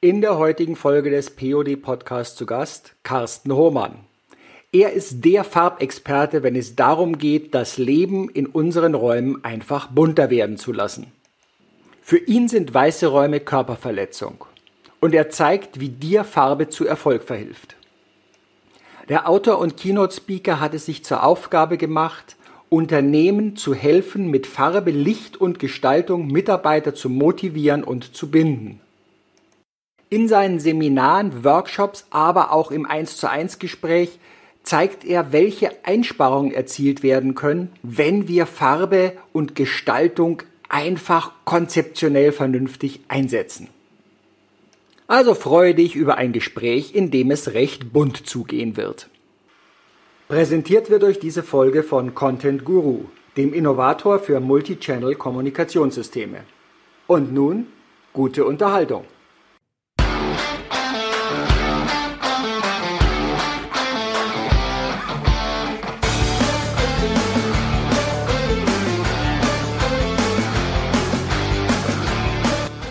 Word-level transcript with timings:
In 0.00 0.20
der 0.20 0.38
heutigen 0.38 0.76
Folge 0.76 1.10
des 1.10 1.30
POD 1.30 1.82
Podcasts 1.82 2.36
zu 2.36 2.46
Gast 2.46 2.94
Carsten 3.02 3.52
Hohmann. 3.52 3.96
Er 4.70 4.92
ist 4.92 5.24
der 5.24 5.42
Farbexperte, 5.42 6.44
wenn 6.44 6.54
es 6.54 6.76
darum 6.76 7.18
geht, 7.18 7.52
das 7.52 7.78
Leben 7.78 8.28
in 8.28 8.46
unseren 8.46 8.94
Räumen 8.94 9.42
einfach 9.42 9.88
bunter 9.88 10.30
werden 10.30 10.56
zu 10.56 10.72
lassen. 10.72 11.10
Für 12.00 12.18
ihn 12.18 12.46
sind 12.46 12.72
weiße 12.72 13.08
Räume 13.08 13.40
Körperverletzung. 13.40 14.44
Und 15.00 15.16
er 15.16 15.30
zeigt, 15.30 15.80
wie 15.80 15.88
dir 15.88 16.22
Farbe 16.22 16.68
zu 16.68 16.86
Erfolg 16.86 17.24
verhilft. 17.24 17.74
Der 19.08 19.28
Autor 19.28 19.58
und 19.58 19.76
Keynote-Speaker 19.76 20.60
hat 20.60 20.74
es 20.74 20.86
sich 20.86 21.04
zur 21.04 21.24
Aufgabe 21.24 21.76
gemacht, 21.76 22.36
Unternehmen 22.68 23.56
zu 23.56 23.74
helfen, 23.74 24.30
mit 24.30 24.46
Farbe, 24.46 24.92
Licht 24.92 25.40
und 25.40 25.58
Gestaltung 25.58 26.28
Mitarbeiter 26.28 26.94
zu 26.94 27.10
motivieren 27.10 27.82
und 27.82 28.14
zu 28.14 28.30
binden. 28.30 28.80
In 30.10 30.26
seinen 30.26 30.58
Seminaren, 30.58 31.44
Workshops, 31.44 32.06
aber 32.10 32.52
auch 32.52 32.70
im 32.70 32.86
1 32.86 33.18
zu 33.18 33.28
1 33.28 33.58
Gespräch 33.58 34.18
zeigt 34.62 35.04
er, 35.04 35.32
welche 35.32 35.70
Einsparungen 35.84 36.52
erzielt 36.52 37.02
werden 37.02 37.34
können, 37.34 37.70
wenn 37.82 38.28
wir 38.28 38.46
Farbe 38.46 39.12
und 39.32 39.54
Gestaltung 39.54 40.42
einfach 40.68 41.32
konzeptionell 41.44 42.32
vernünftig 42.32 43.00
einsetzen. 43.08 43.68
Also 45.06 45.34
freue 45.34 45.74
dich 45.74 45.96
über 45.96 46.16
ein 46.16 46.32
Gespräch, 46.32 46.94
in 46.94 47.10
dem 47.10 47.30
es 47.30 47.54
recht 47.54 47.92
bunt 47.92 48.26
zugehen 48.26 48.76
wird. 48.76 49.08
Präsentiert 50.28 50.90
wird 50.90 51.04
euch 51.04 51.18
diese 51.18 51.42
Folge 51.42 51.82
von 51.82 52.14
Content 52.14 52.64
Guru, 52.66 53.06
dem 53.38 53.54
Innovator 53.54 54.18
für 54.18 54.40
Multichannel 54.40 55.14
Kommunikationssysteme. 55.14 56.40
Und 57.06 57.32
nun 57.32 57.66
gute 58.12 58.44
Unterhaltung. 58.44 59.04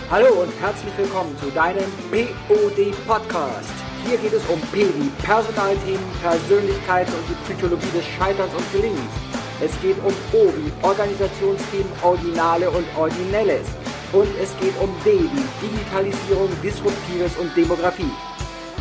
Hallo 0.09 0.41
und 0.41 0.53
herzlich 0.61 0.97
willkommen 0.97 1.37
zu 1.37 1.51
deinem 1.51 1.83
POD 2.11 2.95
Podcast. 3.05 3.73
Hier 4.05 4.17
geht 4.17 4.31
es 4.31 4.45
um 4.47 4.61
P 4.71 4.87
Personalthemen, 5.21 5.99
Persönlichkeit 6.21 7.07
und 7.07 7.27
die 7.27 7.35
Psychologie 7.43 7.91
des 7.93 8.05
Scheiterns 8.05 8.53
und 8.53 8.71
Gelingens. 8.71 9.11
Es 9.59 9.71
geht 9.81 9.97
um 9.97 10.13
O 10.31 10.47
wie 10.55 10.71
Organisationsthemen, 10.81 11.91
Originale 12.01 12.71
und 12.71 12.85
Originelles. 12.97 13.67
Und 14.13 14.29
es 14.41 14.57
geht 14.61 14.79
um 14.79 14.95
D 15.03 15.11
wie 15.11 15.67
Digitalisierung, 15.67 16.51
Disruptives 16.63 17.35
und 17.35 17.53
Demografie. 17.57 18.13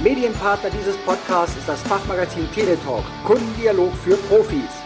Medienpartner 0.04 0.70
dieses 0.70 0.96
Podcasts 0.98 1.56
ist 1.56 1.68
das 1.68 1.82
Fachmagazin 1.82 2.48
Teletalk, 2.52 3.02
Kundendialog 3.24 3.92
für 4.04 4.16
Profis. 4.28 4.85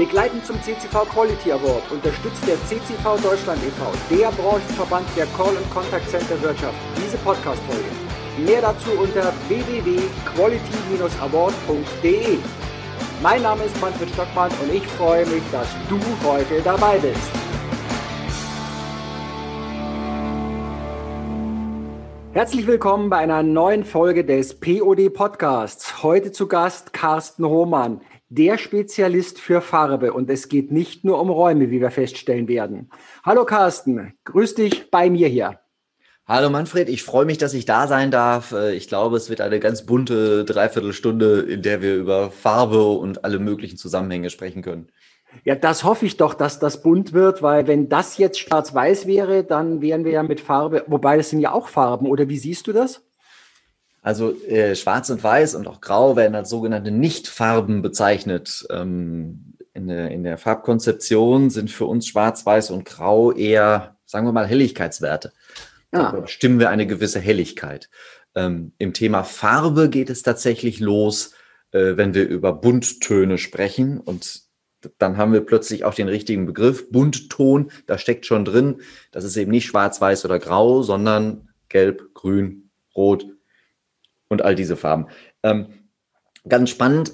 Begleitend 0.00 0.40
zum 0.46 0.56
CCV 0.62 1.04
Quality 1.12 1.52
Award 1.52 1.92
unterstützt 1.92 2.42
der 2.46 2.56
CCV 2.64 3.18
Deutschland 3.22 3.62
e.V., 3.62 3.92
der 4.08 4.30
Branchenverband 4.30 5.06
der 5.14 5.26
Call- 5.26 5.54
und 5.54 5.70
Contact 5.70 6.08
Center 6.08 6.40
Wirtschaft, 6.40 6.78
diese 6.96 7.18
Podcast-Folge. 7.18 7.84
Mehr 8.38 8.62
dazu 8.62 8.92
unter 8.92 9.30
www.quality-award.de. 9.48 12.38
Mein 13.22 13.42
Name 13.42 13.64
ist 13.64 13.78
Manfred 13.78 14.08
Stockmann 14.08 14.50
und 14.62 14.72
ich 14.72 14.86
freue 14.86 15.26
mich, 15.26 15.42
dass 15.52 15.68
du 15.90 16.00
heute 16.26 16.62
dabei 16.62 16.96
bist. 16.96 17.20
Herzlich 22.32 22.66
willkommen 22.66 23.10
bei 23.10 23.18
einer 23.18 23.42
neuen 23.42 23.84
Folge 23.84 24.24
des 24.24 24.60
POD 24.60 25.12
Podcasts. 25.12 26.02
Heute 26.02 26.32
zu 26.32 26.48
Gast 26.48 26.94
Carsten 26.94 27.44
Hohmann 27.44 28.00
der 28.30 28.58
Spezialist 28.58 29.40
für 29.40 29.60
Farbe 29.60 30.12
und 30.12 30.30
es 30.30 30.48
geht 30.48 30.70
nicht 30.70 31.04
nur 31.04 31.20
um 31.20 31.30
Räume, 31.30 31.70
wie 31.70 31.80
wir 31.80 31.90
feststellen 31.90 32.46
werden. 32.46 32.88
Hallo 33.24 33.44
Carsten, 33.44 34.14
grüß 34.24 34.54
dich 34.54 34.88
bei 34.90 35.10
mir 35.10 35.26
hier. 35.26 35.58
Hallo 36.26 36.48
Manfred, 36.48 36.88
ich 36.88 37.02
freue 37.02 37.24
mich, 37.24 37.38
dass 37.38 37.54
ich 37.54 37.64
da 37.64 37.88
sein 37.88 38.12
darf. 38.12 38.52
Äh, 38.52 38.74
ich 38.74 38.86
glaube, 38.86 39.16
es 39.16 39.30
wird 39.30 39.40
eine 39.40 39.58
ganz 39.58 39.84
bunte 39.84 40.44
Dreiviertelstunde, 40.44 41.40
in 41.40 41.62
der 41.62 41.82
wir 41.82 41.96
über 41.96 42.30
Farbe 42.30 42.84
und 42.84 43.24
alle 43.24 43.40
möglichen 43.40 43.76
Zusammenhänge 43.76 44.30
sprechen 44.30 44.62
können. 44.62 44.92
Ja, 45.42 45.56
das 45.56 45.82
hoffe 45.82 46.06
ich 46.06 46.16
doch, 46.16 46.34
dass 46.34 46.60
das 46.60 46.82
bunt 46.82 47.12
wird, 47.12 47.42
weil 47.42 47.66
wenn 47.66 47.88
das 47.88 48.16
jetzt 48.16 48.38
schwarz-weiß 48.38 49.08
wäre, 49.08 49.42
dann 49.42 49.80
wären 49.80 50.04
wir 50.04 50.12
ja 50.12 50.22
mit 50.22 50.40
Farbe, 50.40 50.84
wobei 50.86 51.16
das 51.16 51.30
sind 51.30 51.40
ja 51.40 51.50
auch 51.50 51.66
Farben, 51.66 52.06
oder 52.06 52.28
wie 52.28 52.38
siehst 52.38 52.68
du 52.68 52.72
das? 52.72 53.02
Also 54.02 54.34
äh, 54.46 54.74
Schwarz 54.76 55.10
und 55.10 55.22
Weiß 55.22 55.54
und 55.54 55.66
auch 55.66 55.80
Grau 55.80 56.16
werden 56.16 56.34
als 56.34 56.48
sogenannte 56.48 56.90
Nichtfarben 56.90 57.82
bezeichnet. 57.82 58.66
Ähm, 58.70 59.54
in, 59.74 59.88
der, 59.88 60.10
in 60.10 60.24
der 60.24 60.38
Farbkonzeption 60.38 61.50
sind 61.50 61.70
für 61.70 61.86
uns 61.86 62.06
Schwarz, 62.06 62.44
Weiß 62.46 62.70
und 62.70 62.84
Grau 62.84 63.32
eher, 63.32 63.96
sagen 64.06 64.26
wir 64.26 64.32
mal, 64.32 64.46
Helligkeitswerte. 64.46 65.32
Ja. 65.92 66.12
Da 66.12 66.20
bestimmen 66.20 66.58
wir 66.58 66.70
eine 66.70 66.86
gewisse 66.86 67.20
Helligkeit. 67.20 67.90
Ähm, 68.34 68.72
Im 68.78 68.94
Thema 68.94 69.22
Farbe 69.24 69.88
geht 69.90 70.08
es 70.08 70.22
tatsächlich 70.22 70.80
los, 70.80 71.34
äh, 71.72 71.96
wenn 71.96 72.14
wir 72.14 72.26
über 72.26 72.52
Bunttöne 72.52 73.38
sprechen. 73.38 74.00
Und 74.00 74.42
dann 74.98 75.16
haben 75.16 75.32
wir 75.32 75.44
plötzlich 75.44 75.84
auch 75.84 75.94
den 75.94 76.08
richtigen 76.08 76.46
Begriff. 76.46 76.90
Buntton, 76.90 77.70
da 77.86 77.98
steckt 77.98 78.24
schon 78.24 78.44
drin. 78.44 78.80
Das 79.10 79.24
ist 79.24 79.36
eben 79.36 79.50
nicht 79.50 79.66
schwarz, 79.66 80.00
weiß 80.00 80.24
oder 80.24 80.38
grau, 80.38 80.82
sondern 80.82 81.50
gelb, 81.68 82.14
grün, 82.14 82.70
rot, 82.94 83.26
und 84.30 84.42
all 84.42 84.54
diese 84.54 84.76
Farben. 84.76 85.08
Ähm, 85.42 85.66
ganz 86.48 86.70
spannend, 86.70 87.12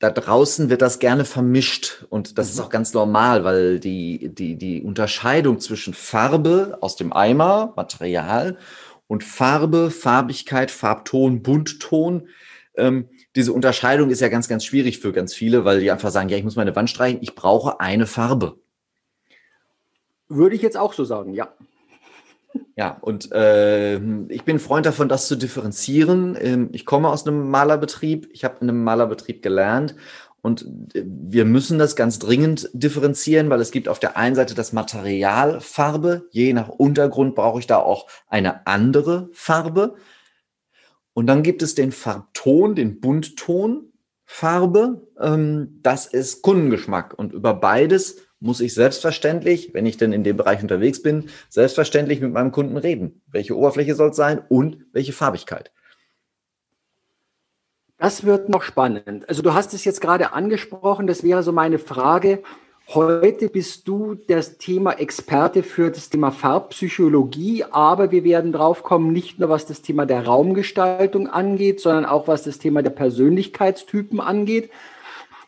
da 0.00 0.10
draußen 0.10 0.70
wird 0.70 0.82
das 0.82 0.98
gerne 0.98 1.24
vermischt 1.24 2.04
und 2.10 2.36
das 2.36 2.48
mhm. 2.48 2.52
ist 2.52 2.60
auch 2.60 2.70
ganz 2.70 2.92
normal, 2.92 3.44
weil 3.44 3.78
die, 3.78 4.34
die, 4.34 4.56
die 4.56 4.82
Unterscheidung 4.82 5.60
zwischen 5.60 5.94
Farbe 5.94 6.78
aus 6.80 6.96
dem 6.96 7.12
Eimer, 7.12 7.72
Material 7.76 8.58
und 9.06 9.22
Farbe, 9.22 9.92
Farbigkeit, 9.92 10.72
Farbton, 10.72 11.42
Buntton, 11.42 12.28
ähm, 12.76 13.08
diese 13.36 13.52
Unterscheidung 13.52 14.10
ist 14.10 14.20
ja 14.20 14.28
ganz, 14.28 14.48
ganz 14.48 14.64
schwierig 14.64 14.98
für 14.98 15.12
ganz 15.12 15.34
viele, 15.34 15.64
weil 15.64 15.80
die 15.80 15.90
einfach 15.90 16.10
sagen, 16.10 16.28
ja, 16.28 16.36
ich 16.36 16.44
muss 16.44 16.56
meine 16.56 16.74
Wand 16.74 16.90
streichen, 16.90 17.20
ich 17.22 17.34
brauche 17.34 17.80
eine 17.80 18.06
Farbe. 18.06 18.58
Würde 20.28 20.56
ich 20.56 20.62
jetzt 20.62 20.76
auch 20.76 20.92
so 20.92 21.04
sagen, 21.04 21.34
ja. 21.34 21.54
Ja, 22.76 22.98
und 23.00 23.30
äh, 23.30 23.98
ich 24.28 24.42
bin 24.44 24.58
Freund 24.58 24.84
davon, 24.84 25.08
das 25.08 25.28
zu 25.28 25.36
differenzieren. 25.36 26.36
Ähm, 26.40 26.70
ich 26.72 26.84
komme 26.84 27.08
aus 27.08 27.24
einem 27.24 27.48
Malerbetrieb, 27.48 28.28
ich 28.32 28.44
habe 28.44 28.56
in 28.60 28.68
einem 28.68 28.82
Malerbetrieb 28.82 29.42
gelernt 29.42 29.94
und 30.42 30.66
äh, 30.94 31.04
wir 31.06 31.44
müssen 31.44 31.78
das 31.78 31.96
ganz 31.96 32.18
dringend 32.18 32.68
differenzieren, 32.72 33.48
weil 33.48 33.60
es 33.60 33.70
gibt 33.70 33.88
auf 33.88 33.98
der 33.98 34.16
einen 34.16 34.34
Seite 34.34 34.54
das 34.54 34.72
Material 34.72 35.60
Farbe, 35.60 36.28
je 36.32 36.52
nach 36.52 36.68
Untergrund 36.68 37.34
brauche 37.34 37.60
ich 37.60 37.66
da 37.66 37.78
auch 37.78 38.08
eine 38.26 38.66
andere 38.66 39.30
Farbe. 39.32 39.94
Und 41.14 41.28
dann 41.28 41.42
gibt 41.44 41.62
es 41.62 41.74
den 41.74 41.92
Farbton, 41.92 42.74
den 42.74 43.00
Buntton 43.00 43.92
Farbe. 44.24 45.06
Ähm, 45.18 45.78
das 45.82 46.06
ist 46.06 46.42
Kundengeschmack 46.42 47.14
und 47.16 47.32
über 47.32 47.54
beides 47.54 48.23
muss 48.44 48.60
ich 48.60 48.74
selbstverständlich, 48.74 49.72
wenn 49.72 49.86
ich 49.86 49.96
denn 49.96 50.12
in 50.12 50.22
dem 50.22 50.36
Bereich 50.36 50.60
unterwegs 50.62 51.02
bin, 51.02 51.30
selbstverständlich 51.48 52.20
mit 52.20 52.32
meinem 52.32 52.52
Kunden 52.52 52.76
reden. 52.76 53.22
Welche 53.26 53.56
Oberfläche 53.56 53.94
soll 53.94 54.10
es 54.10 54.16
sein 54.16 54.42
und 54.48 54.84
welche 54.92 55.14
Farbigkeit? 55.14 55.72
Das 57.96 58.24
wird 58.24 58.50
noch 58.50 58.62
spannend. 58.62 59.26
Also 59.30 59.40
du 59.40 59.54
hast 59.54 59.72
es 59.72 59.86
jetzt 59.86 60.02
gerade 60.02 60.34
angesprochen, 60.34 61.06
das 61.06 61.22
wäre 61.22 61.42
so 61.42 61.52
meine 61.52 61.78
Frage. 61.78 62.42
Heute 62.88 63.48
bist 63.48 63.88
du 63.88 64.14
das 64.14 64.58
Thema 64.58 64.92
Experte 64.92 65.62
für 65.62 65.90
das 65.90 66.10
Thema 66.10 66.30
Farbpsychologie, 66.30 67.64
aber 67.70 68.10
wir 68.10 68.24
werden 68.24 68.52
drauf 68.52 68.82
kommen, 68.82 69.10
nicht 69.10 69.38
nur 69.38 69.48
was 69.48 69.64
das 69.64 69.80
Thema 69.80 70.04
der 70.04 70.26
Raumgestaltung 70.26 71.28
angeht, 71.28 71.80
sondern 71.80 72.04
auch 72.04 72.28
was 72.28 72.42
das 72.42 72.58
Thema 72.58 72.82
der 72.82 72.90
Persönlichkeitstypen 72.90 74.20
angeht. 74.20 74.70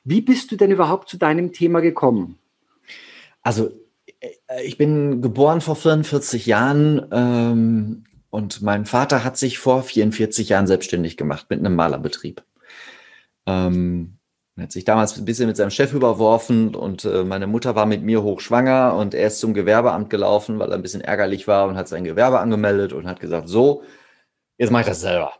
Wie 0.03 0.23
bist 0.23 0.51
du 0.51 0.57
denn 0.57 0.71
überhaupt 0.71 1.11
zu 1.11 1.19
deinem 1.19 1.53
Thema 1.53 1.81
gekommen? 1.81 2.39
Also 3.47 3.71
äh, 4.21 4.65
ich 4.65 4.77
bin 4.77 5.23
geboren 5.23 5.61
vor 5.61 5.77
44 5.77 6.47
Jahren 6.47 7.07
ähm, 7.13 8.03
und 8.29 8.61
mein 8.61 8.87
Vater 8.87 9.23
hat 9.23 9.37
sich 9.37 9.61
vor 9.61 9.85
44 9.85 10.49
Jahren 10.49 10.67
selbstständig 10.67 11.17
gemacht 11.17 11.47
mit 11.49 11.61
einem 11.61 11.77
Malerbetrieb. 11.77 12.43
Ähm, 13.47 14.19
er 14.57 14.65
hat 14.65 14.73
sich 14.73 14.85
damals 14.85 15.17
ein 15.17 15.25
bisschen 15.25 15.47
mit 15.47 15.57
seinem 15.57 15.71
Chef 15.71 15.93
überworfen 15.93 16.75
und 16.75 17.05
äh, 17.05 17.23
meine 17.23 17.47
Mutter 17.47 17.77
war 17.77 17.87
mit 17.87 18.03
mir 18.03 18.25
hochschwanger 18.25 18.97
und 18.97 19.15
er 19.15 19.29
ist 19.29 19.39
zum 19.39 19.55
Gewerbeamt 19.55 20.11
gelaufen, 20.11 20.59
weil 20.59 20.71
er 20.71 20.75
ein 20.75 20.83
bisschen 20.83 21.03
ärgerlich 21.03 21.47
war 21.47 21.69
und 21.69 21.77
hat 21.77 21.87
sein 21.87 22.03
Gewerbe 22.03 22.41
angemeldet 22.41 22.93
und 22.93 23.07
hat 23.07 23.21
gesagt, 23.21 23.49
so, 23.49 23.85
jetzt 24.59 24.73
mache 24.73 24.83
ich 24.83 24.89
das 24.89 25.03
selber. 25.03 25.33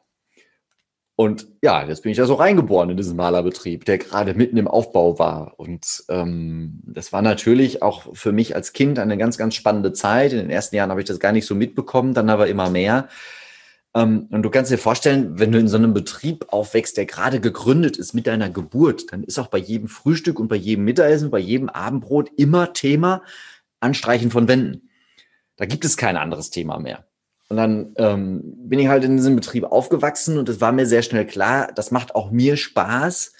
Und 1.17 1.49
ja, 1.63 1.87
jetzt 1.87 2.03
bin 2.03 2.13
ich 2.13 2.19
da 2.19 2.27
so 2.27 2.35
reingeboren 2.35 2.91
in 2.91 2.99
diesen 2.99 3.17
Malerbetrieb, 3.17 3.87
der 3.87 3.97
gerade 3.97 4.35
mitten 4.35 4.59
im 4.59 4.69
Aufbau 4.69 5.19
war. 5.19 5.55
Und 5.59 6.05
ähm, 6.11 6.83
das 6.85 7.11
war 7.11 7.23
natürlich 7.23 7.83
auch 7.83 8.15
für 8.15 8.33
mich 8.33 8.55
als 8.55 8.75
Kind 8.75 8.99
eine 8.99 9.17
ganz, 9.17 9.39
ganz 9.39 9.55
spannende 9.55 9.95
Zeit. 9.95 10.33
In 10.33 10.39
den 10.39 10.51
ersten 10.51 10.77
Jahren 10.77 10.91
habe 10.91 11.01
ich 11.01 11.07
das 11.07 11.19
gar 11.19 11.33
nicht 11.33 11.47
so 11.47 11.55
mitbekommen, 11.55 12.13
dann 12.13 12.29
aber 12.29 12.49
immer 12.49 12.69
mehr. 12.69 13.09
Ähm, 13.95 14.29
und 14.31 14.43
du 14.43 14.51
kannst 14.51 14.71
dir 14.71 14.77
vorstellen, 14.77 15.39
wenn 15.39 15.53
du 15.53 15.59
in 15.59 15.69
so 15.69 15.79
einem 15.79 15.95
Betrieb 15.95 16.53
aufwächst, 16.53 16.99
der 16.99 17.07
gerade 17.07 17.41
gegründet 17.41 17.97
ist 17.97 18.13
mit 18.13 18.27
deiner 18.27 18.51
Geburt, 18.51 19.11
dann 19.11 19.25
ist 19.25 19.39
auch 19.39 19.49
bei 19.49 19.59
jedem 19.59 19.89
Frühstück 19.89 20.39
und 20.39 20.49
bei 20.49 20.57
jedem 20.57 20.85
Mittagessen, 20.85 21.31
bei 21.31 21.39
jedem 21.39 21.71
Abendbrot 21.71 22.31
immer 22.37 22.75
Thema 22.75 23.23
Anstreichen 23.81 24.31
von 24.31 24.49
Wänden. 24.49 24.91
Da 25.57 25.65
gibt 25.65 25.87
es 25.87 25.97
kein 25.97 26.19
anderes 26.19 26.51
Thema 26.51 26.79
mehr. 26.79 27.07
Und 27.49 27.57
dann 27.57 27.95
ähm, 27.97 28.43
bin 28.45 28.79
ich 28.79 28.89
halt 28.89 29.05
in 29.05 29.17
diesem 29.17 29.37
Betrieb 29.37 29.65
aufgewachsen 29.65 30.39
und 30.39 30.49
es 30.49 30.61
war 30.61 30.73
mir 30.73 30.87
sehr 30.87 31.03
schnell 31.03 31.27
klar, 31.27 31.71
das 31.75 31.91
macht 31.91 32.15
auch 32.15 32.31
mir 32.31 32.57
Spaß. 32.57 33.33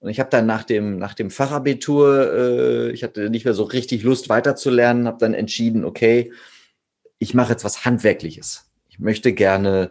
Und 0.00 0.10
ich 0.10 0.20
habe 0.20 0.30
dann 0.30 0.46
nach 0.46 0.62
dem, 0.62 0.98
nach 0.98 1.14
dem 1.14 1.30
Fachabitur, 1.30 2.32
äh, 2.32 2.90
ich 2.90 3.02
hatte 3.02 3.30
nicht 3.30 3.44
mehr 3.44 3.54
so 3.54 3.64
richtig 3.64 4.04
Lust 4.04 4.28
weiterzulernen, 4.28 5.08
habe 5.08 5.18
dann 5.18 5.34
entschieden, 5.34 5.84
okay, 5.84 6.32
ich 7.18 7.34
mache 7.34 7.52
jetzt 7.52 7.64
was 7.64 7.84
Handwerkliches. 7.84 8.70
Ich 8.88 9.00
möchte 9.00 9.32
gerne 9.32 9.90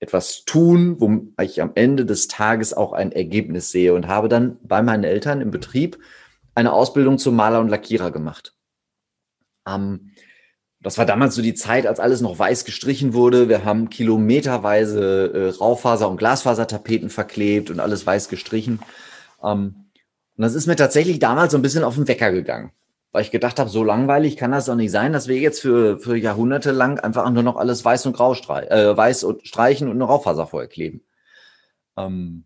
etwas 0.00 0.44
tun, 0.44 1.00
wo 1.00 1.28
ich 1.42 1.62
am 1.62 1.72
Ende 1.76 2.04
des 2.04 2.26
Tages 2.26 2.74
auch 2.74 2.92
ein 2.92 3.12
Ergebnis 3.12 3.70
sehe 3.70 3.94
und 3.94 4.08
habe 4.08 4.28
dann 4.28 4.58
bei 4.62 4.82
meinen 4.82 5.04
Eltern 5.04 5.40
im 5.40 5.50
Betrieb 5.52 5.98
eine 6.54 6.72
Ausbildung 6.72 7.18
zum 7.18 7.36
Maler 7.36 7.60
und 7.60 7.68
Lackierer 7.68 8.10
gemacht. 8.10 8.54
Ähm, 9.68 10.12
das 10.80 10.96
war 10.96 11.06
damals 11.06 11.34
so 11.34 11.42
die 11.42 11.54
Zeit, 11.54 11.86
als 11.86 11.98
alles 11.98 12.20
noch 12.20 12.38
weiß 12.38 12.64
gestrichen 12.64 13.12
wurde. 13.12 13.48
Wir 13.48 13.64
haben 13.64 13.90
kilometerweise 13.90 15.32
äh, 15.34 15.58
Raufaser- 15.58 16.08
und 16.08 16.18
Glasfasertapeten 16.18 17.10
verklebt 17.10 17.70
und 17.70 17.80
alles 17.80 18.06
weiß 18.06 18.28
gestrichen. 18.28 18.80
Ähm, 19.42 19.90
und 20.36 20.42
das 20.42 20.54
ist 20.54 20.68
mir 20.68 20.76
tatsächlich 20.76 21.18
damals 21.18 21.50
so 21.50 21.58
ein 21.58 21.62
bisschen 21.62 21.82
auf 21.82 21.96
den 21.96 22.06
Wecker 22.06 22.30
gegangen, 22.30 22.70
weil 23.10 23.22
ich 23.22 23.32
gedacht 23.32 23.58
habe, 23.58 23.68
so 23.68 23.82
langweilig 23.82 24.36
kann 24.36 24.52
das 24.52 24.66
doch 24.66 24.76
nicht 24.76 24.92
sein, 24.92 25.12
dass 25.12 25.26
wir 25.26 25.38
jetzt 25.38 25.60
für, 25.60 25.98
für 25.98 26.16
Jahrhunderte 26.16 26.70
lang 26.70 27.00
einfach 27.00 27.28
nur 27.28 27.42
noch 27.42 27.56
alles 27.56 27.84
weiß 27.84 28.06
und 28.06 28.12
grau 28.12 28.34
streich, 28.34 28.70
äh, 28.70 28.96
weiß 28.96 29.24
und 29.24 29.48
streichen 29.48 29.88
und 29.88 29.96
eine 29.96 30.04
Raufaser 30.04 30.46
vorher. 30.46 30.68
Ähm, 31.96 32.44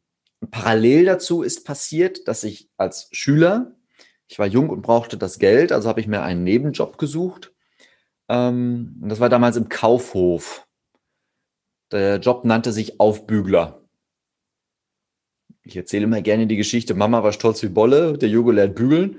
parallel 0.51 1.05
dazu 1.05 1.43
ist 1.43 1.67
passiert, 1.67 2.27
dass 2.29 2.45
ich 2.45 2.71
als 2.79 3.09
Schüler, 3.13 3.73
ich 4.27 4.39
war 4.39 4.47
jung 4.47 4.71
und 4.71 4.81
brauchte 4.81 5.19
das 5.19 5.39
Geld, 5.39 5.71
also 5.71 5.91
habe 5.91 6.01
ich 6.01 6.07
mir 6.07 6.23
einen 6.23 6.45
Nebenjob 6.45 6.97
gesucht 6.97 7.52
ähm, 8.33 8.97
das 9.03 9.21
war 9.21 9.29
damals 9.29 9.57
im 9.59 9.69
Kaufhof. 9.69 10.67
Der 11.93 12.17
Job 12.17 12.47
nannte 12.47 12.73
sich 12.73 12.99
Aufbügler. 12.99 13.83
Ich 15.65 15.77
erzähle 15.77 16.05
immer 16.05 16.23
gerne 16.23 16.47
die 16.47 16.57
Geschichte, 16.57 16.95
Mama 16.95 17.23
war 17.23 17.33
stolz 17.33 17.63
wie 17.63 17.69
Bolle, 17.69 18.17
der 18.17 18.31
Junge 18.31 18.53
lernt 18.53 18.75
bügeln. 18.75 19.19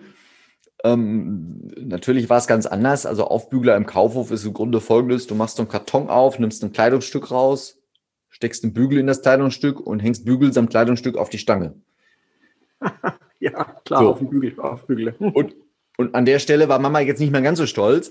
Ähm, 0.84 1.72
natürlich 1.78 2.28
war 2.30 2.40
es 2.40 2.48
ganz 2.48 2.66
anders. 2.66 3.06
Also 3.06 3.26
Aufbügler 3.26 3.78
im 3.78 3.86
Kaufhof 3.86 4.32
ist 4.32 4.46
im 4.46 4.54
Grunde 4.54 4.82
folgendes. 4.82 5.28
Du 5.28 5.36
machst 5.36 5.58
so 5.58 5.62
einen 5.62 5.70
Karton 5.70 6.10
auf, 6.10 6.40
nimmst 6.40 6.64
ein 6.64 6.74
Kleidungsstück 6.74 7.30
raus, 7.30 7.78
steckst 8.30 8.64
einen 8.64 8.74
Bügel 8.74 8.98
in 8.98 9.08
das 9.08 9.22
Kleidungsstück 9.22 9.80
und 9.80 10.00
hängst 10.00 10.26
Bügel 10.26 10.52
samt 10.52 10.72
Kleidungsstück 10.72 11.18
auf 11.18 11.30
die 11.30 11.38
Stange. 11.38 11.76
ja, 13.40 13.64
klar, 13.86 14.02
so. 14.02 14.10
auf 14.10 14.18
den 14.18 14.30
Bügel, 14.32 14.60
auf 14.60 14.88
Bügel. 14.88 15.16
und, 15.20 15.56
und 15.98 16.16
an 16.16 16.26
der 16.26 16.40
Stelle 16.40 16.68
war 16.68 16.80
Mama 16.80 17.00
jetzt 17.00 17.20
nicht 17.20 17.32
mehr 17.32 17.44
ganz 17.44 17.60
so 17.60 17.68
stolz. 17.68 18.10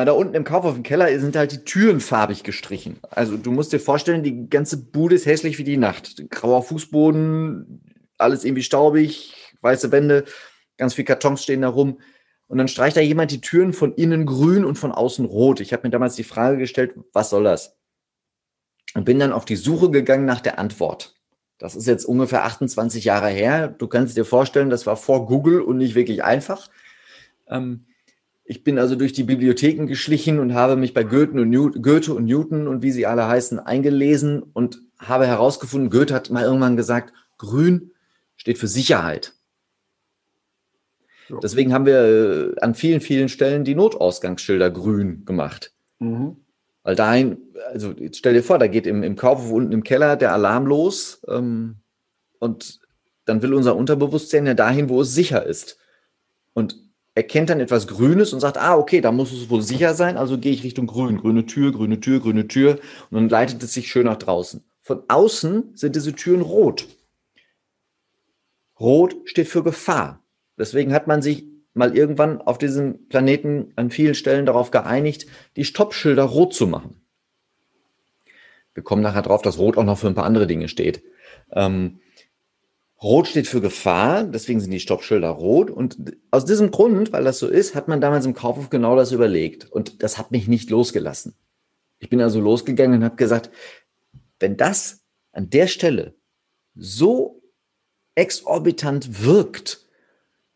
Aber 0.00 0.06
da 0.06 0.12
unten 0.12 0.34
im 0.34 0.44
Kaufhof 0.44 0.76
im 0.76 0.82
Keller 0.82 1.20
sind 1.20 1.36
halt 1.36 1.52
die 1.52 1.62
Türen 1.62 2.00
farbig 2.00 2.42
gestrichen. 2.42 2.98
Also 3.10 3.36
du 3.36 3.50
musst 3.50 3.70
dir 3.74 3.78
vorstellen, 3.78 4.22
die 4.22 4.48
ganze 4.48 4.82
Bude 4.82 5.14
ist 5.14 5.26
hässlich 5.26 5.58
wie 5.58 5.64
die 5.64 5.76
Nacht. 5.76 6.24
Grauer 6.30 6.62
Fußboden, 6.62 7.82
alles 8.16 8.46
irgendwie 8.46 8.62
staubig, 8.62 9.34
weiße 9.60 9.92
Wände, 9.92 10.24
ganz 10.78 10.94
viele 10.94 11.04
Kartons 11.04 11.42
stehen 11.42 11.60
da 11.60 11.68
rum. 11.68 12.00
Und 12.46 12.56
dann 12.56 12.66
streicht 12.66 12.96
da 12.96 13.02
jemand 13.02 13.30
die 13.30 13.42
Türen 13.42 13.74
von 13.74 13.92
innen 13.92 14.24
grün 14.24 14.64
und 14.64 14.78
von 14.78 14.90
außen 14.90 15.26
rot. 15.26 15.60
Ich 15.60 15.74
habe 15.74 15.86
mir 15.86 15.90
damals 15.90 16.14
die 16.14 16.24
Frage 16.24 16.56
gestellt, 16.56 16.94
was 17.12 17.28
soll 17.28 17.44
das? 17.44 17.76
Und 18.94 19.04
bin 19.04 19.18
dann 19.18 19.34
auf 19.34 19.44
die 19.44 19.56
Suche 19.56 19.90
gegangen 19.90 20.24
nach 20.24 20.40
der 20.40 20.58
Antwort. 20.58 21.14
Das 21.58 21.76
ist 21.76 21.86
jetzt 21.86 22.06
ungefähr 22.06 22.46
28 22.46 23.04
Jahre 23.04 23.28
her. 23.28 23.68
Du 23.68 23.86
kannst 23.86 24.16
dir 24.16 24.24
vorstellen, 24.24 24.70
das 24.70 24.86
war 24.86 24.96
vor 24.96 25.26
Google 25.26 25.60
und 25.60 25.76
nicht 25.76 25.94
wirklich 25.94 26.24
einfach. 26.24 26.70
Ähm, 27.50 27.84
ich 28.50 28.64
bin 28.64 28.80
also 28.80 28.96
durch 28.96 29.12
die 29.12 29.22
Bibliotheken 29.22 29.86
geschlichen 29.86 30.40
und 30.40 30.54
habe 30.54 30.74
mich 30.74 30.92
bei 30.92 31.04
Goethe 31.04 31.40
und, 31.40 31.50
Newton, 31.50 31.82
Goethe 31.82 32.12
und 32.12 32.24
Newton 32.24 32.66
und 32.66 32.82
wie 32.82 32.90
sie 32.90 33.06
alle 33.06 33.28
heißen 33.28 33.60
eingelesen 33.60 34.42
und 34.42 34.82
habe 34.98 35.28
herausgefunden, 35.28 35.88
Goethe 35.88 36.12
hat 36.12 36.30
mal 36.30 36.42
irgendwann 36.42 36.76
gesagt, 36.76 37.14
grün 37.38 37.92
steht 38.34 38.58
für 38.58 38.66
Sicherheit. 38.66 39.34
Deswegen 41.44 41.72
haben 41.72 41.86
wir 41.86 42.00
äh, 42.02 42.60
an 42.60 42.74
vielen, 42.74 43.00
vielen 43.00 43.28
Stellen 43.28 43.62
die 43.62 43.76
Notausgangsschilder 43.76 44.72
grün 44.72 45.24
gemacht. 45.26 45.72
Mhm. 46.00 46.38
Weil 46.82 46.96
dahin, 46.96 47.38
also 47.72 47.94
stell 48.12 48.34
dir 48.34 48.42
vor, 48.42 48.58
da 48.58 48.66
geht 48.66 48.88
im, 48.88 49.04
im 49.04 49.14
Kaufhof 49.14 49.52
unten 49.52 49.70
im 49.70 49.84
Keller 49.84 50.16
der 50.16 50.32
Alarm 50.32 50.66
los 50.66 51.22
ähm, 51.28 51.76
und 52.40 52.80
dann 53.26 53.42
will 53.42 53.54
unser 53.54 53.76
Unterbewusstsein 53.76 54.46
ja 54.46 54.54
dahin, 54.54 54.88
wo 54.88 55.02
es 55.02 55.14
sicher 55.14 55.46
ist. 55.46 55.79
Erkennt 57.14 57.50
dann 57.50 57.60
etwas 57.60 57.86
Grünes 57.86 58.32
und 58.32 58.40
sagt, 58.40 58.56
ah, 58.56 58.76
okay, 58.76 59.00
da 59.00 59.10
muss 59.10 59.32
es 59.32 59.50
wohl 59.50 59.62
sicher 59.62 59.94
sein, 59.94 60.16
also 60.16 60.38
gehe 60.38 60.52
ich 60.52 60.62
Richtung 60.62 60.86
Grün. 60.86 61.18
Grüne 61.18 61.46
Tür, 61.46 61.72
grüne 61.72 62.00
Tür, 62.00 62.20
grüne 62.20 62.46
Tür. 62.48 62.78
Und 63.10 63.16
dann 63.16 63.28
leitet 63.28 63.62
es 63.62 63.72
sich 63.72 63.88
schön 63.88 64.06
nach 64.06 64.16
draußen. 64.16 64.62
Von 64.80 65.02
außen 65.08 65.76
sind 65.76 65.96
diese 65.96 66.14
Türen 66.14 66.40
rot. 66.40 66.86
Rot 68.78 69.16
steht 69.24 69.48
für 69.48 69.62
Gefahr. 69.62 70.22
Deswegen 70.56 70.92
hat 70.92 71.06
man 71.06 71.20
sich 71.20 71.44
mal 71.74 71.96
irgendwann 71.96 72.40
auf 72.40 72.58
diesem 72.58 73.08
Planeten 73.08 73.72
an 73.76 73.90
vielen 73.90 74.14
Stellen 74.14 74.46
darauf 74.46 74.70
geeinigt, 74.70 75.26
die 75.56 75.64
Stoppschilder 75.64 76.24
rot 76.24 76.54
zu 76.54 76.66
machen. 76.66 77.00
Wir 78.74 78.82
kommen 78.82 79.02
nachher 79.02 79.22
drauf, 79.22 79.42
dass 79.42 79.58
Rot 79.58 79.76
auch 79.76 79.84
noch 79.84 79.98
für 79.98 80.06
ein 80.06 80.14
paar 80.14 80.24
andere 80.24 80.46
Dinge 80.46 80.68
steht. 80.68 81.02
Ähm, 81.52 82.00
Rot 83.02 83.28
steht 83.28 83.46
für 83.46 83.62
Gefahr, 83.62 84.24
deswegen 84.24 84.60
sind 84.60 84.72
die 84.72 84.80
Stoppschilder 84.80 85.30
rot. 85.30 85.70
Und 85.70 86.16
aus 86.30 86.44
diesem 86.44 86.70
Grund, 86.70 87.12
weil 87.12 87.24
das 87.24 87.38
so 87.38 87.48
ist, 87.48 87.74
hat 87.74 87.88
man 87.88 88.00
damals 88.00 88.26
im 88.26 88.34
Kaufhof 88.34 88.68
genau 88.68 88.94
das 88.94 89.12
überlegt. 89.12 89.70
Und 89.70 90.02
das 90.02 90.18
hat 90.18 90.30
mich 90.30 90.48
nicht 90.48 90.68
losgelassen. 90.68 91.34
Ich 91.98 92.10
bin 92.10 92.20
also 92.20 92.40
losgegangen 92.40 92.98
und 92.98 93.04
habe 93.04 93.16
gesagt, 93.16 93.50
wenn 94.38 94.56
das 94.56 95.02
an 95.32 95.48
der 95.48 95.66
Stelle 95.66 96.14
so 96.74 97.42
exorbitant 98.14 99.24
wirkt, 99.24 99.86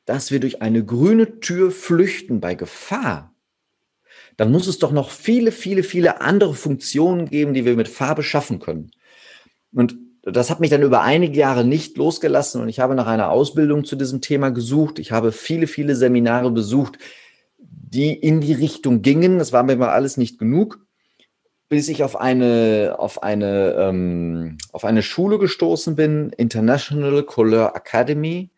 dass 0.04 0.30
wir 0.30 0.40
durch 0.40 0.60
eine 0.60 0.84
grüne 0.84 1.40
Tür 1.40 1.70
flüchten 1.70 2.40
bei 2.40 2.54
Gefahr, 2.54 3.34
dann 4.36 4.52
muss 4.52 4.66
es 4.66 4.78
doch 4.78 4.92
noch 4.92 5.10
viele, 5.10 5.50
viele, 5.50 5.82
viele 5.82 6.20
andere 6.20 6.54
Funktionen 6.54 7.30
geben, 7.30 7.54
die 7.54 7.64
wir 7.64 7.76
mit 7.76 7.88
Farbe 7.88 8.22
schaffen 8.22 8.58
können. 8.58 8.90
Und 9.72 9.96
das 10.24 10.50
hat 10.50 10.60
mich 10.60 10.70
dann 10.70 10.82
über 10.82 11.02
einige 11.02 11.38
Jahre 11.38 11.64
nicht 11.64 11.96
losgelassen 11.98 12.62
und 12.62 12.68
ich 12.68 12.80
habe 12.80 12.94
nach 12.94 13.06
einer 13.06 13.30
Ausbildung 13.30 13.84
zu 13.84 13.96
diesem 13.96 14.20
Thema 14.20 14.50
gesucht. 14.50 14.98
Ich 14.98 15.12
habe 15.12 15.32
viele, 15.32 15.66
viele 15.66 15.94
Seminare 15.96 16.50
besucht, 16.50 16.98
die 17.58 18.14
in 18.14 18.40
die 18.40 18.54
Richtung 18.54 19.02
gingen. 19.02 19.38
Das 19.38 19.52
war 19.52 19.62
mir 19.62 19.76
mal 19.76 19.90
alles 19.90 20.16
nicht 20.16 20.38
genug, 20.38 20.78
bis 21.68 21.88
ich 21.88 22.02
auf 22.02 22.16
eine, 22.16 22.96
auf 22.98 23.22
eine, 23.22 23.74
ähm, 23.78 24.56
auf 24.72 24.84
eine 24.84 25.02
Schule 25.02 25.38
gestoßen 25.38 25.94
bin, 25.94 26.30
International 26.30 27.22
Color 27.22 27.76
Academy. 27.76 28.50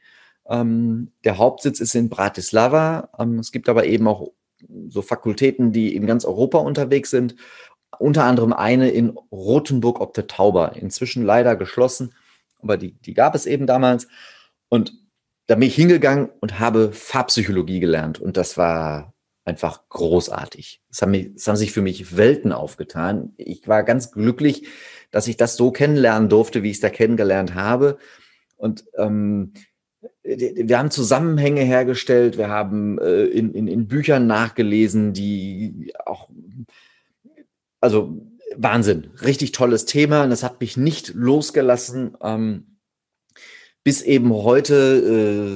Ähm, 0.49 1.11
der 1.25 1.39
Hauptsitz 1.39 1.81
ist 1.81 1.97
in 1.97 2.09
Bratislava. 2.09 3.11
Ähm, 3.19 3.41
es 3.41 3.51
gibt 3.51 3.69
aber 3.69 3.87
eben 3.87 4.07
auch 4.07 4.31
so 4.89 5.03
Fakultäten, 5.03 5.73
die 5.73 5.97
in 5.97 6.07
ganz 6.07 6.25
Europa 6.25 6.59
unterwegs 6.59 7.11
sind 7.11 7.35
unter 7.99 8.25
anderem 8.25 8.53
eine 8.53 8.91
in 8.91 9.11
Rothenburg 9.33 10.01
ob 10.01 10.15
der 10.15 10.27
Tauber, 10.27 10.77
inzwischen 10.77 11.25
leider 11.25 11.57
geschlossen, 11.57 12.15
aber 12.61 12.77
die, 12.77 12.93
die 12.93 13.15
gab 13.15 13.35
es 13.35 13.47
eben 13.47 13.67
damals. 13.67 14.09
Und 14.69 14.93
da 15.47 15.55
bin 15.55 15.69
ich 15.69 15.75
hingegangen 15.75 16.29
und 16.41 16.59
habe 16.59 16.93
Farbpsychologie 16.93 17.81
gelernt 17.81 18.19
und 18.19 18.37
das 18.37 18.57
war 18.57 19.15
einfach 19.45 19.89
großartig. 19.89 20.83
Es 20.91 21.01
haben, 21.01 21.13
mich, 21.13 21.31
es 21.37 21.47
haben 21.47 21.57
sich 21.57 21.73
für 21.73 21.83
mich 21.83 22.17
Welten 22.17 22.53
aufgetan. 22.53 23.33
Ich 23.37 23.69
war 23.69 23.85
ganz 23.85 24.11
glücklich, 24.11 24.67
dass 25.13 25.29
ich 25.29 25.37
das 25.37 25.57
so 25.57 25.71
kennenlernen 25.71 26.29
durfte, 26.29 26.65
wie 26.65 26.71
ich 26.71 26.79
es 26.79 26.81
da 26.81 26.91
kennengelernt 26.91 27.55
habe. 27.55 27.99
Und 28.57 28.85
ähm, 28.97 29.53
wir 30.25 30.79
haben 30.79 30.91
Zusammenhänge 30.91 31.63
hergestellt, 31.63 32.39
wir 32.39 32.49
haben 32.49 32.99
äh, 32.99 33.25
in, 33.25 33.53
in, 33.55 33.69
in 33.69 33.87
Büchern 33.87 34.27
nachgelesen, 34.27 35.13
die 35.13 35.93
auch 36.05 36.29
also 37.87 38.21
Wahnsinn, 38.57 39.11
richtig 39.23 39.53
tolles 39.53 39.85
Thema 39.85 40.25
und 40.25 40.31
das 40.31 40.43
hat 40.43 40.61
mich 40.61 40.77
nicht 40.77 41.15
losgelassen, 41.15 42.17
ähm, 42.21 42.79
bis 43.85 44.03
eben 44.03 44.33
heute 44.33 44.75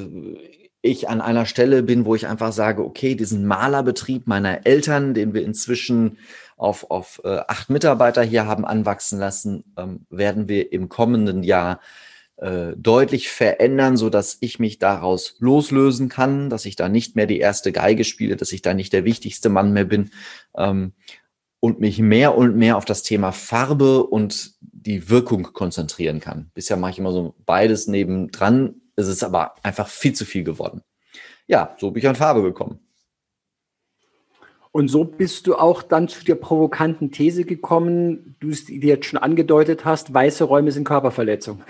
äh, 0.09 0.39
ich 0.81 1.09
an 1.09 1.21
einer 1.21 1.45
Stelle 1.45 1.83
bin, 1.83 2.05
wo 2.05 2.15
ich 2.15 2.29
einfach 2.29 2.53
sage, 2.53 2.85
okay, 2.85 3.17
diesen 3.17 3.47
Malerbetrieb 3.47 4.29
meiner 4.29 4.65
Eltern, 4.65 5.13
den 5.13 5.35
wir 5.35 5.43
inzwischen 5.43 6.19
auf, 6.57 6.89
auf 6.89 7.21
äh, 7.25 7.41
acht 7.49 7.69
Mitarbeiter 7.69 8.23
hier 8.23 8.47
haben 8.47 8.65
anwachsen 8.65 9.19
lassen, 9.19 9.65
ähm, 9.77 10.07
werden 10.09 10.49
wir 10.49 10.73
im 10.73 10.89
kommenden 10.89 11.43
Jahr 11.43 11.81
äh, 12.37 12.75
deutlich 12.77 13.29
verändern, 13.29 13.97
so 13.97 14.09
dass 14.09 14.39
ich 14.41 14.61
mich 14.61 14.79
daraus 14.79 15.35
loslösen 15.41 16.09
kann, 16.09 16.49
dass 16.49 16.65
ich 16.65 16.77
da 16.77 16.89
nicht 16.89 17.17
mehr 17.17 17.27
die 17.27 17.41
erste 17.41 17.73
Geige 17.73 18.05
spiele, 18.05 18.37
dass 18.37 18.53
ich 18.53 18.63
da 18.63 18.73
nicht 18.73 18.93
der 18.93 19.05
wichtigste 19.05 19.49
Mann 19.49 19.73
mehr 19.73 19.85
bin, 19.85 20.11
ähm, 20.57 20.93
und 21.61 21.79
mich 21.79 21.99
mehr 21.99 22.37
und 22.37 22.57
mehr 22.57 22.77
auf 22.77 22.87
das 22.87 23.03
Thema 23.03 23.33
Farbe 23.33 24.05
und 24.05 24.55
die 24.61 25.11
Wirkung 25.11 25.43
konzentrieren 25.43 26.21
kann. 26.21 26.51
Bisher 26.55 26.79
mache 26.79 26.93
ich 26.93 26.99
immer 26.99 27.13
so 27.13 27.35
beides 27.45 27.87
nebendran. 27.87 28.81
Es 28.97 29.09
ist 29.09 29.23
aber 29.23 29.55
einfach 29.63 29.89
viel 29.89 30.15
zu 30.15 30.25
viel 30.25 30.43
geworden. 30.43 30.83
Ja, 31.47 31.77
so 31.79 31.91
bin 31.91 32.01
ich 32.01 32.09
an 32.09 32.17
Farbe 32.17 32.43
gekommen. 32.43 32.81
Und 34.73 34.89
so 34.89 35.05
bist 35.05 35.47
du 35.47 35.57
auch 35.57 35.83
dann 35.83 36.09
zu 36.09 36.25
der 36.25 36.37
provokanten 36.37 37.11
These 37.11 37.45
gekommen, 37.45 38.37
du 38.39 38.51
es 38.51 38.67
dir 38.67 38.79
jetzt 38.79 39.07
schon 39.07 39.19
angedeutet 39.19 39.85
hast, 39.85 40.15
weiße 40.15 40.45
Räume 40.45 40.71
sind 40.71 40.85
Körperverletzung. 40.85 41.65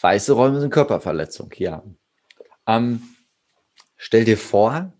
Weiße 0.00 0.32
Räume 0.32 0.60
sind 0.60 0.70
Körperverletzung, 0.70 1.52
ja. 1.56 1.82
Ähm, 2.66 3.02
stell 3.96 4.24
dir 4.24 4.38
vor, 4.38 4.92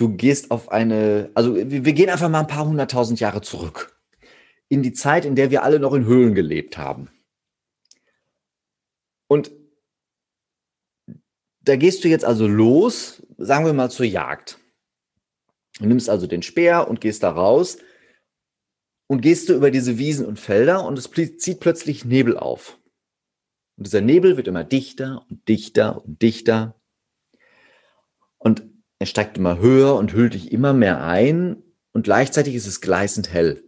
du 0.00 0.16
gehst 0.16 0.50
auf 0.50 0.70
eine, 0.72 1.30
also 1.34 1.54
wir 1.54 1.92
gehen 1.92 2.08
einfach 2.08 2.30
mal 2.30 2.40
ein 2.40 2.46
paar 2.46 2.66
hunderttausend 2.66 3.20
Jahre 3.20 3.42
zurück. 3.42 4.00
In 4.68 4.82
die 4.82 4.94
Zeit, 4.94 5.26
in 5.26 5.36
der 5.36 5.50
wir 5.50 5.62
alle 5.62 5.78
noch 5.78 5.92
in 5.92 6.06
Höhlen 6.06 6.34
gelebt 6.34 6.78
haben. 6.78 7.10
Und 9.26 9.52
da 11.60 11.76
gehst 11.76 12.02
du 12.02 12.08
jetzt 12.08 12.24
also 12.24 12.46
los, 12.46 13.22
sagen 13.36 13.66
wir 13.66 13.74
mal 13.74 13.90
zur 13.90 14.06
Jagd. 14.06 14.58
Du 15.78 15.86
nimmst 15.86 16.08
also 16.08 16.26
den 16.26 16.42
Speer 16.42 16.88
und 16.88 17.02
gehst 17.02 17.22
da 17.22 17.30
raus 17.30 17.76
und 19.06 19.20
gehst 19.20 19.50
du 19.50 19.54
über 19.54 19.70
diese 19.70 19.98
Wiesen 19.98 20.24
und 20.24 20.40
Felder 20.40 20.84
und 20.86 20.98
es 20.98 21.10
zieht 21.38 21.60
plötzlich 21.60 22.06
Nebel 22.06 22.38
auf. 22.38 22.78
Und 23.76 23.86
dieser 23.86 24.00
Nebel 24.00 24.38
wird 24.38 24.48
immer 24.48 24.64
dichter 24.64 25.26
und 25.28 25.46
dichter 25.46 26.02
und 26.04 26.22
dichter. 26.22 26.80
Und 28.38 28.62
er 29.00 29.06
steigt 29.06 29.38
immer 29.38 29.58
höher 29.58 29.96
und 29.96 30.12
hüllt 30.12 30.34
dich 30.34 30.52
immer 30.52 30.74
mehr 30.74 31.02
ein 31.02 31.62
und 31.92 32.02
gleichzeitig 32.04 32.54
ist 32.54 32.66
es 32.66 32.82
gleißend 32.82 33.32
hell. 33.32 33.64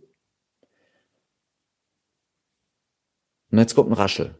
Und 3.51 3.59
jetzt 3.59 3.75
kommt 3.75 3.91
ein 3.91 3.95
Raschel. 3.95 4.39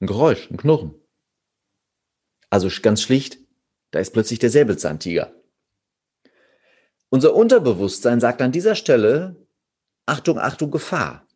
Ein 0.00 0.06
Geräusch, 0.06 0.48
ein 0.48 0.56
Knurren. 0.56 0.94
Also 2.50 2.68
ganz 2.80 3.02
schlicht, 3.02 3.38
da 3.90 3.98
ist 3.98 4.12
plötzlich 4.12 4.38
der 4.38 4.50
Säbelzahntiger. 4.50 5.34
Unser 7.08 7.34
Unterbewusstsein 7.34 8.20
sagt 8.20 8.40
an 8.42 8.52
dieser 8.52 8.76
Stelle, 8.76 9.48
Achtung, 10.06 10.38
Achtung, 10.38 10.70
Gefahr. 10.70 11.26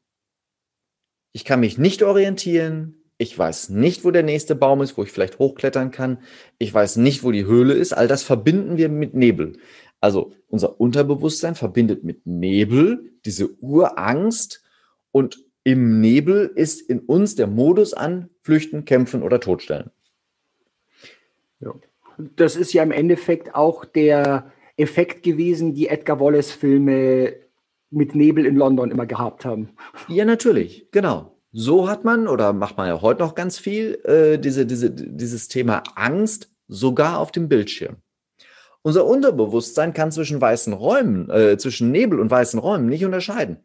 Ich 1.33 1.45
kann 1.45 1.59
mich 1.59 1.77
nicht 1.77 2.05
orientieren, 2.05 3.00
ich 3.21 3.39
weiß 3.39 3.69
nicht, 3.69 4.03
wo 4.03 4.11
der 4.11 4.23
nächste 4.23 4.55
Baum 4.55 4.81
ist, 4.81 4.97
wo 4.97 5.03
ich 5.03 5.13
vielleicht 5.13 5.39
hochklettern 5.39 5.91
kann, 5.91 6.23
ich 6.57 6.73
weiß 6.73 6.97
nicht, 6.97 7.23
wo 7.23 7.33
die 7.33 7.45
Höhle 7.45 7.75
ist, 7.75 7.93
all 7.93 8.09
das 8.09 8.23
verbinden 8.23 8.79
wir 8.79 8.89
mit 8.89 9.13
Nebel. 9.13 9.59
Also 10.01 10.33
unser 10.49 10.81
Unterbewusstsein 10.81 11.55
verbindet 11.55 12.03
mit 12.03 12.27
Nebel 12.27 13.13
diese 13.27 13.51
Urangst 13.61 14.65
und 15.13 15.45
im 15.65 16.01
Nebel 16.01 16.51
ist 16.55 16.81
in 16.81 17.01
uns 17.01 17.35
der 17.35 17.47
Modus 17.47 17.93
an 17.93 18.31
Flüchten, 18.41 18.87
Kämpfen 18.87 19.23
oder 19.23 19.39
Totstellen. 19.39 19.91
Ja. 21.61 21.75
Das 22.37 22.57
ist 22.57 22.73
ja 22.73 22.83
im 22.83 22.91
Endeffekt 22.91 23.55
auch 23.55 23.85
der 23.85 24.51
Effekt 24.79 25.23
gewesen, 25.23 25.75
die 25.75 25.89
Edgar 25.89 26.21
Wallace-Filme 26.21 27.35
mit 27.91 28.15
Nebel 28.15 28.47
in 28.47 28.57
London 28.57 28.91
immer 28.91 29.05
gehabt 29.05 29.45
haben. 29.45 29.69
Ja, 30.09 30.25
natürlich, 30.25 30.87
genau. 30.91 31.37
So 31.53 31.89
hat 31.89 32.05
man 32.05 32.29
oder 32.29 32.53
macht 32.53 32.77
man 32.77 32.87
ja 32.87 33.01
heute 33.03 33.23
noch 33.23 33.35
ganz 33.35 33.59
viel 33.59 34.01
äh, 34.05 34.39
diese, 34.39 34.67
diese, 34.67 34.91
dieses 34.91 35.49
Thema 35.49 35.83
Angst 35.97 36.51
sogar 36.69 37.19
auf 37.19 37.33
dem 37.33 37.49
Bildschirm. 37.49 37.97
Unser 38.83 39.05
Unterbewusstsein 39.05 39.93
kann 39.93 40.13
zwischen 40.13 40.41
weißen 40.41 40.73
Räumen, 40.73 41.29
äh, 41.29 41.59
zwischen 41.59 41.91
Nebel 41.91 42.21
und 42.21 42.31
weißen 42.31 42.59
Räumen 42.59 42.87
nicht 42.87 43.05
unterscheiden 43.05 43.59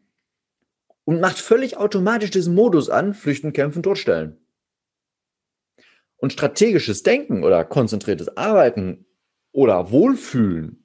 und 1.04 1.20
macht 1.20 1.38
völlig 1.38 1.78
automatisch 1.78 2.30
diesen 2.30 2.54
Modus 2.54 2.90
an: 2.90 3.14
Flüchten, 3.14 3.54
Kämpfen, 3.54 3.82
Totstellen. 3.82 4.36
Und 6.18 6.32
strategisches 6.32 7.02
Denken 7.02 7.44
oder 7.44 7.64
konzentriertes 7.64 8.36
Arbeiten 8.36 9.06
oder 9.52 9.90
Wohlfühlen, 9.90 10.84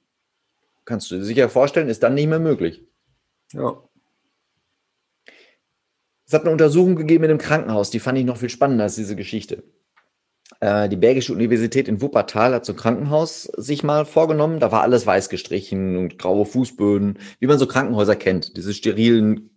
kannst 0.84 1.10
du 1.10 1.16
dir 1.16 1.24
sicher 1.24 1.48
vorstellen, 1.48 1.88
ist 1.88 2.02
dann 2.02 2.14
nicht 2.14 2.28
mehr 2.28 2.38
möglich. 2.38 2.86
Ja. 3.52 3.82
Es 6.32 6.34
hat 6.34 6.44
eine 6.44 6.52
Untersuchung 6.52 6.96
gegeben 6.96 7.24
in 7.24 7.30
einem 7.30 7.38
Krankenhaus, 7.38 7.90
die 7.90 8.00
fand 8.00 8.16
ich 8.16 8.24
noch 8.24 8.38
viel 8.38 8.48
spannender 8.48 8.84
als 8.84 8.94
diese 8.94 9.16
Geschichte. 9.16 9.64
Äh, 10.60 10.88
die 10.88 10.96
Bergische 10.96 11.34
Universität 11.34 11.88
in 11.88 12.00
Wuppertal 12.00 12.54
hat 12.54 12.64
so 12.64 12.72
ein 12.72 12.78
Krankenhaus 12.78 13.42
sich 13.42 13.82
mal 13.82 14.06
vorgenommen. 14.06 14.58
Da 14.58 14.72
war 14.72 14.80
alles 14.80 15.06
weiß 15.06 15.28
gestrichen 15.28 15.98
und 15.98 16.18
graue 16.18 16.46
Fußböden, 16.46 17.18
wie 17.38 17.46
man 17.46 17.58
so 17.58 17.66
Krankenhäuser 17.66 18.16
kennt, 18.16 18.56
diese 18.56 18.72
sterilen 18.72 19.50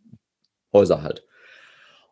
Häuser 0.73 1.01
halt. 1.01 1.25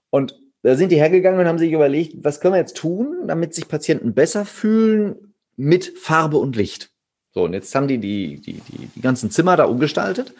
Und 0.10 0.39
da 0.62 0.77
sind 0.77 0.93
die 0.93 0.96
hergegangen 0.96 1.41
und 1.41 1.48
haben 1.48 1.60
sich 1.60 1.74
überlegt, 1.74 2.24
was 2.24 2.39
können 2.39 2.53
wir 2.53 2.60
jetzt 2.60 2.77
tun, 2.77 3.27
damit 3.27 3.53
sich 3.53 3.67
Patienten 3.67 4.13
besser 4.13 4.46
fühlen 4.46 5.34
mit 5.58 5.91
Farbe 6.00 6.38
und 6.38 6.55
Licht. 6.55 6.89
So, 7.34 7.43
und 7.43 7.51
jetzt 7.51 7.75
haben 7.75 7.89
die 7.89 7.98
die, 7.98 8.39
die, 8.39 8.62
die, 8.62 8.88
die 8.96 9.01
ganzen 9.01 9.29
Zimmer 9.29 9.58
da 9.58 9.65
umgestaltet, 9.65 10.34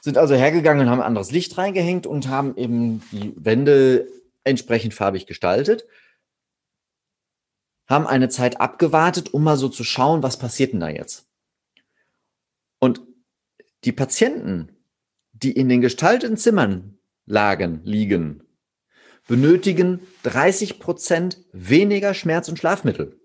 sind 0.00 0.18
also 0.18 0.34
hergegangen 0.34 0.86
und 0.86 0.90
haben 0.90 1.02
anderes 1.02 1.30
Licht 1.30 1.56
reingehängt 1.58 2.06
und 2.06 2.28
haben 2.28 2.56
eben 2.56 3.02
die 3.12 3.34
Wände 3.36 4.08
entsprechend 4.44 4.94
farbig 4.94 5.26
gestaltet, 5.26 5.84
haben 7.86 8.06
eine 8.06 8.28
Zeit 8.28 8.60
abgewartet, 8.60 9.34
um 9.34 9.42
mal 9.44 9.56
so 9.56 9.68
zu 9.68 9.84
schauen, 9.84 10.22
was 10.22 10.38
passiert 10.38 10.72
denn 10.72 10.80
da 10.80 10.88
jetzt. 10.88 11.26
Und 12.78 13.02
die 13.84 13.92
Patienten, 13.92 14.76
die 15.32 15.52
in 15.52 15.68
den 15.68 15.80
gestalteten 15.80 16.36
Zimmern 16.36 16.98
lagen, 17.26 17.80
liegen, 17.84 18.42
benötigen 19.26 20.06
30 20.22 20.78
Prozent 20.78 21.44
weniger 21.52 22.14
Schmerz- 22.14 22.48
und 22.48 22.58
Schlafmittel. 22.58 23.19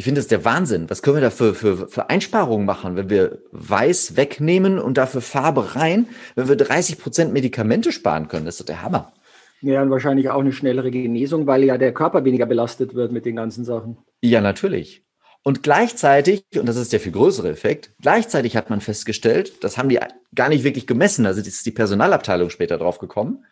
Ich 0.00 0.04
finde 0.04 0.18
das 0.18 0.28
der 0.28 0.46
Wahnsinn. 0.46 0.88
Was 0.88 1.02
können 1.02 1.16
wir 1.16 1.20
da 1.20 1.28
für, 1.28 1.54
für, 1.54 1.86
für 1.86 2.08
Einsparungen 2.08 2.64
machen, 2.64 2.96
wenn 2.96 3.10
wir 3.10 3.42
Weiß 3.52 4.16
wegnehmen 4.16 4.78
und 4.78 4.96
dafür 4.96 5.20
Farbe 5.20 5.76
rein, 5.76 6.08
wenn 6.36 6.48
wir 6.48 6.56
30 6.56 6.98
Prozent 6.98 7.34
Medikamente 7.34 7.92
sparen 7.92 8.26
können? 8.26 8.46
Das 8.46 8.54
ist 8.54 8.60
doch 8.60 8.64
der 8.64 8.80
Hammer. 8.80 9.12
Ja, 9.60 9.82
und 9.82 9.90
wahrscheinlich 9.90 10.30
auch 10.30 10.40
eine 10.40 10.52
schnellere 10.52 10.90
Genesung, 10.90 11.46
weil 11.46 11.64
ja 11.64 11.76
der 11.76 11.92
Körper 11.92 12.24
weniger 12.24 12.46
belastet 12.46 12.94
wird 12.94 13.12
mit 13.12 13.26
den 13.26 13.36
ganzen 13.36 13.66
Sachen. 13.66 13.98
Ja, 14.22 14.40
natürlich. 14.40 15.04
Und 15.42 15.62
gleichzeitig, 15.62 16.44
und 16.56 16.66
das 16.66 16.76
ist 16.76 16.94
der 16.94 17.00
viel 17.00 17.12
größere 17.12 17.50
Effekt, 17.50 17.92
gleichzeitig 18.00 18.56
hat 18.56 18.70
man 18.70 18.80
festgestellt, 18.80 19.62
das 19.62 19.76
haben 19.76 19.90
die 19.90 19.98
gar 20.34 20.48
nicht 20.48 20.64
wirklich 20.64 20.86
gemessen, 20.86 21.26
also 21.26 21.42
ist 21.42 21.66
die 21.66 21.72
Personalabteilung 21.72 22.48
später 22.48 22.78
drauf 22.78 23.00
gekommen, 23.00 23.44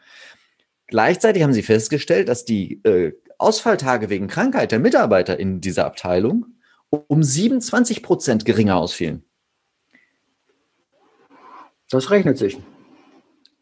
Gleichzeitig 0.88 1.42
haben 1.42 1.52
sie 1.52 1.62
festgestellt, 1.62 2.28
dass 2.28 2.44
die 2.44 2.82
äh, 2.84 3.12
Ausfalltage 3.38 4.10
wegen 4.10 4.26
Krankheit 4.26 4.72
der 4.72 4.80
Mitarbeiter 4.80 5.38
in 5.38 5.60
dieser 5.60 5.86
Abteilung 5.86 6.46
um 6.90 7.22
27 7.22 8.02
Prozent 8.02 8.44
geringer 8.46 8.76
ausfielen. 8.76 9.22
Das 11.90 12.10
rechnet 12.10 12.38
sich. 12.38 12.58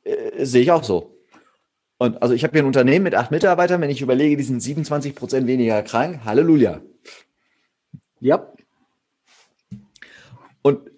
Äh, 0.05 0.45
sehe 0.45 0.63
ich 0.63 0.71
auch 0.71 0.85
so. 0.85 1.17
Und 1.99 2.23
also 2.23 2.35
ich 2.35 2.45
habe 2.45 2.53
hier 2.53 2.63
ein 2.63 2.67
Unternehmen 2.67 3.05
mit 3.05 3.15
acht 3.15 3.31
Mitarbeitern, 3.31 3.81
wenn 3.81 3.91
ich 3.91 4.03
überlege, 4.03 4.37
die 4.37 4.45
sind 4.45 4.61
27 4.61 5.15
Prozent 5.15 5.47
weniger 5.47 5.83
krank. 5.83 6.21
Halleluja. 6.25 6.81
Ja. 8.21 8.53
Und 10.63 10.91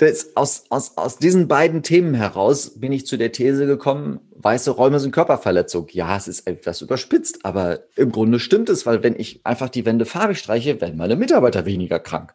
das, 0.00 0.34
aus, 0.34 0.64
aus, 0.70 0.96
aus 0.96 1.18
diesen 1.18 1.46
beiden 1.46 1.82
Themen 1.82 2.14
heraus 2.14 2.80
bin 2.80 2.90
ich 2.90 3.04
zu 3.04 3.18
der 3.18 3.32
These 3.32 3.66
gekommen, 3.66 4.20
weiße 4.36 4.70
Räume 4.70 4.98
sind 4.98 5.12
Körperverletzung. 5.12 5.88
Ja, 5.90 6.16
es 6.16 6.26
ist 6.26 6.46
etwas 6.46 6.80
überspitzt, 6.80 7.44
aber 7.44 7.80
im 7.96 8.10
Grunde 8.10 8.38
stimmt 8.38 8.70
es, 8.70 8.86
weil 8.86 9.02
wenn 9.02 9.14
ich 9.14 9.44
einfach 9.44 9.68
die 9.68 9.84
Wände 9.84 10.06
farbig 10.06 10.38
streiche, 10.38 10.80
werden 10.80 10.96
meine 10.96 11.16
Mitarbeiter 11.16 11.66
weniger 11.66 11.98
krank. 11.98 12.34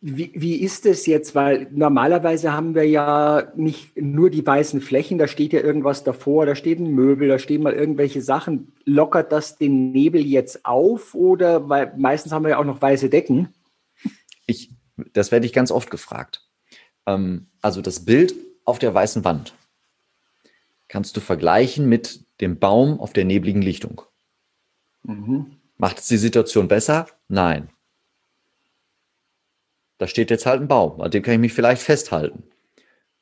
Wie, 0.00 0.30
wie 0.36 0.56
ist 0.60 0.86
es 0.86 1.06
jetzt? 1.06 1.34
Weil 1.34 1.66
normalerweise 1.72 2.52
haben 2.52 2.76
wir 2.76 2.86
ja 2.86 3.48
nicht 3.56 4.00
nur 4.00 4.30
die 4.30 4.46
weißen 4.46 4.80
Flächen, 4.80 5.18
da 5.18 5.26
steht 5.26 5.52
ja 5.52 5.60
irgendwas 5.60 6.04
davor, 6.04 6.46
da 6.46 6.54
steht 6.54 6.78
ein 6.78 6.92
Möbel, 6.92 7.26
da 7.26 7.40
stehen 7.40 7.64
mal 7.64 7.72
irgendwelche 7.72 8.22
Sachen. 8.22 8.72
Lockert 8.84 9.32
das 9.32 9.58
den 9.58 9.90
Nebel 9.90 10.24
jetzt 10.24 10.64
auf 10.64 11.16
oder 11.16 11.68
weil 11.68 11.94
meistens 11.96 12.32
haben 12.32 12.44
wir 12.44 12.50
ja 12.50 12.58
auch 12.58 12.64
noch 12.64 12.80
weiße 12.80 13.08
Decken? 13.08 13.48
Das 14.96 15.32
werde 15.32 15.46
ich 15.46 15.52
ganz 15.52 15.70
oft 15.70 15.90
gefragt. 15.90 16.48
Ähm, 17.06 17.48
also 17.60 17.80
das 17.80 18.04
Bild 18.04 18.34
auf 18.64 18.78
der 18.78 18.94
weißen 18.94 19.24
Wand 19.24 19.54
kannst 20.88 21.16
du 21.16 21.20
vergleichen 21.20 21.88
mit 21.88 22.24
dem 22.40 22.58
Baum 22.58 23.00
auf 23.00 23.12
der 23.12 23.24
nebligen 23.24 23.62
Lichtung. 23.62 24.02
Mhm. 25.02 25.56
Macht 25.76 25.98
es 25.98 26.06
die 26.06 26.16
Situation 26.16 26.68
besser? 26.68 27.06
Nein. 27.28 27.70
Da 29.98 30.06
steht 30.06 30.30
jetzt 30.30 30.46
halt 30.46 30.60
ein 30.60 30.68
Baum, 30.68 31.00
an 31.00 31.10
dem 31.10 31.22
kann 31.22 31.34
ich 31.34 31.40
mich 31.40 31.52
vielleicht 31.52 31.82
festhalten. 31.82 32.44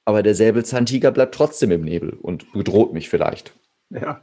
Aber 0.05 0.23
der 0.23 0.35
Säbelzahntiger 0.35 1.13
bleibt 1.13 1.35
trotzdem 1.35 1.71
im 1.71 1.83
Nebel 1.83 2.11
und 2.11 2.53
bedroht 2.53 2.93
mich 2.93 3.09
vielleicht. 3.09 3.55
Ja. 3.91 4.21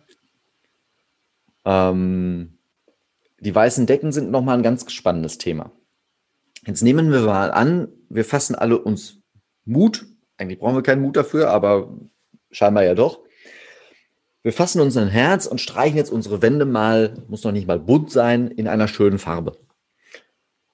Ähm, 1.66 2.58
die 3.40 3.54
weißen 3.54 3.86
Decken 3.86 4.12
sind 4.12 4.32
nochmal 4.32 4.58
ein 4.58 4.64
ganz 4.64 4.92
spannendes 4.92 5.38
Thema. 5.38 5.72
Jetzt 6.70 6.84
nehmen 6.84 7.12
wir 7.12 7.22
mal 7.22 7.50
an, 7.50 7.88
wir 8.10 8.24
fassen 8.24 8.54
alle 8.54 8.78
uns 8.78 9.24
Mut. 9.66 10.06
Eigentlich 10.38 10.60
brauchen 10.60 10.76
wir 10.76 10.84
keinen 10.84 11.02
Mut 11.02 11.18
dafür, 11.18 11.50
aber 11.50 11.98
scheinbar 12.52 12.84
ja 12.84 12.94
doch. 12.94 13.22
Wir 14.44 14.54
fassen 14.54 14.80
uns 14.80 14.96
ein 14.96 15.08
Herz 15.08 15.48
und 15.48 15.60
streichen 15.60 15.98
jetzt 15.98 16.12
unsere 16.12 16.44
Wände 16.44 16.66
mal, 16.66 17.24
muss 17.28 17.44
noch 17.44 17.54
nicht 17.54 17.66
mal 17.66 17.80
bunt 17.80 18.12
sein, 18.12 18.50
in 18.50 18.68
einer 18.68 18.88
schönen 18.88 19.18
Farbe. 19.18 19.58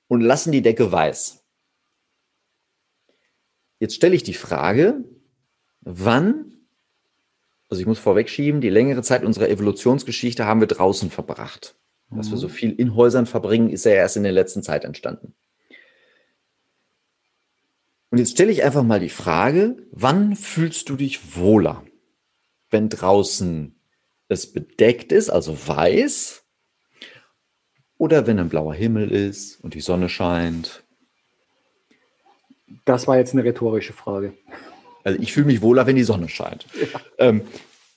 Und 0.09 0.19
lassen 0.19 0.51
die 0.51 0.61
Decke 0.61 0.91
weiß. 0.91 1.45
Jetzt 3.79 3.95
stelle 3.95 4.15
ich 4.15 4.23
die 4.23 4.33
Frage, 4.33 5.01
wann, 5.79 6.55
also 7.69 7.79
ich 7.79 7.87
muss 7.87 7.99
vorwegschieben, 7.99 8.59
die 8.59 8.69
längere 8.69 9.01
Zeit 9.01 9.23
unserer 9.23 9.47
Evolutionsgeschichte 9.47 10.45
haben 10.45 10.59
wir 10.59 10.67
draußen 10.67 11.09
verbracht. 11.09 11.77
Dass 12.09 12.31
wir 12.31 12.37
so 12.37 12.49
mhm. 12.49 12.51
viel 12.51 12.71
in 12.73 12.95
Häusern 12.95 13.27
verbringen, 13.27 13.69
ist 13.69 13.85
ja 13.85 13.93
erst 13.93 14.17
in 14.17 14.23
der 14.23 14.33
letzten 14.33 14.61
Zeit 14.61 14.83
entstanden. 14.83 15.33
Und 18.11 18.19
jetzt 18.19 18.31
stelle 18.31 18.51
ich 18.51 18.63
einfach 18.63 18.83
mal 18.83 18.99
die 18.99 19.09
Frage, 19.09 19.77
wann 19.91 20.35
fühlst 20.35 20.89
du 20.89 20.95
dich 20.95 21.35
wohler? 21.35 21.83
Wenn 22.69 22.89
draußen 22.89 23.75
es 24.27 24.51
bedeckt 24.51 25.11
ist, 25.11 25.29
also 25.29 25.67
weiß, 25.67 26.43
oder 27.97 28.27
wenn 28.27 28.39
ein 28.39 28.49
blauer 28.49 28.73
Himmel 28.73 29.11
ist 29.11 29.61
und 29.63 29.73
die 29.73 29.81
Sonne 29.81 30.09
scheint? 30.09 30.83
Das 32.85 33.07
war 33.07 33.17
jetzt 33.17 33.33
eine 33.33 33.43
rhetorische 33.43 33.93
Frage. 33.93 34.33
Also 35.03 35.19
ich 35.21 35.33
fühle 35.33 35.47
mich 35.47 35.61
wohler, 35.61 35.85
wenn 35.85 35.95
die 35.95 36.03
Sonne 36.03 36.29
scheint. 36.29 36.65
Ja. 36.73 36.99
Ähm, 37.19 37.41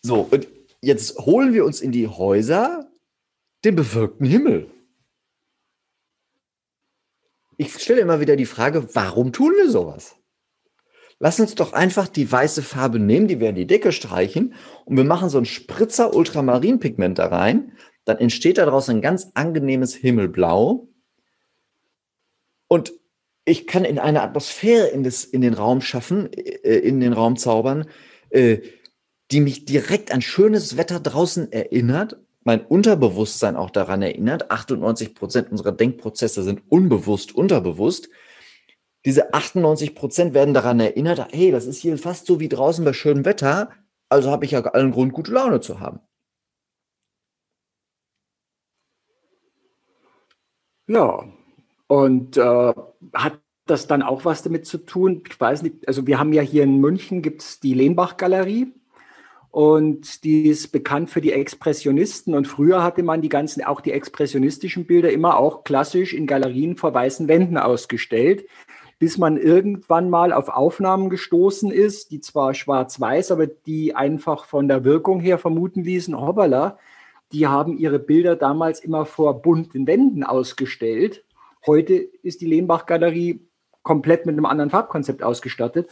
so, 0.03 0.29
und 0.31 0.47
jetzt 0.81 1.19
holen 1.19 1.53
wir 1.53 1.65
uns 1.65 1.81
in 1.81 1.91
die 1.91 2.07
Häuser 2.07 2.91
den 3.65 3.75
bewölkten 3.77 4.27
Himmel. 4.27 4.71
Ich 7.61 7.77
stelle 7.77 8.00
immer 8.00 8.21
wieder 8.21 8.37
die 8.37 8.47
Frage, 8.47 8.95
warum 8.95 9.33
tun 9.33 9.53
wir 9.57 9.69
sowas? 9.69 10.15
Lass 11.19 11.41
uns 11.41 11.57
doch 11.57 11.73
einfach 11.73 12.07
die 12.07 12.31
weiße 12.31 12.62
Farbe 12.62 13.00
nehmen, 13.00 13.27
die 13.27 13.41
wir 13.41 13.49
in 13.49 13.57
die 13.57 13.67
Decke 13.67 13.91
streichen 13.91 14.55
und 14.85 14.97
wir 14.97 15.03
machen 15.03 15.29
so 15.29 15.38
einen 15.38 15.45
Spritzer 15.45 16.15
Ultramarinpigment 16.15 17.19
da 17.19 17.27
rein. 17.27 17.73
Dann 18.05 18.19
entsteht 18.19 18.59
daraus 18.59 18.88
ein 18.88 19.03
ganz 19.03 19.33
angenehmes 19.35 19.97
Himmelblau. 19.97 20.88
Und 22.69 22.93
ich 23.45 23.67
kann 23.67 23.85
in 23.85 23.99
eine 23.99 24.23
Atmosphäre 24.23 24.87
in, 24.87 25.03
das, 25.03 25.25
in 25.25 25.41
den 25.41 25.55
Raum 25.55 25.81
schaffen, 25.81 26.33
äh, 26.33 26.79
in 26.79 27.00
den 27.00 27.12
Raum 27.12 27.37
zaubern, 27.37 27.88
äh, 28.31 28.59
die 29.33 29.41
mich 29.41 29.65
direkt 29.65 30.12
an 30.12 30.23
schönes 30.23 30.77
Wetter 30.77 31.00
draußen 31.00 31.50
erinnert 31.50 32.19
mein 32.49 32.64
Unterbewusstsein 32.64 33.57
auch 33.57 33.69
daran 33.69 34.00
erinnert. 34.00 34.50
98 34.50 35.14
Prozent 35.14 35.50
unserer 35.50 35.73
Denkprozesse 35.73 36.43
sind 36.43 36.62
unbewusst, 36.71 37.35
unterbewusst. 37.35 38.09
Diese 39.05 39.35
98 39.35 39.95
Prozent 39.95 40.33
werden 40.33 40.55
daran 40.55 40.81
erinnert, 40.81 41.28
hey, 41.31 41.50
das 41.50 41.67
ist 41.67 41.76
hier 41.76 41.99
fast 41.99 42.25
so 42.25 42.40
wie 42.40 42.49
draußen 42.49 42.87
bei 42.87 42.95
schönem 42.95 43.26
Wetter, 43.26 43.71
also 44.09 44.31
habe 44.31 44.47
ich 44.47 44.52
ja 44.52 44.62
allen 44.62 44.93
Grund, 44.93 45.12
gute 45.12 45.31
Laune 45.31 45.61
zu 45.61 45.81
haben. 45.81 46.00
Ja, 50.87 51.28
und 51.87 52.38
äh, 52.38 52.73
hat 53.12 53.43
das 53.67 53.88
dann 53.88 54.00
auch 54.00 54.25
was 54.25 54.43
damit 54.43 54.64
zu 54.64 54.78
tun? 54.78 55.23
Ich 55.28 55.38
weiß 55.38 55.61
nicht, 55.64 55.87
also 55.87 56.07
wir 56.07 56.19
haben 56.19 56.33
ja 56.33 56.40
hier 56.40 56.62
in 56.62 56.81
München 56.81 57.21
gibt 57.21 57.43
es 57.43 57.61
die 57.61 57.75
Lehnbach-Galerie 57.75 58.73
und 59.50 60.25
die 60.25 60.49
ist 60.49 60.69
bekannt 60.73 61.11
für 61.11 61.21
die 61.21 61.33
Expressionisten. 61.33 62.35
Und 62.35 62.47
früher 62.47 62.83
hatte 62.83 63.02
man 63.02 63.23
die 63.23 63.28
ganzen, 63.28 63.64
auch 63.64 63.81
die 63.81 63.93
expressionistischen 63.93 64.87
Bilder 64.87 65.11
immer 65.11 65.38
auch 65.38 65.64
klassisch 65.64 66.12
in 66.12 66.26
Galerien 66.26 66.76
vor 66.76 66.93
weißen 66.93 67.28
Wänden 67.28 67.57
ausgestellt, 67.57 68.47
bis 68.99 69.17
man 69.17 69.37
irgendwann 69.37 70.11
mal 70.11 70.33
auf 70.33 70.49
Aufnahmen 70.49 71.09
gestoßen 71.09 71.71
ist, 71.71 72.11
die 72.11 72.21
zwar 72.21 72.52
schwarz-weiß, 72.55 73.31
aber 73.31 73.47
die 73.47 73.95
einfach 73.95 74.44
von 74.44 74.68
der 74.68 74.85
Wirkung 74.85 75.20
her 75.20 75.38
vermuten 75.38 75.85
ließen, 75.85 76.20
hoppala, 76.20 76.79
die 77.33 77.46
haben 77.46 77.77
ihre 77.77 77.99
Bilder 77.99 78.37
damals 78.37 78.81
immer 78.81 79.07
vor 79.07 79.40
bunten 79.42 79.87
Wänden 79.87 80.25
ausgestellt. 80.25 81.25
Heute 81.66 81.94
ist 81.94 82.40
die 82.40 82.46
Lehnbach-Galerie 82.46 83.40
komplett 83.83 84.27
mit 84.27 84.35
einem 84.35 84.46
anderen 84.46 84.70
Farbkonzept 84.70 85.23
ausgestattet. 85.23 85.88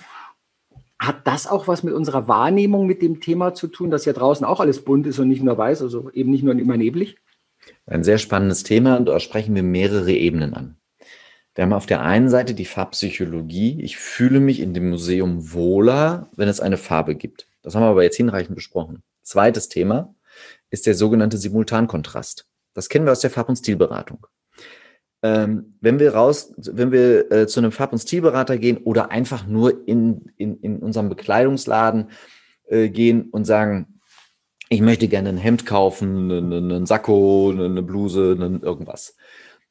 Hat 0.98 1.26
das 1.26 1.46
auch 1.46 1.68
was 1.68 1.82
mit 1.82 1.94
unserer 1.94 2.26
Wahrnehmung 2.26 2.86
mit 2.86 3.02
dem 3.02 3.20
Thema 3.20 3.54
zu 3.54 3.68
tun, 3.68 3.90
dass 3.90 4.06
ja 4.06 4.12
draußen 4.12 4.46
auch 4.46 4.60
alles 4.60 4.82
bunt 4.82 5.06
ist 5.06 5.18
und 5.18 5.28
nicht 5.28 5.42
nur 5.42 5.58
weiß, 5.58 5.82
also 5.82 6.10
eben 6.12 6.30
nicht 6.30 6.42
nur 6.42 6.58
immer 6.58 6.76
neblig? 6.76 7.18
Ein 7.86 8.04
sehr 8.04 8.18
spannendes 8.18 8.62
Thema 8.62 8.96
und 8.96 9.06
da 9.06 9.20
sprechen 9.20 9.54
wir 9.54 9.62
mehrere 9.62 10.12
Ebenen 10.12 10.54
an. 10.54 10.76
Wir 11.54 11.64
haben 11.64 11.72
auf 11.72 11.86
der 11.86 12.02
einen 12.02 12.28
Seite 12.28 12.54
die 12.54 12.64
Farbpsychologie. 12.64 13.80
Ich 13.82 13.96
fühle 13.96 14.40
mich 14.40 14.60
in 14.60 14.74
dem 14.74 14.90
Museum 14.90 15.52
wohler, 15.52 16.28
wenn 16.36 16.48
es 16.48 16.60
eine 16.60 16.76
Farbe 16.76 17.14
gibt. 17.14 17.48
Das 17.62 17.74
haben 17.74 17.82
wir 17.82 17.88
aber 17.88 18.02
jetzt 18.02 18.16
hinreichend 18.16 18.54
besprochen. 18.54 19.02
Zweites 19.22 19.68
Thema 19.68 20.14
ist 20.70 20.86
der 20.86 20.94
sogenannte 20.94 21.38
Simultankontrast. 21.38 22.46
Das 22.74 22.88
kennen 22.88 23.06
wir 23.06 23.12
aus 23.12 23.20
der 23.20 23.30
Farb- 23.30 23.48
und 23.48 23.56
Stilberatung 23.56 24.26
ähm, 25.26 25.74
wenn 25.80 25.98
wir 25.98 26.14
raus, 26.14 26.54
wenn 26.56 26.92
wir 26.92 27.32
äh, 27.32 27.46
zu 27.48 27.58
einem 27.58 27.72
Farb- 27.72 27.92
und 27.92 27.98
Stilberater 27.98 28.58
gehen 28.58 28.78
oder 28.78 29.10
einfach 29.10 29.46
nur 29.46 29.86
in, 29.88 30.30
in, 30.36 30.60
in 30.60 30.78
unserem 30.78 31.08
Bekleidungsladen 31.08 32.10
äh, 32.68 32.88
gehen 32.88 33.30
und 33.30 33.44
sagen, 33.44 34.00
ich 34.68 34.80
möchte 34.80 35.08
gerne 35.08 35.30
ein 35.30 35.36
Hemd 35.36 35.66
kaufen, 35.66 36.30
einen, 36.30 36.52
einen 36.52 36.86
Sakko, 36.86 37.50
eine 37.52 37.82
Bluse, 37.82 38.36
einen 38.38 38.62
irgendwas. 38.62 39.16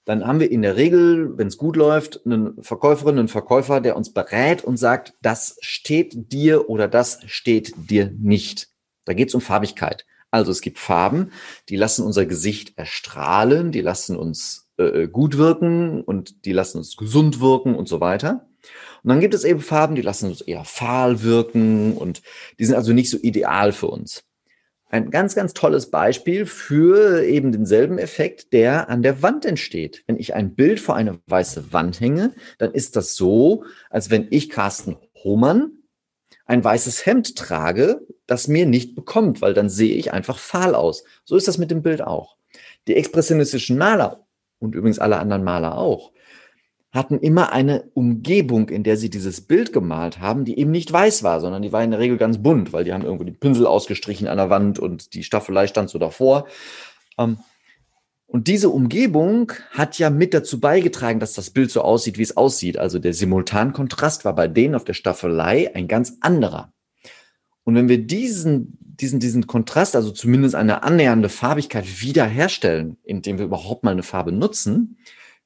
Dann 0.03 0.27
haben 0.27 0.39
wir 0.39 0.51
in 0.51 0.61
der 0.61 0.75
Regel, 0.75 1.37
wenn 1.37 1.47
es 1.47 1.57
gut 1.57 1.77
läuft, 1.77 2.25
eine 2.25 2.53
Verkäuferin, 2.59 3.17
einen 3.17 3.27
Verkäufer, 3.27 3.81
der 3.81 3.95
uns 3.95 4.13
berät 4.13 4.63
und 4.63 4.77
sagt, 4.77 5.13
das 5.21 5.57
steht 5.61 6.33
dir 6.33 6.69
oder 6.69 6.87
das 6.87 7.19
steht 7.25 7.73
dir 7.89 8.11
nicht. 8.19 8.69
Da 9.05 9.13
geht 9.13 9.29
es 9.29 9.35
um 9.35 9.41
Farbigkeit. 9.41 10.05
Also 10.31 10.51
es 10.51 10.61
gibt 10.61 10.79
Farben, 10.79 11.31
die 11.69 11.77
lassen 11.77 12.05
unser 12.05 12.25
Gesicht 12.25 12.77
erstrahlen, 12.77 13.71
die 13.71 13.81
lassen 13.81 14.17
uns 14.17 14.64
äh, 14.77 15.03
äh, 15.03 15.07
gut 15.07 15.38
wirken 15.38 16.01
und 16.01 16.45
die 16.45 16.51
lassen 16.51 16.79
uns 16.79 16.97
gesund 16.97 17.39
wirken 17.39 17.75
und 17.75 17.88
so 17.88 17.99
weiter. 17.99 18.47
Und 19.03 19.09
dann 19.09 19.19
gibt 19.19 19.33
es 19.33 19.43
eben 19.43 19.61
Farben, 19.61 19.95
die 19.95 20.01
lassen 20.01 20.29
uns 20.29 20.41
eher 20.41 20.65
fahl 20.65 21.21
wirken 21.21 21.95
und 21.95 22.21
die 22.59 22.65
sind 22.65 22.75
also 22.75 22.91
nicht 22.91 23.09
so 23.09 23.17
ideal 23.21 23.71
für 23.71 23.88
uns. 23.88 24.23
Ein 24.89 25.11
ganz, 25.11 25.35
ganz 25.35 25.53
tolles 25.53 25.91
Beispiel 25.91 26.45
für 26.45 27.23
eben 27.23 27.51
denselben 27.51 27.97
Effekt, 27.97 28.53
der 28.53 28.89
an 28.89 29.01
der 29.01 29.21
Wand 29.21 29.45
entsteht. 29.45 30.03
Wenn 30.07 30.17
ich 30.17 30.33
ein 30.33 30.55
Bild 30.55 30.79
vor 30.79 30.95
eine 30.95 31.19
weiße 31.27 31.71
Wand 31.73 31.99
hänge, 31.99 32.33
dann 32.57 32.71
ist 32.71 32.95
das 32.95 33.15
so, 33.15 33.63
als 33.89 34.09
wenn 34.09 34.27
ich 34.29 34.49
Carsten 34.49 34.97
Hohmann 35.23 35.71
ein 36.45 36.63
weißes 36.63 37.05
Hemd 37.05 37.35
trage, 37.35 38.01
das 38.27 38.47
mir 38.47 38.65
nicht 38.65 38.95
bekommt, 38.95 39.41
weil 39.41 39.53
dann 39.53 39.69
sehe 39.69 39.95
ich 39.95 40.13
einfach 40.13 40.38
fahl 40.38 40.75
aus. 40.75 41.03
So 41.23 41.35
ist 41.35 41.47
das 41.47 41.57
mit 41.57 41.71
dem 41.71 41.81
Bild 41.81 42.01
auch. 42.01 42.38
Die 42.88 42.95
expressionistischen 42.95 43.77
Maler 43.77 44.24
und 44.59 44.75
übrigens 44.75 44.99
alle 44.99 45.19
anderen 45.19 45.43
Maler 45.43 45.77
auch, 45.77 46.11
hatten 46.91 47.19
immer 47.19 47.51
eine 47.51 47.89
Umgebung, 47.93 48.69
in 48.69 48.83
der 48.83 48.95
sie 48.95 49.09
dieses 49.09 49.41
Bild 49.41 49.73
gemalt 49.73 50.19
haben, 50.19 50.45
die 50.45 50.57
eben 50.57 50.71
nicht 50.71 50.91
weiß 50.91 51.23
war, 51.23 51.41
sondern 51.41 51.61
die 51.61 51.73
war 51.73 51.83
in 51.83 51.91
der 51.91 51.99
Regel 51.99 52.17
ganz 52.17 52.41
bunt, 52.41 52.71
weil 52.71 52.85
die 52.85 52.93
haben 52.93 53.03
irgendwo 53.03 53.25
die 53.25 53.33
Pinsel 53.33 53.67
ausgestrichen 53.67 54.29
an 54.29 54.37
der 54.37 54.49
Wand 54.49 54.79
und 54.79 55.13
die 55.13 55.23
Staffelei 55.23 55.67
stand 55.67 55.89
so 55.89 55.99
davor. 55.99 56.47
Ähm, 57.17 57.37
und 58.27 58.47
diese 58.47 58.69
Umgebung 58.69 59.51
hat 59.71 59.99
ja 59.99 60.09
mit 60.09 60.33
dazu 60.33 60.59
beigetragen, 60.59 61.19
dass 61.19 61.33
das 61.33 61.51
Bild 61.51 61.69
so 61.69 61.81
aussieht, 61.81 62.17
wie 62.17 62.23
es 62.23 62.37
aussieht. 62.37 62.77
Also 62.77 62.97
der 62.97 63.13
Simultankontrast 63.13 64.25
war 64.25 64.33
bei 64.33 64.47
denen 64.47 64.75
auf 64.75 64.83
der 64.83 64.93
Staffelei 64.93 65.75
ein 65.75 65.87
ganz 65.87 66.17
anderer. 66.21 66.73
Und 67.65 67.75
wenn 67.75 67.89
wir 67.89 68.05
diesen 68.05 68.77
diesen, 68.99 69.19
diesen 69.19 69.47
Kontrast, 69.47 69.95
also 69.95 70.12
zumindest 70.12 70.55
eine 70.55 70.84
annähernde 70.84 71.29
Farbigkeit 71.29 72.01
wiederherstellen, 72.01 72.97
indem 73.03 73.38
wir 73.38 73.45
überhaupt 73.45 73.84
mal 73.84 73.91
eine 73.91 74.03
Farbe 74.03 74.31
nutzen, 74.31 74.97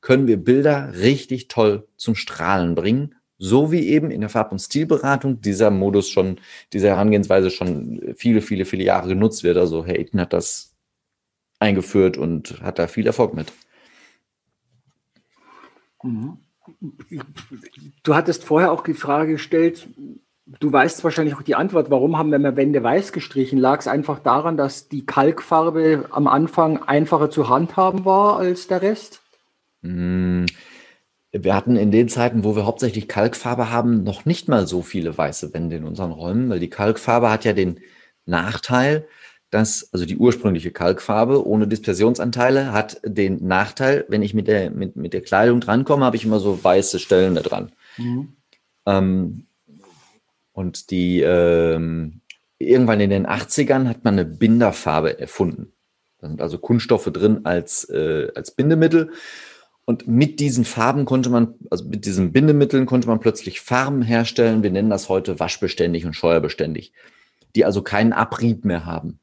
können 0.01 0.27
wir 0.27 0.37
Bilder 0.37 0.93
richtig 0.99 1.47
toll 1.47 1.87
zum 1.97 2.15
Strahlen 2.15 2.75
bringen. 2.75 3.15
So 3.37 3.71
wie 3.71 3.87
eben 3.87 4.11
in 4.11 4.21
der 4.21 4.29
Farb- 4.29 4.51
und 4.51 4.59
Stilberatung 4.59 5.41
dieser 5.41 5.71
Modus 5.71 6.09
schon, 6.09 6.39
diese 6.73 6.89
Herangehensweise 6.89 7.49
schon 7.51 8.13
viele, 8.15 8.41
viele, 8.41 8.65
viele 8.65 8.83
Jahre 8.83 9.09
genutzt 9.09 9.43
wird. 9.43 9.57
Also 9.57 9.85
Herr 9.85 9.97
Itten 9.97 10.19
hat 10.19 10.33
das 10.33 10.75
eingeführt 11.59 12.17
und 12.17 12.61
hat 12.61 12.79
da 12.79 12.87
viel 12.87 13.07
Erfolg 13.07 13.33
mit. 13.33 13.53
Mhm. 16.03 16.37
Du 18.03 18.15
hattest 18.15 18.43
vorher 18.43 18.71
auch 18.71 18.83
die 18.83 18.93
Frage 18.93 19.33
gestellt, 19.33 19.87
Du 20.59 20.71
weißt 20.71 21.03
wahrscheinlich 21.03 21.35
auch 21.35 21.43
die 21.43 21.53
Antwort, 21.53 21.91
warum 21.91 22.17
haben 22.17 22.31
wir 22.31 22.55
Wände 22.55 22.81
weiß 22.81 23.11
gestrichen? 23.11 23.59
Lag 23.59 23.79
es 23.79 23.87
einfach 23.87 24.19
daran, 24.19 24.57
dass 24.57 24.89
die 24.89 25.05
Kalkfarbe 25.05 26.05
am 26.09 26.27
Anfang 26.27 26.81
einfacher 26.81 27.29
zu 27.29 27.49
handhaben 27.49 28.03
war 28.03 28.37
als 28.37 28.67
der 28.67 28.81
Rest? 28.81 29.21
Hm, 29.83 30.47
wir 31.31 31.55
hatten 31.55 31.75
in 31.75 31.91
den 31.91 32.09
Zeiten, 32.09 32.43
wo 32.43 32.55
wir 32.55 32.65
hauptsächlich 32.65 33.07
Kalkfarbe 33.07 33.69
haben, 33.69 34.03
noch 34.03 34.25
nicht 34.25 34.47
mal 34.47 34.65
so 34.65 34.81
viele 34.81 35.15
weiße 35.15 35.53
Wände 35.53 35.75
in 35.75 35.83
unseren 35.83 36.11
Räumen, 36.11 36.49
weil 36.49 36.59
die 36.59 36.69
Kalkfarbe 36.69 37.29
hat 37.29 37.45
ja 37.45 37.53
den 37.53 37.79
Nachteil, 38.25 39.07
dass, 39.51 39.89
also 39.93 40.05
die 40.05 40.17
ursprüngliche 40.17 40.71
Kalkfarbe 40.71 41.45
ohne 41.45 41.67
Dispersionsanteile 41.67 42.71
hat 42.71 42.99
den 43.03 43.45
Nachteil, 43.45 44.05
wenn 44.07 44.23
ich 44.23 44.33
mit 44.33 44.47
der, 44.47 44.71
mit, 44.71 44.95
mit 44.95 45.13
der 45.13 45.21
Kleidung 45.21 45.59
drankomme, 45.59 46.05
habe 46.05 46.15
ich 46.15 46.25
immer 46.25 46.39
so 46.39 46.63
weiße 46.63 46.97
Stellen 46.97 47.35
da 47.35 47.41
dran. 47.41 47.71
Mhm. 47.97 48.33
Ähm, 48.87 49.45
und 50.59 50.91
die, 50.91 51.21
ähm, 51.21 52.19
irgendwann 52.57 52.99
in 52.99 53.09
den 53.09 53.25
80ern 53.25 53.87
hat 53.87 54.03
man 54.03 54.15
eine 54.15 54.25
Binderfarbe 54.25 55.17
erfunden. 55.17 55.71
Da 56.17 56.27
sind 56.27 56.41
also 56.41 56.57
Kunststoffe 56.57 57.09
drin 57.13 57.45
als, 57.45 57.85
äh, 57.85 58.27
als 58.35 58.51
Bindemittel. 58.51 59.11
Und 59.85 60.09
mit 60.09 60.41
diesen 60.41 60.65
Farben 60.65 61.05
konnte 61.05 61.29
man, 61.29 61.55
also 61.69 61.85
mit 61.85 62.05
diesen 62.05 62.33
Bindemitteln 62.33 62.85
konnte 62.87 63.07
man 63.07 63.21
plötzlich 63.21 63.61
Farben 63.61 64.01
herstellen. 64.01 64.61
Wir 64.61 64.69
nennen 64.69 64.89
das 64.89 65.07
heute 65.07 65.39
waschbeständig 65.39 66.05
und 66.05 66.13
scheuerbeständig, 66.13 66.91
die 67.55 67.63
also 67.63 67.81
keinen 67.81 68.11
Abrieb 68.11 68.65
mehr 68.65 68.85
haben. 68.85 69.21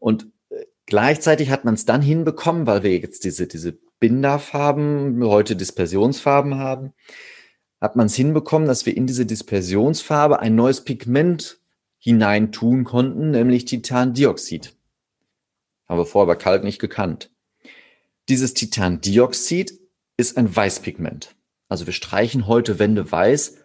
Und 0.00 0.26
äh, 0.50 0.64
gleichzeitig 0.86 1.50
hat 1.50 1.64
man 1.64 1.74
es 1.74 1.84
dann 1.84 2.02
hinbekommen, 2.02 2.66
weil 2.66 2.82
wir 2.82 2.98
jetzt 2.98 3.22
diese, 3.22 3.46
diese 3.46 3.78
Binderfarben, 4.00 5.22
heute 5.22 5.54
Dispersionsfarben 5.54 6.58
haben, 6.58 6.92
hat 7.82 7.96
man 7.96 8.06
es 8.06 8.14
hinbekommen, 8.14 8.68
dass 8.68 8.86
wir 8.86 8.96
in 8.96 9.08
diese 9.08 9.26
Dispersionsfarbe 9.26 10.38
ein 10.38 10.54
neues 10.54 10.84
Pigment 10.84 11.58
hineintun 11.98 12.84
konnten, 12.84 13.32
nämlich 13.32 13.64
Titandioxid. 13.64 14.76
Haben 15.88 15.98
wir 15.98 16.06
vorher 16.06 16.32
bei 16.32 16.40
Kalk 16.40 16.62
nicht 16.62 16.78
gekannt. 16.78 17.32
Dieses 18.28 18.54
Titandioxid 18.54 19.80
ist 20.16 20.36
ein 20.36 20.54
Weißpigment. 20.54 21.34
Also 21.68 21.86
wir 21.86 21.92
streichen 21.92 22.46
heute 22.46 22.78
Wände 22.78 23.10
weiß, 23.10 23.56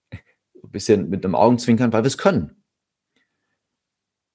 ein 0.12 0.70
bisschen 0.70 1.10
mit 1.10 1.26
einem 1.26 1.34
Augenzwinkern, 1.34 1.92
weil 1.92 2.04
wir 2.04 2.08
es 2.08 2.16
können. 2.16 2.57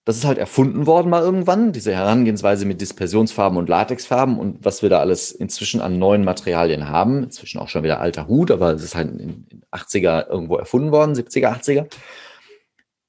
Das 0.06 0.18
ist 0.18 0.26
halt 0.26 0.38
erfunden 0.38 0.86
worden 0.86 1.10
mal 1.10 1.22
irgendwann, 1.22 1.72
diese 1.72 1.94
Herangehensweise 1.94 2.66
mit 2.66 2.82
Dispersionsfarben 2.82 3.58
und 3.58 3.70
Latexfarben 3.70 4.38
und 4.38 4.66
was 4.66 4.82
wir 4.82 4.90
da 4.90 5.00
alles 5.00 5.32
inzwischen 5.32 5.80
an 5.80 5.98
neuen 5.98 6.26
Materialien 6.26 6.90
haben. 6.90 7.24
Inzwischen 7.24 7.60
auch 7.60 7.70
schon 7.70 7.84
wieder 7.84 8.02
alter 8.02 8.28
Hut, 8.28 8.52
aber 8.52 8.74
es 8.74 8.84
ist 8.84 8.96
halt 8.96 9.12
in 9.12 9.48
den 9.48 9.66
80er 9.72 10.28
irgendwo 10.28 10.58
erfunden 10.58 10.92
worden, 10.92 11.16
70er, 11.16 11.58
80er. 11.58 11.88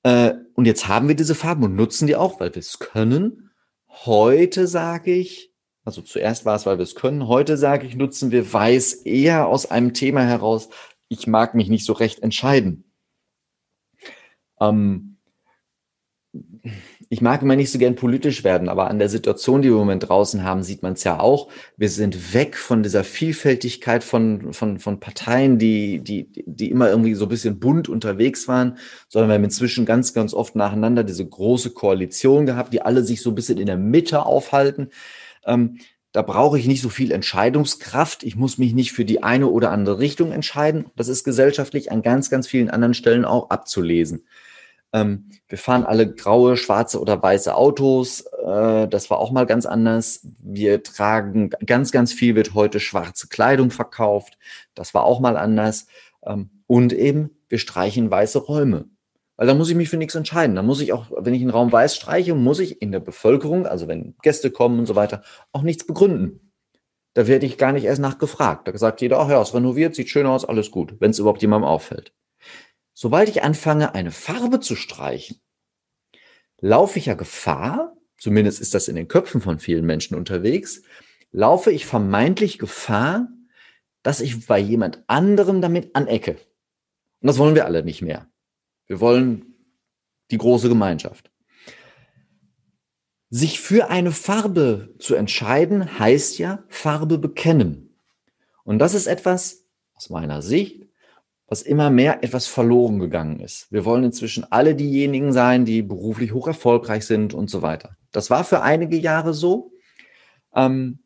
Äh, 0.05 0.35
und 0.55 0.67
jetzt 0.67 0.87
haben 0.87 1.09
wir 1.09 1.17
diese 1.17 1.35
Farben 1.35 1.65
und 1.65 1.75
nutzen 1.75 2.07
die 2.07 2.15
auch, 2.15 2.39
weil 2.39 2.55
wir 2.55 2.61
es 2.61 2.79
können. 2.79 3.51
Heute 3.89 4.69
sage 4.69 5.15
ich, 5.15 5.53
also 5.85 6.01
zuerst 6.01 6.45
war 6.45 6.55
es, 6.55 6.65
weil 6.65 6.79
wir 6.79 6.85
es 6.85 6.95
können. 6.95 7.27
Heute 7.27 7.57
sage 7.57 7.87
ich, 7.87 7.97
nutzen 7.97 8.31
wir 8.31 8.53
Weiß 8.53 8.95
eher 8.95 9.49
aus 9.49 9.71
einem 9.71 9.95
Thema 9.95 10.23
heraus. 10.23 10.69
Ich 11.09 11.27
mag 11.27 11.55
mich 11.55 11.69
nicht 11.69 11.85
so 11.85 11.93
recht 11.93 12.21
entscheiden. 12.21 12.85
Ähm, 14.61 15.14
ich 17.11 17.21
mag 17.21 17.43
immer 17.43 17.57
nicht 17.57 17.71
so 17.71 17.79
gern 17.79 17.95
politisch 17.95 18.43
werden, 18.43 18.69
aber 18.69 18.89
an 18.89 18.99
der 18.99 19.09
Situation, 19.09 19.61
die 19.61 19.69
wir 19.69 19.75
im 19.75 19.81
Moment 19.81 20.09
draußen 20.09 20.43
haben, 20.43 20.63
sieht 20.63 20.83
man 20.83 20.95
es 20.95 21.05
ja 21.05 21.21
auch. 21.21 21.49
Wir 21.77 21.91
sind 21.91 22.33
weg 22.33 22.57
von 22.57 22.83
dieser 22.83 23.05
Vielfältigkeit 23.05 24.03
von, 24.03 24.53
von, 24.53 24.79
von 24.79 25.01
Parteien, 25.01 25.59
die, 25.59 26.01
die, 26.01 26.31
die 26.47 26.71
immer 26.71 26.89
irgendwie 26.89 27.15
so 27.15 27.27
ein 27.27 27.29
bisschen 27.29 27.61
bunt 27.61 27.89
unterwegs 27.89 28.49
waren, 28.49 28.79
sondern 29.09 29.29
wir 29.31 29.35
haben 29.35 29.45
inzwischen 29.45 29.85
ganz, 29.85 30.15
ganz 30.15 30.33
oft 30.33 30.57
nacheinander 30.57 31.05
diese 31.05 31.27
große 31.27 31.71
Koalition 31.71 32.47
gehabt, 32.47 32.73
die 32.73 32.83
alle 32.83 33.05
sich 33.05 33.21
so 33.21 33.31
ein 33.31 33.35
bisschen 33.35 33.59
in 33.59 33.67
der 33.67 33.77
Mitte 33.77 34.25
aufhalten. 34.25 34.89
Ähm, 35.45 35.79
da 36.13 36.23
brauche 36.23 36.59
ich 36.59 36.67
nicht 36.67 36.81
so 36.81 36.89
viel 36.89 37.11
Entscheidungskraft. 37.11 38.23
Ich 38.23 38.37
muss 38.37 38.57
mich 38.57 38.73
nicht 38.73 38.93
für 38.93 39.05
die 39.05 39.23
eine 39.23 39.49
oder 39.49 39.73
andere 39.73 39.99
Richtung 39.99 40.31
entscheiden. 40.31 40.87
Das 40.97 41.09
ist 41.09 41.25
gesellschaftlich 41.25 41.91
an 41.91 42.03
ganz, 42.03 42.31
ganz 42.31 42.47
vielen 42.47 42.71
anderen 42.71 42.95
Stellen 42.95 43.25
auch 43.25 43.51
abzulesen. 43.51 44.25
Ähm, 44.95 45.29
wir 45.49 45.59
fahren 45.59 45.85
alle 45.85 46.15
graue, 46.15 46.57
schwarze 46.57 47.01
oder 47.01 47.21
weiße 47.21 47.55
Autos. 47.55 48.21
Äh, 48.47 48.87
das 48.87 49.11
war 49.11 49.19
auch 49.19 49.33
mal 49.33 49.45
ganz 49.45 49.67
anders. 49.67 50.25
Wir 50.39 50.85
tragen 50.85 51.51
ganz, 51.67 51.91
ganz 51.91 52.13
viel 52.13 52.37
wird 52.37 52.55
heute 52.55 52.79
schwarze 52.79 53.27
Kleidung 53.27 53.73
verkauft. 53.73 54.39
Das 54.75 54.95
war 54.95 55.03
auch 55.03 55.19
mal 55.19 55.37
anders. 55.37 55.89
Ähm, 56.25 56.51
und 56.69 56.93
eben, 56.93 57.31
wir 57.49 57.59
streichen 57.59 58.09
weiße 58.09 58.39
Räume. 58.39 58.87
Weil 59.37 59.49
da 59.49 59.55
muss 59.55 59.69
ich 59.69 59.75
mich 59.75 59.89
für 59.89 59.97
nichts 59.97 60.15
entscheiden. 60.15 60.55
Da 60.55 60.63
muss 60.63 60.81
ich 60.81 60.93
auch, 60.93 61.07
wenn 61.19 61.35
ich 61.35 61.43
einen 61.43 61.51
Raum 61.51 61.73
weiß 61.73 61.97
streiche, 61.97 62.37
muss 62.37 62.61
ich 62.61 62.81
in 62.81 62.93
der 62.93 63.01
Bevölkerung, 63.01 63.67
also 63.67 63.89
wenn 63.89 64.15
Gäste 64.23 64.53
kommen 64.53 64.79
und 64.79 64.87
so 64.87 64.95
weiter, 64.95 65.25
auch 65.51 65.63
nichts 65.63 65.85
begründen. 65.89 66.53
Da 67.15 67.27
werde 67.27 67.47
ich 67.47 67.59
gar 67.59 67.73
nicht 67.73 67.85
erst 67.85 68.01
nachgefragt. 68.01 68.69
Da 68.69 68.79
sagt 68.79 69.01
jeder, 69.01 69.19
ach 69.19 69.29
ja, 69.29 69.43
es 69.43 69.55
renoviert, 69.55 69.97
sieht 69.97 70.09
schön 70.09 70.27
aus, 70.27 70.45
alles 70.45 70.71
gut, 70.71 70.95
wenn 71.01 71.11
es 71.11 71.19
überhaupt 71.19 71.43
jemandem 71.43 71.69
auffällt. 71.69 72.13
Sobald 72.95 73.29
ich 73.29 73.43
anfange, 73.43 73.95
eine 73.95 74.13
Farbe 74.13 74.61
zu 74.61 74.77
streichen, 74.77 75.41
laufe 76.61 76.99
ich 76.99 77.07
ja 77.07 77.15
Gefahr, 77.15 77.97
zumindest 78.17 78.61
ist 78.61 78.73
das 78.73 78.87
in 78.87 78.95
den 78.95 79.09
Köpfen 79.09 79.41
von 79.41 79.59
vielen 79.59 79.85
Menschen 79.85 80.15
unterwegs, 80.15 80.83
laufe 81.33 81.73
ich 81.73 81.87
vermeintlich 81.87 82.59
Gefahr, 82.59 83.29
dass 84.03 84.21
ich 84.21 84.47
bei 84.47 84.61
jemand 84.61 85.03
anderem 85.09 85.61
damit 85.61 85.97
anecke. 85.97 86.39
Und 87.21 87.27
das 87.27 87.39
wollen 87.39 87.57
wir 87.57 87.65
alle 87.65 87.85
nicht 87.85 88.01
mehr. 88.01 88.29
Wir 88.87 89.01
wollen 89.01 89.57
die 90.31 90.39
große 90.39 90.69
Gemeinschaft. 90.69 91.33
Sich 93.31 93.61
für 93.61 93.91
eine 93.91 94.13
Farbe 94.13 94.95
zu 95.01 95.17
entscheiden, 95.17 95.99
heißt 95.99 96.39
ja 96.39 96.63
Farbe 96.69 97.19
bekennen. 97.19 97.99
Und 98.63 98.79
das 98.79 98.95
ist 98.95 99.09
etwas, 99.09 99.65
aus 99.95 100.11
meiner 100.11 100.41
Sicht, 100.41 100.87
was 101.47 101.63
immer 101.63 101.91
mehr 101.91 102.23
etwas 102.25 102.47
verloren 102.47 102.99
gegangen 102.99 103.41
ist. 103.41 103.71
Wir 103.71 103.85
wollen 103.85 104.05
inzwischen 104.05 104.51
alle 104.51 104.75
diejenigen 104.75 105.33
sein, 105.33 105.65
die 105.65 105.83
beruflich 105.83 106.33
hoch 106.33 106.47
erfolgreich 106.47 107.07
sind 107.07 107.35
und 107.35 107.51
so 107.51 107.63
weiter. 107.63 107.97
Das 108.13 108.31
war 108.31 108.45
für 108.45 108.63
einige 108.63 108.97
Jahre 108.97 109.35
so. 109.35 109.73
Ähm, 110.55 111.01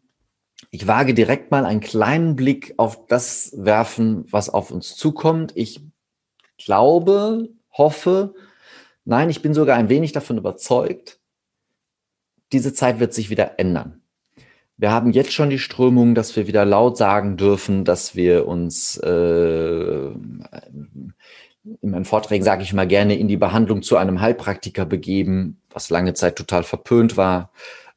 ich 0.70 0.86
wage 0.86 1.14
direkt 1.14 1.50
mal 1.50 1.64
einen 1.64 1.80
kleinen 1.80 2.36
Blick 2.36 2.74
auf 2.76 3.06
das 3.06 3.52
werfen, 3.56 4.24
was 4.30 4.50
auf 4.50 4.70
uns 4.70 4.96
zukommt. 4.96 5.52
Ich 5.56 5.82
glaube, 6.56 7.48
hoffe, 7.72 8.34
nein, 9.04 9.30
ich 9.30 9.42
bin 9.42 9.54
sogar 9.54 9.76
ein 9.76 9.88
wenig 9.88 10.12
davon 10.12 10.38
überzeugt, 10.38 11.20
diese 12.52 12.72
Zeit 12.72 13.00
wird 13.00 13.14
sich 13.14 13.30
wieder 13.30 13.58
ändern. 13.58 14.02
Wir 14.80 14.92
haben 14.92 15.12
jetzt 15.12 15.32
schon 15.32 15.50
die 15.50 15.58
Strömung, 15.58 16.14
dass 16.14 16.36
wir 16.36 16.46
wieder 16.46 16.64
laut 16.64 16.96
sagen 16.96 17.36
dürfen, 17.36 17.84
dass 17.84 18.14
wir 18.14 18.46
uns 18.46 18.96
äh, 18.98 19.08
in 20.08 21.14
meinen 21.82 22.04
Vorträgen 22.04 22.44
sage 22.44 22.62
ich 22.62 22.72
mal 22.72 22.86
gerne 22.86 23.18
in 23.18 23.26
die 23.26 23.36
Behandlung 23.36 23.82
zu 23.82 23.96
einem 23.96 24.20
Heilpraktiker 24.20 24.86
begeben, 24.86 25.60
was 25.70 25.90
lange 25.90 26.14
Zeit 26.14 26.36
total 26.36 26.62
verpönt 26.62 27.16
war. 27.16 27.50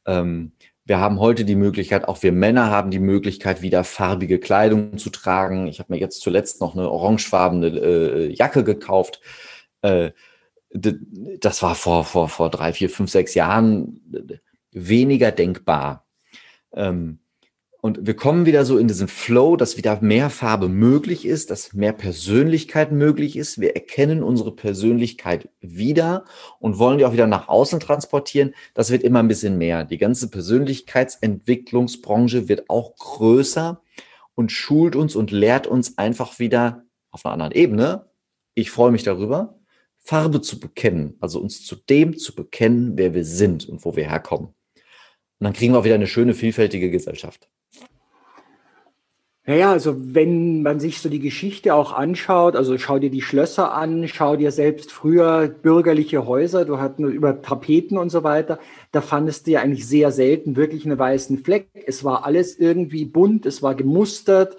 Ähm, 0.07 0.53
wir 0.83 0.99
haben 0.99 1.19
heute 1.19 1.45
die 1.45 1.55
Möglichkeit, 1.55 2.07
auch 2.07 2.23
wir 2.23 2.31
Männer 2.31 2.71
haben 2.71 2.89
die 2.89 2.99
Möglichkeit, 2.99 3.61
wieder 3.61 3.83
farbige 3.83 4.39
Kleidung 4.39 4.97
zu 4.97 5.11
tragen. 5.11 5.67
Ich 5.67 5.77
habe 5.77 5.93
mir 5.93 5.99
jetzt 5.99 6.21
zuletzt 6.21 6.61
noch 6.61 6.73
eine 6.75 6.89
orangefarbene 6.89 7.67
äh, 7.67 8.33
Jacke 8.33 8.63
gekauft. 8.63 9.21
Äh, 9.83 10.11
das 10.71 11.61
war 11.61 11.75
vor, 11.75 12.05
vor, 12.05 12.27
vor 12.27 12.49
drei, 12.49 12.73
vier, 12.73 12.89
fünf, 12.89 13.11
sechs 13.11 13.35
Jahren 13.35 14.01
weniger 14.71 15.31
denkbar. 15.31 16.07
Ähm, 16.73 17.19
und 17.81 18.05
wir 18.05 18.15
kommen 18.15 18.45
wieder 18.45 18.63
so 18.63 18.77
in 18.77 18.87
diesen 18.87 19.07
Flow, 19.07 19.55
dass 19.55 19.75
wieder 19.75 19.99
mehr 20.01 20.29
Farbe 20.29 20.69
möglich 20.69 21.25
ist, 21.25 21.49
dass 21.49 21.73
mehr 21.73 21.93
Persönlichkeit 21.93 22.91
möglich 22.91 23.35
ist. 23.35 23.59
Wir 23.59 23.75
erkennen 23.75 24.21
unsere 24.21 24.55
Persönlichkeit 24.55 25.49
wieder 25.61 26.25
und 26.59 26.77
wollen 26.77 26.99
die 26.99 27.05
auch 27.05 27.13
wieder 27.13 27.25
nach 27.25 27.47
außen 27.47 27.79
transportieren. 27.79 28.53
Das 28.75 28.91
wird 28.91 29.01
immer 29.01 29.17
ein 29.17 29.27
bisschen 29.27 29.57
mehr. 29.57 29.83
Die 29.83 29.97
ganze 29.97 30.29
Persönlichkeitsentwicklungsbranche 30.29 32.47
wird 32.47 32.69
auch 32.69 32.95
größer 32.97 33.81
und 34.35 34.51
schult 34.51 34.95
uns 34.95 35.15
und 35.15 35.31
lehrt 35.31 35.65
uns 35.65 35.97
einfach 35.97 36.37
wieder 36.37 36.85
auf 37.09 37.25
einer 37.25 37.33
anderen 37.33 37.53
Ebene. 37.53 38.11
Ich 38.53 38.69
freue 38.69 38.91
mich 38.91 39.01
darüber, 39.01 39.59
Farbe 39.97 40.41
zu 40.41 40.59
bekennen, 40.59 41.15
also 41.19 41.39
uns 41.39 41.65
zu 41.65 41.75
dem 41.75 42.15
zu 42.15 42.35
bekennen, 42.35 42.91
wer 42.95 43.15
wir 43.15 43.25
sind 43.25 43.67
und 43.67 43.83
wo 43.85 43.95
wir 43.95 44.07
herkommen. 44.07 44.53
Und 45.41 45.45
dann 45.45 45.53
kriegen 45.53 45.73
wir 45.73 45.79
auch 45.79 45.85
wieder 45.85 45.95
eine 45.95 46.05
schöne, 46.05 46.35
vielfältige 46.35 46.91
Gesellschaft. 46.91 47.49
Naja, 49.43 49.71
also 49.71 49.95
wenn 49.97 50.61
man 50.61 50.79
sich 50.79 50.99
so 50.99 51.09
die 51.09 51.19
Geschichte 51.19 51.73
auch 51.73 51.93
anschaut, 51.93 52.55
also 52.55 52.77
schau 52.77 52.99
dir 52.99 53.09
die 53.09 53.23
Schlösser 53.23 53.73
an, 53.73 54.07
schau 54.07 54.35
dir 54.35 54.51
selbst 54.51 54.91
früher 54.91 55.47
bürgerliche 55.47 56.27
Häuser, 56.27 56.63
du 56.63 56.77
hatten 56.77 57.05
über 57.05 57.41
Tapeten 57.41 57.97
und 57.97 58.11
so 58.11 58.23
weiter, 58.23 58.59
da 58.91 59.01
fandest 59.01 59.47
du 59.47 59.51
ja 59.51 59.61
eigentlich 59.61 59.87
sehr 59.87 60.11
selten 60.11 60.57
wirklich 60.57 60.85
einen 60.85 60.99
weißen 60.99 61.39
Fleck. 61.39 61.69
Es 61.87 62.03
war 62.03 62.23
alles 62.23 62.59
irgendwie 62.59 63.05
bunt, 63.05 63.47
es 63.47 63.63
war 63.63 63.73
gemustert, 63.73 64.57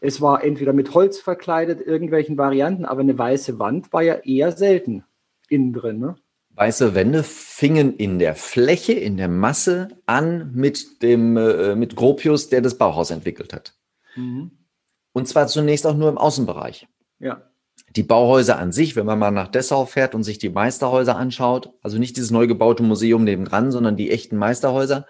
es 0.00 0.20
war 0.20 0.44
entweder 0.44 0.72
mit 0.72 0.94
Holz 0.94 1.18
verkleidet, 1.18 1.84
irgendwelchen 1.84 2.38
Varianten, 2.38 2.84
aber 2.84 3.00
eine 3.00 3.18
weiße 3.18 3.58
Wand 3.58 3.92
war 3.92 4.02
ja 4.02 4.14
eher 4.14 4.52
selten 4.52 5.02
innen 5.48 5.72
drin. 5.72 5.98
Ne? 5.98 6.14
Weiße 6.60 6.94
Wände 6.94 7.22
fingen 7.22 7.96
in 7.96 8.18
der 8.18 8.34
Fläche, 8.34 8.92
in 8.92 9.16
der 9.16 9.28
Masse 9.28 9.88
an 10.04 10.52
mit 10.52 11.02
dem 11.02 11.38
äh, 11.38 11.74
mit 11.74 11.96
Gropius, 11.96 12.50
der 12.50 12.60
das 12.60 12.76
Bauhaus 12.76 13.10
entwickelt 13.10 13.54
hat. 13.54 13.74
Mhm. 14.14 14.50
Und 15.12 15.26
zwar 15.26 15.46
zunächst 15.46 15.86
auch 15.86 15.96
nur 15.96 16.10
im 16.10 16.18
Außenbereich. 16.18 16.86
Ja. 17.18 17.50
die 17.96 18.02
Bauhäuser 18.02 18.58
an 18.58 18.72
sich, 18.72 18.94
wenn 18.94 19.06
man 19.06 19.18
mal 19.18 19.30
nach 19.30 19.48
Dessau 19.48 19.84
fährt 19.86 20.14
und 20.14 20.22
sich 20.22 20.38
die 20.38 20.50
Meisterhäuser 20.50 21.16
anschaut, 21.16 21.70
also 21.82 21.98
nicht 21.98 22.16
dieses 22.16 22.30
neu 22.30 22.46
gebaute 22.46 22.82
Museum 22.82 23.24
nebendran, 23.24 23.72
sondern 23.72 23.96
die 23.96 24.10
echten 24.10 24.36
Meisterhäuser, 24.36 25.06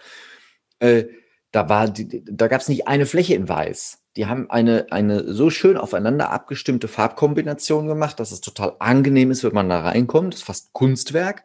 äh, 0.79 1.05
da 1.51 1.69
war, 1.69 1.89
die, 1.89 2.25
da 2.25 2.49
gab 2.49 2.61
es 2.61 2.69
nicht 2.69 2.87
eine 2.87 3.07
Fläche 3.07 3.35
in 3.35 3.49
Weiß. 3.49 4.00
Die 4.17 4.27
haben 4.27 4.51
eine, 4.51 4.87
eine 4.91 5.33
so 5.33 5.51
schön 5.51 5.77
aufeinander 5.77 6.31
abgestimmte 6.31 6.89
Farbkombination 6.89 7.87
gemacht, 7.87 8.19
dass 8.19 8.33
es 8.33 8.41
total 8.41 8.75
angenehm 8.81 9.31
ist, 9.31 9.45
wenn 9.45 9.55
man 9.55 9.69
da 9.69 9.81
reinkommt. 9.81 10.35
Das 10.35 10.41
ist 10.41 10.47
fast 10.47 10.73
Kunstwerk. 10.73 11.45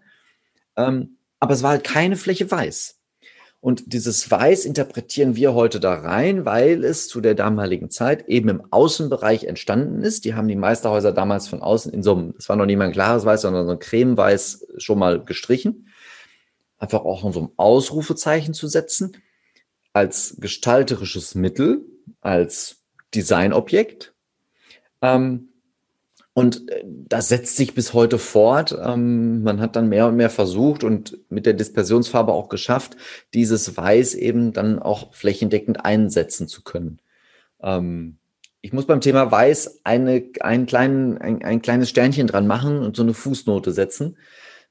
Ähm, 0.76 1.18
aber 1.40 1.54
es 1.54 1.64
war 1.64 1.72
halt 1.72 1.84
keine 1.84 2.16
Fläche 2.16 2.50
weiß. 2.50 3.00
Und 3.66 3.94
dieses 3.94 4.30
Weiß 4.30 4.66
interpretieren 4.66 5.36
wir 5.36 5.56
heute 5.56 5.80
da 5.80 5.96
rein, 5.96 6.46
weil 6.46 6.84
es 6.84 7.08
zu 7.08 7.20
der 7.20 7.34
damaligen 7.34 7.90
Zeit 7.90 8.28
eben 8.28 8.50
im 8.50 8.64
Außenbereich 8.72 9.46
entstanden 9.46 10.04
ist. 10.04 10.24
Die 10.24 10.36
haben 10.36 10.48
die 10.48 10.56
Meisterhäuser 10.56 11.12
damals 11.12 11.48
von 11.48 11.62
außen 11.64 11.92
in 11.92 12.04
so 12.04 12.14
einem, 12.14 12.36
es 12.38 12.48
war 12.48 12.58
noch 12.58 12.68
nicht 12.68 12.78
mal 12.78 12.86
ein 12.86 12.92
klares 12.92 13.26
Weiß, 13.26 13.42
sondern 13.42 13.66
so 13.66 13.72
ein 13.72 13.80
Cremeweiß 13.80 14.68
schon 14.78 15.00
mal 15.00 15.24
gestrichen. 15.24 15.88
Einfach 16.78 17.06
auch 17.06 17.26
in 17.26 17.32
so 17.32 17.40
einem 17.40 17.52
Ausrufezeichen 17.58 18.54
zu 18.54 18.68
setzen 18.68 19.18
als 19.94 20.36
gestalterisches 20.40 21.34
Mittel, 21.34 21.86
als 22.26 22.82
Designobjekt. 23.14 24.14
Ähm, 25.02 25.50
und 26.34 26.70
äh, 26.70 26.84
das 26.86 27.30
setzt 27.30 27.56
sich 27.56 27.76
bis 27.76 27.94
heute 27.94 28.18
fort. 28.18 28.78
Ähm, 28.84 29.44
man 29.44 29.62
hat 29.62 29.76
dann 29.76 29.88
mehr 29.88 30.08
und 30.08 30.18
mehr 30.18 30.30
versucht 30.30 30.84
und 30.84 31.20
mit 31.30 31.46
der 31.46 31.54
Dispersionsfarbe 31.54 32.34
auch 32.34 32.50
geschafft, 32.50 32.98
dieses 33.34 33.78
Weiß 33.78 34.16
eben 34.16 34.52
dann 34.52 34.80
auch 34.80 35.14
flächendeckend 35.14 35.86
einsetzen 35.86 36.48
zu 36.48 36.64
können. 36.64 37.00
Ähm, 37.62 38.18
ich 38.62 38.74
muss 38.74 38.88
beim 38.88 39.02
Thema 39.02 39.32
Weiß 39.32 39.82
eine, 39.84 40.24
einen 40.40 40.66
kleinen, 40.66 41.20
ein, 41.20 41.44
ein 41.44 41.62
kleines 41.62 41.90
Sternchen 41.90 42.28
dran 42.28 42.48
machen 42.48 42.80
und 42.80 42.96
so 42.96 43.04
eine 43.04 43.14
Fußnote 43.14 43.72
setzen. 43.72 44.18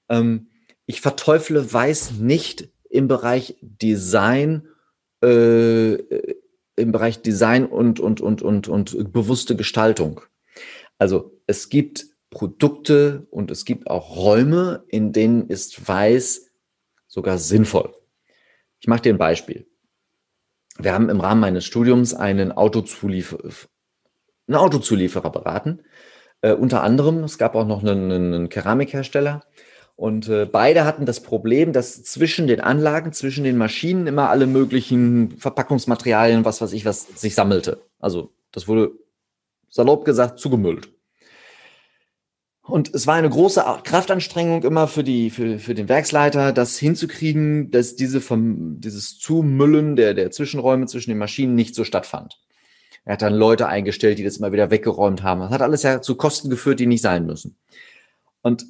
Ähm, 0.08 0.48
ich 0.86 1.00
verteufle 1.00 1.72
Weiß 1.72 2.12
nicht 2.18 2.68
im 2.90 3.08
Bereich 3.08 3.56
Design 3.62 4.68
äh, 5.22 5.94
im 6.76 6.92
Bereich 6.92 7.22
Design 7.22 7.66
und, 7.66 8.00
und, 8.00 8.20
und, 8.20 8.42
und, 8.42 8.68
und 8.68 9.12
bewusste 9.12 9.56
Gestaltung. 9.56 10.20
Also 10.98 11.40
es 11.46 11.68
gibt 11.68 12.06
Produkte 12.30 13.26
und 13.30 13.50
es 13.50 13.64
gibt 13.64 13.88
auch 13.88 14.16
Räume, 14.16 14.84
in 14.88 15.12
denen 15.12 15.48
ist 15.48 15.87
Weiß 15.87 16.50
sogar 17.06 17.38
sinnvoll. 17.38 17.94
Ich 18.80 18.88
mache 18.88 19.02
dir 19.02 19.14
ein 19.14 19.18
Beispiel. 19.18 19.66
Wir 20.78 20.92
haben 20.92 21.08
im 21.08 21.20
Rahmen 21.20 21.40
meines 21.40 21.64
Studiums 21.64 22.14
einen 22.14 22.50
Autozulieferer, 22.50 23.50
einen 24.48 24.56
Autozulieferer 24.56 25.30
beraten. 25.30 25.82
Äh, 26.40 26.54
unter 26.54 26.82
anderem, 26.82 27.22
es 27.22 27.38
gab 27.38 27.54
auch 27.54 27.66
noch 27.66 27.82
einen, 27.82 28.10
einen 28.10 28.48
Keramikhersteller, 28.48 29.44
und 29.96 30.28
äh, 30.28 30.44
beide 30.44 30.85
hatten 30.85 31.07
das 31.07 31.20
Problem, 31.20 31.72
dass 31.72 32.02
zwischen 32.02 32.46
den 32.46 32.61
Anlagen, 32.61 33.12
zwischen 33.12 33.44
den 33.44 33.57
Maschinen 33.57 34.07
immer 34.07 34.28
alle 34.28 34.46
möglichen 34.46 35.37
Verpackungsmaterialien, 35.38 36.44
was 36.44 36.61
weiß 36.61 36.72
ich, 36.72 36.85
was 36.85 37.07
sich 37.20 37.35
sammelte. 37.35 37.80
Also 38.00 38.33
das 38.50 38.66
wurde 38.66 38.92
salopp 39.68 40.04
gesagt 40.04 40.40
zugemüllt. 40.40 40.90
Und 42.62 42.94
es 42.94 43.07
war 43.07 43.14
eine 43.14 43.28
große 43.28 43.62
Kraftanstrengung 43.85 44.64
immer 44.64 44.88
für 44.88 45.04
die 45.04 45.30
für, 45.30 45.59
für 45.59 45.74
den 45.74 45.88
Werksleiter, 45.88 46.52
das 46.52 46.78
hinzukriegen, 46.78 47.70
dass 47.70 47.94
diese 47.94 48.20
vom, 48.20 48.80
dieses 48.80 49.18
Zumüllen 49.18 49.96
der 49.96 50.14
der 50.14 50.30
Zwischenräume 50.30 50.87
zwischen 50.87 51.11
den 51.11 51.18
Maschinen 51.18 51.54
nicht 51.54 51.74
so 51.74 51.85
stattfand. 51.85 52.40
Er 53.04 53.12
hat 53.12 53.22
dann 53.22 53.35
Leute 53.35 53.68
eingestellt, 53.68 54.18
die 54.18 54.24
das 54.24 54.38
immer 54.38 54.50
wieder 54.50 54.70
weggeräumt 54.70 55.22
haben. 55.22 55.42
Das 55.42 55.50
hat 55.50 55.62
alles 55.62 55.83
ja 55.83 56.00
zu 56.00 56.16
Kosten 56.16 56.48
geführt, 56.48 56.80
die 56.80 56.87
nicht 56.87 57.02
sein 57.02 57.26
müssen. 57.26 57.59
Und 58.40 58.64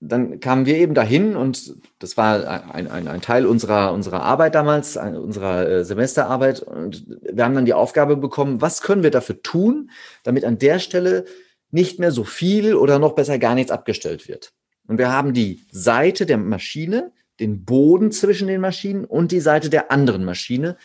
dann 0.00 0.40
kamen 0.40 0.64
wir 0.64 0.76
eben 0.76 0.94
dahin 0.94 1.36
und 1.36 1.74
das 1.98 2.16
war 2.16 2.74
ein, 2.74 2.88
ein, 2.88 3.06
ein 3.06 3.20
Teil 3.20 3.44
unserer, 3.44 3.92
unserer 3.92 4.22
Arbeit 4.22 4.54
damals, 4.54 4.96
unserer 4.96 5.68
äh, 5.68 5.84
Semesterarbeit. 5.84 6.62
Und 6.62 7.04
wir 7.20 7.44
haben 7.44 7.54
dann 7.54 7.66
die 7.66 7.74
Aufgabe 7.74 8.16
bekommen, 8.16 8.62
was 8.62 8.80
können 8.80 9.02
wir 9.02 9.10
dafür 9.10 9.42
tun, 9.42 9.90
damit 10.22 10.46
an 10.46 10.58
der 10.58 10.78
Stelle 10.78 11.26
nicht 11.70 11.98
mehr 11.98 12.12
so 12.12 12.24
viel 12.24 12.74
oder 12.74 12.98
noch 12.98 13.12
besser 13.12 13.38
gar 13.38 13.54
nichts 13.54 13.70
abgestellt 13.70 14.26
wird. 14.26 14.52
Und 14.88 14.98
wir 14.98 15.12
haben 15.12 15.34
die 15.34 15.66
Seite 15.70 16.24
der 16.24 16.38
Maschine, 16.38 17.12
den 17.38 17.64
Boden 17.64 18.10
zwischen 18.10 18.48
den 18.48 18.60
Maschinen 18.60 19.04
und 19.04 19.32
die 19.32 19.40
Seite 19.40 19.68
der 19.68 19.92
anderen 19.92 20.24
Maschine 20.24 20.78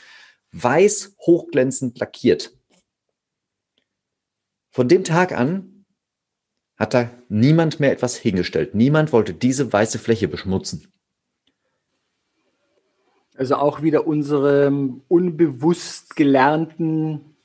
weiß 0.51 1.15
hochglänzend 1.21 1.99
lackiert. 1.99 2.53
Von 4.71 4.89
dem 4.89 5.05
Tag 5.05 5.31
an 5.31 5.74
hat 6.77 6.93
da 6.93 7.09
niemand 7.29 7.79
mehr 7.79 7.91
etwas 7.91 8.15
hingestellt. 8.15 8.75
Niemand 8.75 9.13
wollte 9.13 9.33
diese 9.33 9.71
weiße 9.71 9.99
Fläche 9.99 10.27
beschmutzen. 10.27 10.87
Also 13.37 13.55
auch 13.55 13.81
wieder 13.81 14.07
unsere 14.07 14.71
unbewusst 15.07 16.15
gelernten 16.15 17.35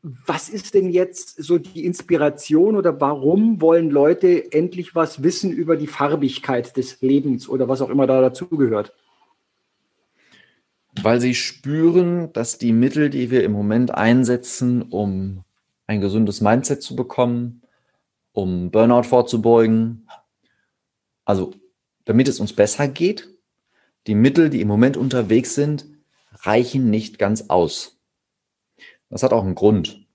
Was 0.03 0.51
ist 0.51 0.75
denn 0.75 0.91
jetzt 0.91 1.43
so 1.43 1.57
die 1.57 1.87
Inspiration 1.87 2.77
oder 2.77 3.01
warum 3.01 3.63
wollen 3.63 3.89
Leute 3.89 4.53
endlich 4.53 4.95
was 4.95 5.23
wissen 5.23 5.51
über 5.51 5.77
die 5.77 5.87
Farbigkeit 5.87 6.77
des 6.77 7.01
Lebens 7.01 7.49
oder 7.49 7.69
was 7.69 7.81
auch 7.81 7.89
immer 7.89 8.07
da 8.07 8.21
dazugehört? 8.21 8.93
Weil 11.03 11.21
sie 11.21 11.35
spüren, 11.35 12.33
dass 12.35 12.59
die 12.59 12.73
Mittel, 12.73 13.09
die 13.09 13.31
wir 13.31 13.45
im 13.45 13.53
Moment 13.53 13.93
einsetzen, 13.93 14.83
um 14.83 15.45
ein 15.87 16.03
gesundes 16.03 16.43
Mindset 16.43 16.83
zu 16.83 16.95
bekommen, 16.95 17.63
um 18.33 18.71
Burnout 18.71 19.05
vorzubeugen, 19.05 20.07
also 21.25 21.55
damit 22.05 22.29
es 22.29 22.41
uns 22.41 22.53
besser 22.53 22.89
geht, 22.89 23.35
die 24.07 24.15
Mittel, 24.15 24.51
die 24.51 24.61
im 24.61 24.69
Moment 24.69 24.99
unterwegs 24.99 25.55
sind, 25.55 25.87
reichen 26.47 26.91
nicht 26.91 27.19
ganz 27.19 27.49
aus. 27.49 28.01
Das 29.11 29.23
hat 29.23 29.33
auch 29.33 29.45
einen 29.45 29.55
Grund. 29.55 30.07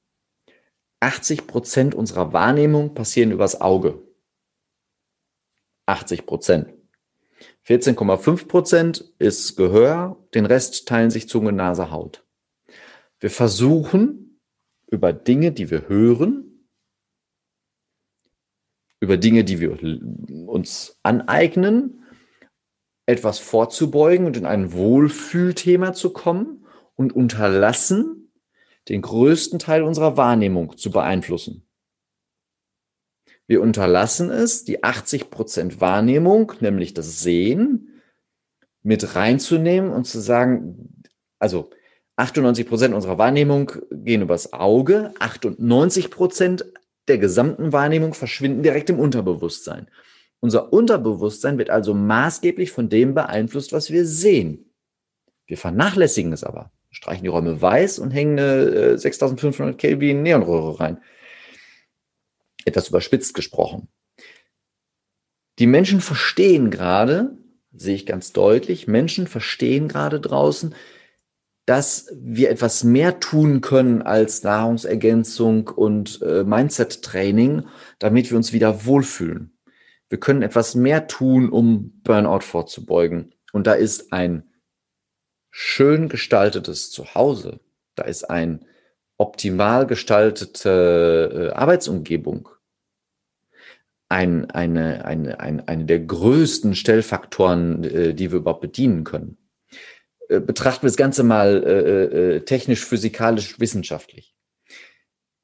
80 0.99 1.47
Prozent 1.47 1.95
unserer 1.95 2.33
Wahrnehmung 2.33 2.93
passieren 2.93 3.31
übers 3.31 3.61
Auge. 3.61 4.01
80 5.85 6.25
Prozent. 6.25 6.73
14,5 7.65 8.47
Prozent 8.47 9.13
ist 9.17 9.55
Gehör, 9.55 10.17
den 10.33 10.45
Rest 10.45 10.87
teilen 10.87 11.09
sich 11.09 11.29
Zunge, 11.29 11.51
Nase, 11.51 11.91
Haut. 11.91 12.25
Wir 13.19 13.29
versuchen 13.29 14.39
über 14.87 15.13
Dinge, 15.13 15.51
die 15.51 15.69
wir 15.69 15.87
hören, 15.87 16.67
über 18.99 19.17
Dinge, 19.17 19.43
die 19.43 19.59
wir 19.59 19.79
uns 20.47 20.99
aneignen, 21.03 21.98
etwas 23.09 23.39
vorzubeugen 23.39 24.27
und 24.27 24.37
in 24.37 24.45
ein 24.45 24.71
Wohlfühlthema 24.71 25.93
zu 25.93 26.11
kommen 26.11 26.67
und 26.95 27.11
unterlassen, 27.11 28.31
den 28.87 29.01
größten 29.01 29.57
Teil 29.57 29.81
unserer 29.81 30.15
Wahrnehmung 30.15 30.77
zu 30.77 30.91
beeinflussen. 30.91 31.65
Wir 33.47 33.61
unterlassen 33.61 34.29
es, 34.29 34.63
die 34.63 34.83
80 34.83 35.31
Prozent 35.31 35.81
Wahrnehmung, 35.81 36.53
nämlich 36.59 36.93
das 36.93 37.21
Sehen, 37.21 37.99
mit 38.83 39.15
reinzunehmen 39.15 39.91
und 39.91 40.05
zu 40.05 40.19
sagen, 40.19 41.01
also 41.39 41.71
98 42.15 42.67
Prozent 42.67 42.93
unserer 42.93 43.17
Wahrnehmung 43.17 43.71
gehen 43.89 44.21
übers 44.21 44.53
Auge, 44.53 45.15
98 45.19 46.11
Prozent 46.11 46.65
der 47.07 47.17
gesamten 47.17 47.73
Wahrnehmung 47.73 48.13
verschwinden 48.13 48.61
direkt 48.61 48.91
im 48.91 48.99
Unterbewusstsein. 48.99 49.89
Unser 50.41 50.71
Unterbewusstsein 50.71 51.57
wird 51.57 51.69
also 51.69 51.93
maßgeblich 51.93 52.71
von 52.71 52.89
dem 52.89 53.13
beeinflusst, 53.13 53.73
was 53.73 53.91
wir 53.91 54.05
sehen. 54.05 54.71
Wir 55.47 55.57
vernachlässigen 55.57 56.31
es 56.31 56.43
aber, 56.43 56.71
streichen 56.91 57.23
die 57.23 57.29
Räume 57.29 57.61
weiß 57.61 57.99
und 57.99 58.11
hängen 58.11 58.39
eine 58.39 58.97
6500 58.97 59.75
äh, 59.75 59.77
Kelvin 59.77 60.23
Neonröhre 60.23 60.79
rein 60.79 60.99
etwas 62.65 62.89
überspitzt 62.89 63.33
gesprochen. 63.33 63.87
Die 65.59 65.67
Menschen 65.67 66.01
verstehen 66.01 66.69
gerade, 66.69 67.37
sehe 67.73 67.95
ich 67.95 68.05
ganz 68.05 68.31
deutlich, 68.31 68.87
Menschen 68.87 69.27
verstehen 69.27 69.87
gerade 69.87 70.19
draußen, 70.19 70.73
dass 71.65 72.07
wir 72.15 72.49
etwas 72.49 72.83
mehr 72.83 73.19
tun 73.19 73.61
können 73.61 74.01
als 74.01 74.43
Nahrungsergänzung 74.43 75.67
und 75.67 76.21
äh, 76.21 76.43
Mindset-Training, 76.43 77.67
damit 77.99 78.31
wir 78.31 78.37
uns 78.37 78.53
wieder 78.53 78.85
wohlfühlen. 78.85 79.51
Wir 80.09 80.19
können 80.19 80.41
etwas 80.41 80.75
mehr 80.75 81.07
tun, 81.07 81.49
um 81.49 82.01
Burnout 82.03 82.41
vorzubeugen. 82.41 83.33
Und 83.53 83.67
da 83.67 83.73
ist 83.73 84.11
ein 84.11 84.49
schön 85.51 86.09
gestaltetes 86.09 86.91
Zuhause, 86.91 87.59
da 87.95 88.03
ist 88.03 88.29
ein 88.29 88.65
optimal 89.17 89.85
gestaltete 89.85 91.51
äh, 91.51 91.55
Arbeitsumgebung 91.55 92.49
ein, 94.07 94.49
eine, 94.49 95.05
eine, 95.05 95.39
eine, 95.39 95.67
eine 95.67 95.85
der 95.85 95.99
größten 95.99 96.73
Stellfaktoren, 96.73 97.83
äh, 97.83 98.13
die 98.15 98.31
wir 98.31 98.39
überhaupt 98.39 98.61
bedienen 98.61 99.03
können. 99.03 99.37
Äh, 100.29 100.39
betrachten 100.39 100.83
wir 100.83 100.87
das 100.87 100.97
Ganze 100.97 101.23
mal 101.23 102.41
technisch, 102.45 102.85
physikalisch, 102.85 103.59
wissenschaftlich. 103.59 104.35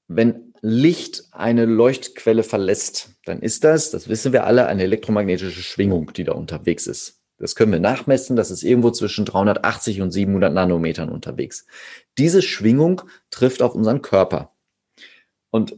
Wenn 0.08 0.45
Licht 0.68 1.26
eine 1.32 1.66
Leuchtquelle 1.66 2.42
verlässt, 2.42 3.12
dann 3.26 3.40
ist 3.40 3.64
das, 3.64 3.92
das 3.92 4.10
wissen 4.10 4.34
wir 4.34 4.46
alle, 4.46 4.66
eine 4.66 4.82
elektromagnetische 4.82 5.62
Schwingung, 5.62 6.12
die 6.14 6.24
da 6.24 6.32
unterwegs 6.32 6.88
ist. 6.88 7.22
Das 7.38 7.56
können 7.56 7.72
wir 7.72 7.80
nachmessen, 7.80 8.36
das 8.36 8.50
ist 8.50 8.64
irgendwo 8.64 8.90
zwischen 8.90 9.26
380 9.26 10.02
und 10.02 10.10
700 10.10 10.52
Nanometern 10.52 11.10
unterwegs. 11.10 11.68
Diese 12.18 12.42
Schwingung 12.42 13.04
trifft 13.30 13.62
auf 13.62 13.76
unseren 13.76 14.02
Körper. 14.02 14.56
Und 15.52 15.76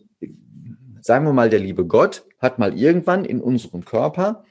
sagen 1.02 1.26
wir 1.26 1.34
mal, 1.34 1.50
der 1.50 1.60
liebe 1.60 1.86
Gott 1.86 2.24
hat 2.38 2.58
mal 2.58 2.78
irgendwann 2.78 3.26
in 3.26 3.42
unserem 3.42 3.84
Körper 3.84 4.46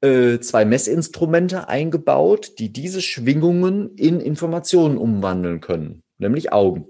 äh, 0.00 0.38
zwei 0.38 0.64
Messinstrumente 0.64 1.68
eingebaut, 1.68 2.52
die 2.60 2.72
diese 2.72 3.02
Schwingungen 3.02 3.96
in 3.96 4.20
Informationen 4.20 4.96
umwandeln 4.96 5.60
können, 5.60 6.04
nämlich 6.18 6.52
Augen. 6.52 6.86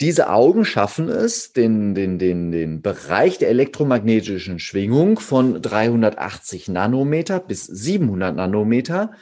Diese 0.00 0.30
Augen 0.30 0.64
schaffen 0.64 1.08
es, 1.08 1.52
den, 1.52 1.94
den, 1.94 2.18
den, 2.18 2.50
den 2.50 2.80
Bereich 2.80 3.38
der 3.38 3.50
elektromagnetischen 3.50 4.58
Schwingung 4.58 5.18
von 5.18 5.60
380 5.60 6.68
Nanometer 6.68 7.38
bis 7.38 7.66
700 7.66 8.34
Nanometer 8.34 9.12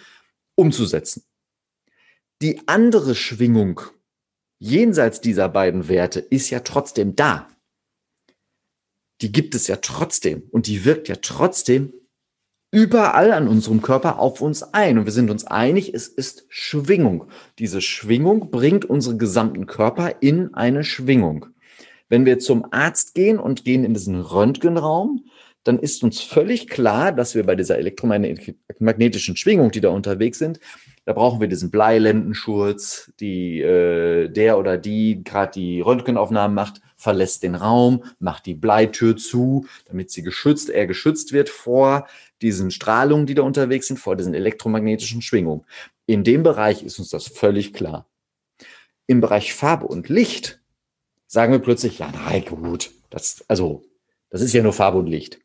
umzusetzen. 0.54 1.24
Die 2.42 2.62
andere 2.66 3.16
Schwingung 3.16 3.80
jenseits 4.60 5.20
dieser 5.20 5.48
beiden 5.48 5.88
Werte 5.88 6.20
ist 6.20 6.50
ja 6.50 6.60
trotzdem 6.60 7.16
da 7.16 7.48
die 9.20 9.32
gibt 9.32 9.54
es 9.54 9.66
ja 9.66 9.76
trotzdem 9.76 10.42
und 10.50 10.66
die 10.66 10.84
wirkt 10.84 11.08
ja 11.08 11.16
trotzdem 11.16 11.92
überall 12.70 13.32
an 13.32 13.48
unserem 13.48 13.82
Körper 13.82 14.18
auf 14.18 14.40
uns 14.40 14.62
ein. 14.74 14.98
Und 14.98 15.04
wir 15.04 15.12
sind 15.12 15.30
uns 15.30 15.46
einig, 15.46 15.94
es 15.94 16.08
ist 16.08 16.44
Schwingung. 16.48 17.24
Diese 17.58 17.80
Schwingung 17.80 18.50
bringt 18.50 18.84
unseren 18.84 19.18
gesamten 19.18 19.66
Körper 19.66 20.16
in 20.20 20.54
eine 20.54 20.84
Schwingung. 20.84 21.46
Wenn 22.08 22.26
wir 22.26 22.38
zum 22.38 22.66
Arzt 22.70 23.14
gehen 23.14 23.38
und 23.38 23.64
gehen 23.64 23.84
in 23.84 23.94
diesen 23.94 24.20
Röntgenraum, 24.20 25.24
dann 25.64 25.78
ist 25.78 26.02
uns 26.02 26.20
völlig 26.20 26.68
klar, 26.68 27.12
dass 27.12 27.34
wir 27.34 27.44
bei 27.44 27.54
dieser 27.54 27.78
elektromagnetischen 27.78 29.36
Schwingung, 29.36 29.70
die 29.70 29.80
da 29.80 29.90
unterwegs 29.90 30.38
sind, 30.38 30.60
da 31.04 31.12
brauchen 31.12 31.40
wir 31.40 31.48
diesen 31.48 31.70
Bleilendenschurz, 31.70 33.12
die 33.20 33.60
äh, 33.60 34.28
der 34.28 34.58
oder 34.58 34.78
die 34.78 35.22
gerade 35.24 35.52
die 35.52 35.80
Röntgenaufnahmen 35.80 36.54
macht, 36.54 36.80
verlässt 36.98 37.44
den 37.44 37.54
Raum, 37.54 38.04
macht 38.18 38.44
die 38.44 38.54
Bleitür 38.54 39.16
zu, 39.16 39.66
damit 39.86 40.10
sie 40.10 40.22
geschützt, 40.22 40.68
er 40.68 40.86
geschützt 40.86 41.32
wird 41.32 41.48
vor 41.48 42.06
diesen 42.42 42.70
Strahlungen, 42.70 43.26
die 43.26 43.34
da 43.34 43.42
unterwegs 43.42 43.86
sind, 43.86 43.98
vor 43.98 44.16
diesen 44.16 44.34
elektromagnetischen 44.34 45.22
Schwingungen. 45.22 45.64
In 46.06 46.24
dem 46.24 46.42
Bereich 46.42 46.82
ist 46.82 46.98
uns 46.98 47.10
das 47.10 47.26
völlig 47.28 47.72
klar. 47.72 48.06
Im 49.06 49.20
Bereich 49.20 49.54
Farbe 49.54 49.86
und 49.86 50.08
Licht 50.08 50.60
sagen 51.26 51.52
wir 51.52 51.60
plötzlich, 51.60 52.00
ja, 52.00 52.10
nein, 52.10 52.44
gut, 52.44 52.90
das, 53.10 53.44
also, 53.48 53.84
das 54.28 54.42
ist 54.42 54.52
ja 54.52 54.62
nur 54.62 54.72
Farbe 54.72 54.98
und 54.98 55.06
Licht. 55.06 55.40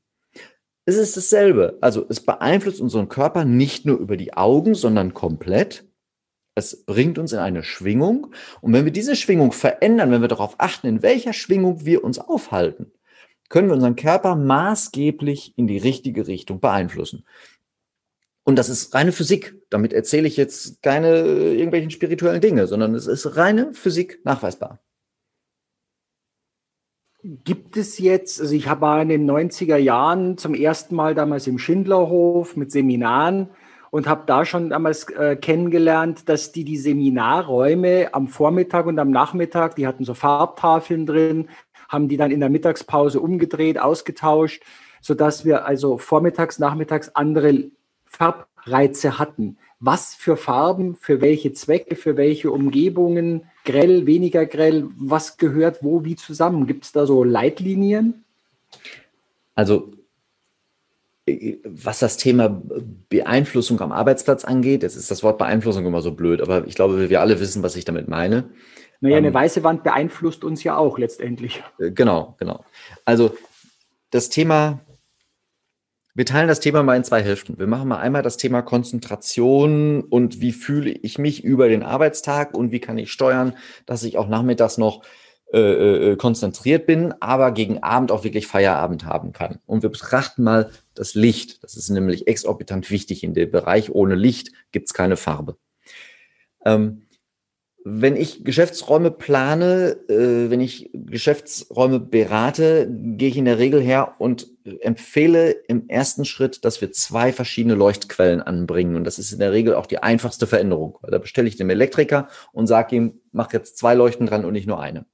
Es 0.86 0.96
ist 0.98 1.16
dasselbe. 1.16 1.78
Also 1.82 2.06
es 2.10 2.20
beeinflusst 2.20 2.82
unseren 2.82 3.08
Körper 3.08 3.46
nicht 3.46 3.86
nur 3.86 3.98
über 4.00 4.18
die 4.18 4.34
Augen, 4.34 4.76
sondern 4.76 5.14
komplett. 5.14 5.86
Es 6.56 6.86
bringt 6.86 7.18
uns 7.18 7.34
in 7.34 7.40
eine 7.40 7.64
Schwingung. 7.64 8.34
Und 8.62 8.74
wenn 8.74 8.86
wir 8.86 8.92
diese 8.92 9.16
Schwingung 9.16 9.52
verändern, 9.52 10.12
wenn 10.12 10.22
wir 10.22 10.28
darauf 10.28 10.56
achten, 10.60 10.88
in 10.88 11.02
welcher 11.02 11.34
Schwingung 11.34 11.86
wir 11.86 12.04
uns 12.04 12.20
aufhalten, 12.20 12.92
können 13.50 13.68
wir 13.68 13.76
unseren 13.76 13.96
Körper 13.96 14.36
maßgeblich 14.36 15.58
in 15.58 15.68
die 15.68 15.78
richtige 15.78 16.28
Richtung 16.28 16.60
beeinflussen. 16.60 17.26
Und 18.44 18.58
das 18.58 18.70
ist 18.70 18.94
reine 18.94 19.12
Physik. 19.12 19.56
Damit 19.70 19.94
erzähle 19.94 20.28
ich 20.28 20.38
jetzt 20.38 20.82
keine 20.82 21.20
irgendwelchen 21.20 21.92
spirituellen 21.92 22.42
Dinge, 22.42 22.68
sondern 22.68 22.94
es 22.94 23.08
ist 23.08 23.38
reine 23.38 23.74
Physik 23.74 24.20
nachweisbar. 24.26 24.80
Gibt 27.24 27.78
es 27.78 28.00
jetzt, 28.00 28.42
also 28.42 28.54
ich 28.54 28.68
habe 28.68 29.02
in 29.02 29.08
den 29.08 29.30
90er 29.30 29.78
Jahren 29.78 30.38
zum 30.38 30.54
ersten 30.54 30.94
Mal 30.94 31.16
damals 31.16 31.48
im 31.48 31.58
Schindlerhof 31.58 32.58
mit 32.58 32.70
Seminaren 32.70 33.50
und 33.94 34.08
habe 34.08 34.24
da 34.26 34.44
schon 34.44 34.72
damals 34.72 35.08
äh, 35.10 35.36
kennengelernt, 35.36 36.28
dass 36.28 36.52
die 36.52 36.64
die 36.64 36.78
Seminarräume 36.78 38.12
am 38.12 38.28
Vormittag 38.28 38.88
und 38.88 38.98
am 38.98 39.12
Nachmittag, 39.12 39.76
die 39.76 39.86
hatten 39.86 40.04
so 40.04 40.16
Farbtafeln 40.16 41.06
drin, 41.06 41.48
haben 41.90 42.08
die 42.08 42.18
dann 42.18 42.32
in 42.32 42.40
der 42.40 42.50
Mittagspause 42.50 43.20
umgedreht, 43.20 43.78
ausgetauscht, 43.78 44.64
sodass 45.00 45.46
wir 45.46 45.68
also 45.68 46.00
vormittags, 46.00 46.58
nachmittags 46.58 47.10
andere 47.10 47.66
Farbreize 48.06 49.20
hatten 49.20 49.60
was 49.80 50.16
für 50.16 50.38
Farben, 50.38 50.96
für 50.96 51.20
welche 51.20 51.52
Zwecke, 51.52 51.98
für 51.98 52.16
welche 52.16 52.50
Umgebungen, 52.52 53.44
grell, 53.66 54.08
weniger 54.08 54.46
grell, 54.46 54.88
was 54.98 55.38
gehört 55.38 55.84
wo 55.84 56.06
wie 56.06 56.16
zusammen? 56.16 56.68
Gibt 56.68 56.86
es 56.86 56.94
da 56.94 57.06
so 57.06 57.26
Leitlinien? 57.26 58.24
Also 59.56 59.92
was 61.66 62.00
das 62.00 62.18
Thema 62.18 62.62
Beeinflussung 63.10 63.80
am 63.82 63.92
Arbeitsplatz 63.92 64.44
angeht, 64.44 64.84
jetzt 64.84 64.96
ist 64.96 65.10
das 65.10 65.24
Wort 65.24 65.38
Beeinflussung 65.38 65.86
immer 65.86 66.02
so 66.02 66.12
blöd, 66.12 66.42
aber 66.42 66.68
ich 66.68 66.76
glaube, 66.76 67.10
wir 67.10 67.22
alle 67.22 67.40
wissen, 67.40 67.64
was 67.64 67.76
ich 67.76 67.86
damit 67.86 68.08
meine. 68.10 68.50
Naja, 69.00 69.18
eine 69.18 69.28
ähm, 69.28 69.34
weiße 69.34 69.64
Wand 69.64 69.84
beeinflusst 69.84 70.44
uns 70.44 70.64
ja 70.64 70.76
auch 70.78 70.98
letztendlich. 70.98 71.64
Äh, 71.80 71.92
genau, 71.92 72.36
genau. 72.40 72.66
Also 73.06 73.36
das 74.12 74.30
Thema 74.30 74.82
wir 76.16 76.26
teilen 76.26 76.48
das 76.48 76.60
Thema 76.60 76.84
mal 76.84 76.96
in 76.96 77.04
zwei 77.04 77.24
Hälften. 77.24 77.58
Wir 77.58 77.66
machen 77.66 77.88
mal 77.88 77.98
einmal 77.98 78.22
das 78.22 78.38
Thema 78.38 78.62
Konzentration 78.62 80.02
und 80.02 80.42
wie 80.42 80.52
fühle 80.52 80.92
ich 80.92 81.18
mich 81.18 81.44
über 81.44 81.70
den 81.70 81.82
Arbeitstag 81.82 82.54
und 82.54 82.72
wie 82.72 82.80
kann 82.80 83.00
ich 83.00 83.12
steuern, 83.12 83.56
dass 83.88 84.04
ich 84.04 84.20
auch 84.20 84.28
nachmittags 84.28 84.78
noch 84.78 85.02
äh, 85.52 86.12
äh, 86.12 86.16
konzentriert 86.16 86.86
bin, 86.86 87.16
aber 87.20 87.52
gegen 87.52 87.82
Abend 87.82 88.12
auch 88.12 88.24
wirklich 88.24 88.46
Feierabend 88.46 89.06
haben 89.06 89.34
kann. 89.34 89.60
Und 89.66 89.82
wir 89.82 89.90
betrachten 89.90 90.44
mal 90.44 90.70
das 90.96 91.16
Licht. 91.16 91.64
Das 91.64 91.76
ist 91.76 91.90
nämlich 91.90 92.28
exorbitant 92.28 92.90
wichtig 92.90 93.24
in 93.24 93.34
dem 93.34 93.52
Bereich. 93.52 93.92
Ohne 93.92 94.16
Licht 94.16 94.52
gibt 94.72 94.88
es 94.88 94.94
keine 94.94 95.18
Farbe. 95.18 95.58
Ähm, 96.66 97.04
wenn 97.86 98.16
ich 98.16 98.46
Geschäftsräume 98.46 99.12
plane, 99.12 99.98
äh, 100.08 100.50
wenn 100.50 100.62
ich 100.62 100.90
Geschäftsräume 100.94 102.00
berate, 102.00 102.88
gehe 102.90 103.28
ich 103.28 103.38
in 103.38 103.44
der 103.46 103.60
Regel 103.60 103.82
her 103.82 104.16
und 104.20 104.48
empfehle 104.80 105.52
im 105.68 105.90
ersten 105.90 106.24
Schritt, 106.24 106.64
dass 106.64 106.80
wir 106.80 106.94
zwei 106.94 107.34
verschiedene 107.34 107.76
Leuchtquellen 107.76 108.42
anbringen. 108.42 108.96
Und 108.96 109.04
das 109.04 109.20
ist 109.20 109.34
in 109.34 109.40
der 109.40 109.52
Regel 109.52 109.76
auch 109.76 109.86
die 109.86 110.02
einfachste 110.02 110.48
Veränderung. 110.48 110.98
Da 111.04 111.18
bestelle 111.18 111.50
ich 111.50 111.58
dem 111.58 111.70
Elektriker 111.70 112.30
und 112.54 112.68
sage 112.68 112.96
ihm, 112.96 113.22
mach 113.34 113.52
jetzt 113.52 113.78
zwei 113.78 113.96
Leuchten 113.96 114.28
dran 114.28 114.46
und 114.46 114.54
nicht 114.54 114.68
nur 114.68 114.80
eine. 114.80 115.06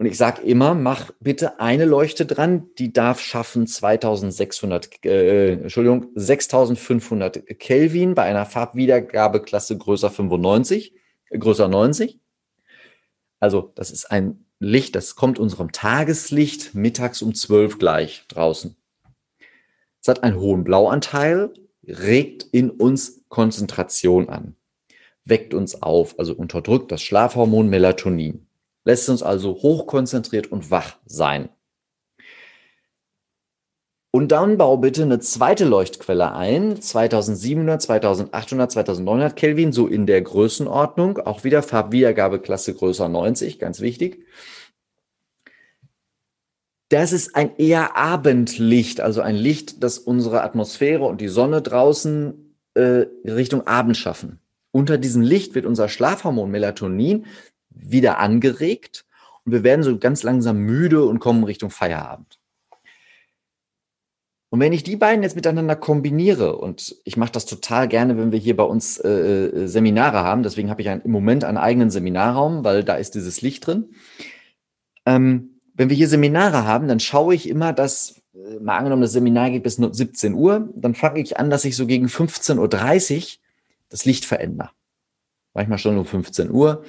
Und 0.00 0.06
ich 0.06 0.16
sage 0.16 0.40
immer, 0.40 0.72
mach 0.72 1.10
bitte 1.20 1.60
eine 1.60 1.84
Leuchte 1.84 2.24
dran, 2.24 2.70
die 2.78 2.90
darf 2.90 3.20
schaffen 3.20 3.66
2600, 3.66 5.04
äh, 5.04 5.52
Entschuldigung, 5.52 6.06
6500 6.14 7.58
Kelvin 7.58 8.14
bei 8.14 8.22
einer 8.22 8.46
Farbwiedergabeklasse 8.46 9.76
größer 9.76 10.08
95 10.08 10.94
größer 11.38 11.68
90. 11.68 12.18
Also 13.40 13.72
das 13.74 13.90
ist 13.90 14.10
ein 14.10 14.46
Licht, 14.58 14.96
das 14.96 15.16
kommt 15.16 15.38
unserem 15.38 15.70
Tageslicht 15.70 16.74
mittags 16.74 17.20
um 17.20 17.34
12 17.34 17.78
gleich 17.78 18.24
draußen. 18.28 18.74
Es 20.00 20.08
hat 20.08 20.22
einen 20.22 20.40
hohen 20.40 20.64
Blauanteil, 20.64 21.52
regt 21.86 22.44
in 22.52 22.70
uns 22.70 23.20
Konzentration 23.28 24.30
an, 24.30 24.56
weckt 25.26 25.52
uns 25.52 25.82
auf, 25.82 26.18
also 26.18 26.32
unterdrückt 26.32 26.90
das 26.90 27.02
Schlafhormon 27.02 27.68
Melatonin, 27.68 28.46
lässt 28.90 29.08
uns 29.08 29.22
also 29.22 29.52
hochkonzentriert 29.54 30.50
und 30.50 30.72
wach 30.72 30.96
sein. 31.06 31.48
Und 34.10 34.32
dann 34.32 34.58
bau 34.58 34.76
bitte 34.78 35.04
eine 35.04 35.20
zweite 35.20 35.64
Leuchtquelle 35.64 36.32
ein, 36.32 36.82
2700, 36.82 37.80
2800, 37.80 38.72
2900 38.72 39.36
Kelvin, 39.36 39.70
so 39.70 39.86
in 39.86 40.06
der 40.06 40.20
Größenordnung. 40.22 41.18
Auch 41.18 41.44
wieder 41.44 41.62
Farbwiedergabeklasse 41.62 42.74
größer 42.74 43.08
90, 43.08 43.60
ganz 43.60 43.80
wichtig. 43.80 44.26
Das 46.88 47.12
ist 47.12 47.36
ein 47.36 47.56
eher 47.58 47.96
Abendlicht, 47.96 49.00
also 49.00 49.20
ein 49.20 49.36
Licht, 49.36 49.84
das 49.84 50.00
unsere 50.00 50.42
Atmosphäre 50.42 51.04
und 51.04 51.20
die 51.20 51.28
Sonne 51.28 51.62
draußen 51.62 52.56
äh, 52.74 53.06
Richtung 53.24 53.68
Abend 53.68 53.96
schaffen. 53.96 54.40
Unter 54.72 54.98
diesem 54.98 55.22
Licht 55.22 55.54
wird 55.54 55.66
unser 55.66 55.88
Schlafhormon 55.88 56.50
Melatonin 56.50 57.26
wieder 57.70 58.18
angeregt 58.18 59.04
und 59.44 59.52
wir 59.52 59.62
werden 59.64 59.82
so 59.82 59.98
ganz 59.98 60.22
langsam 60.22 60.58
müde 60.58 61.04
und 61.04 61.18
kommen 61.18 61.44
Richtung 61.44 61.70
Feierabend. 61.70 62.38
Und 64.50 64.58
wenn 64.58 64.72
ich 64.72 64.82
die 64.82 64.96
beiden 64.96 65.22
jetzt 65.22 65.36
miteinander 65.36 65.76
kombiniere, 65.76 66.56
und 66.56 66.96
ich 67.04 67.16
mache 67.16 67.30
das 67.30 67.46
total 67.46 67.86
gerne, 67.86 68.18
wenn 68.18 68.32
wir 68.32 68.38
hier 68.38 68.56
bei 68.56 68.64
uns 68.64 68.98
äh, 68.98 69.08
äh 69.08 69.66
Seminare 69.68 70.24
haben, 70.24 70.42
deswegen 70.42 70.70
habe 70.70 70.82
ich 70.82 70.88
ein, 70.88 71.02
im 71.02 71.12
Moment 71.12 71.44
einen 71.44 71.56
eigenen 71.56 71.90
Seminarraum, 71.90 72.64
weil 72.64 72.82
da 72.82 72.96
ist 72.96 73.14
dieses 73.14 73.42
Licht 73.42 73.66
drin. 73.66 73.94
Ähm, 75.06 75.60
wenn 75.74 75.88
wir 75.88 75.96
hier 75.96 76.08
Seminare 76.08 76.64
haben, 76.64 76.88
dann 76.88 76.98
schaue 76.98 77.34
ich 77.34 77.48
immer, 77.48 77.72
dass, 77.72 78.20
äh, 78.34 78.58
mal 78.58 78.76
angenommen, 78.76 79.02
das 79.02 79.12
Seminar 79.12 79.50
geht 79.50 79.62
bis 79.62 79.76
17 79.76 80.34
Uhr, 80.34 80.68
dann 80.74 80.96
fange 80.96 81.20
ich 81.20 81.38
an, 81.38 81.48
dass 81.48 81.64
ich 81.64 81.76
so 81.76 81.86
gegen 81.86 82.06
15.30 82.06 82.58
Uhr 82.58 83.38
das 83.88 84.04
Licht 84.04 84.24
verändere. 84.24 84.70
Manchmal 85.54 85.78
schon 85.78 85.96
um 85.96 86.04
15 86.04 86.50
Uhr 86.50 86.84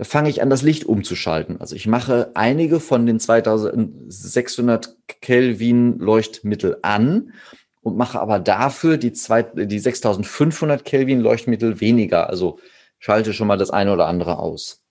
da 0.00 0.04
fange 0.04 0.30
ich 0.30 0.40
an, 0.40 0.48
das 0.48 0.62
Licht 0.62 0.86
umzuschalten. 0.86 1.60
Also 1.60 1.76
ich 1.76 1.86
mache 1.86 2.30
einige 2.32 2.80
von 2.80 3.04
den 3.04 3.20
2600 3.20 4.96
Kelvin 5.20 5.98
Leuchtmittel 5.98 6.78
an 6.80 7.34
und 7.82 7.98
mache 7.98 8.18
aber 8.18 8.38
dafür 8.38 8.96
die, 8.96 9.12
zwei, 9.12 9.42
die 9.42 9.78
6500 9.78 10.86
Kelvin 10.86 11.20
Leuchtmittel 11.20 11.82
weniger. 11.82 12.30
Also 12.30 12.60
schalte 12.98 13.34
schon 13.34 13.46
mal 13.46 13.58
das 13.58 13.68
eine 13.68 13.92
oder 13.92 14.06
andere 14.06 14.38
aus. 14.38 14.86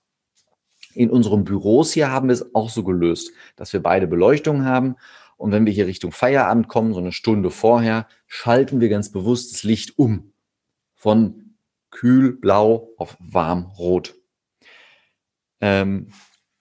In 0.93 1.09
unseren 1.09 1.43
Büros 1.43 1.91
hier 1.91 2.11
haben 2.11 2.27
wir 2.27 2.33
es 2.33 2.53
auch 2.53 2.69
so 2.69 2.83
gelöst, 2.83 3.31
dass 3.55 3.73
wir 3.73 3.81
beide 3.81 4.05
Beleuchtungen 4.05 4.65
haben. 4.65 4.95
Und 5.37 5.51
wenn 5.51 5.65
wir 5.65 5.73
hier 5.73 5.87
Richtung 5.87 6.11
Feierabend 6.11 6.67
kommen, 6.67 6.93
so 6.93 6.99
eine 6.99 7.13
Stunde 7.13 7.49
vorher, 7.49 8.07
schalten 8.27 8.79
wir 8.79 8.89
ganz 8.89 9.11
bewusst 9.11 9.53
das 9.53 9.63
Licht 9.63 9.97
um. 9.97 10.33
Von 10.93 11.55
kühl 11.89 12.33
blau 12.33 12.91
auf 12.97 13.17
warm 13.19 13.71
rot. 13.75 14.18
Ähm, 15.61 16.07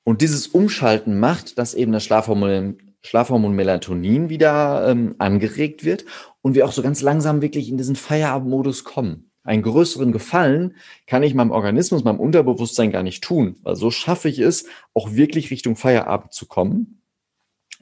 und 0.05 0.22
dieses 0.22 0.49
Umschalten 0.49 1.20
macht, 1.20 1.59
dass 1.59 1.74
eben 1.74 1.92
das 1.92 2.05
Schlafhormon, 2.05 2.78
Schlafhormon 3.03 3.55
Melatonin 3.55 4.28
wieder 4.28 4.88
ähm, 4.88 5.14
angeregt 5.18 5.84
wird 5.84 6.05
und 6.40 6.55
wir 6.55 6.64
auch 6.64 6.72
so 6.72 6.82
ganz 6.82 7.03
langsam 7.03 7.42
wirklich 7.42 7.68
in 7.68 7.76
diesen 7.76 7.96
Feierabendmodus 7.96 8.84
kommen. 8.84 9.30
Einen 9.44 9.62
größeren 9.62 10.12
Gefallen 10.12 10.76
kann 11.07 11.22
ich 11.22 11.34
meinem 11.34 11.51
Organismus, 11.51 12.05
meinem 12.05 12.20
Unterbewusstsein 12.20 12.90
gar 12.90 13.03
nicht 13.03 13.24
tun, 13.24 13.57
weil 13.62 13.76
so 13.76 13.90
schaffe 13.90 14.28
ich 14.28 14.38
es, 14.38 14.66
auch 14.94 15.12
wirklich 15.14 15.51
Richtung 15.51 15.76
Feierabend 15.76 16.32
zu 16.32 16.46
kommen. 16.46 17.03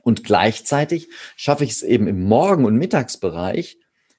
Und 0.02 0.22
gleichzeitig 0.22 1.08
schaffe 1.34 1.64
ich 1.64 1.70
es 1.70 1.82
eben 1.82 2.06
im 2.06 2.22
Morgen- 2.22 2.64
und 2.64 2.76
Mittagsbereich, 2.76 3.78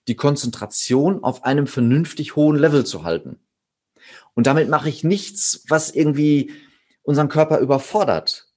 die 0.10 0.16
Konzentration 0.16 1.24
auf 1.24 1.46
einem 1.46 1.68
vernünftig 1.68 2.36
hohen 2.36 2.58
Level 2.58 2.86
zu 2.86 3.04
halten. 3.04 3.40
Und 4.34 4.48
damit 4.48 4.70
mache 4.70 4.90
ich 4.90 5.06
nichts, 5.06 5.64
was 5.70 5.92
irgendwie 5.92 6.52
unseren 7.08 7.30
Körper 7.30 7.60
überfordert. 7.60 8.48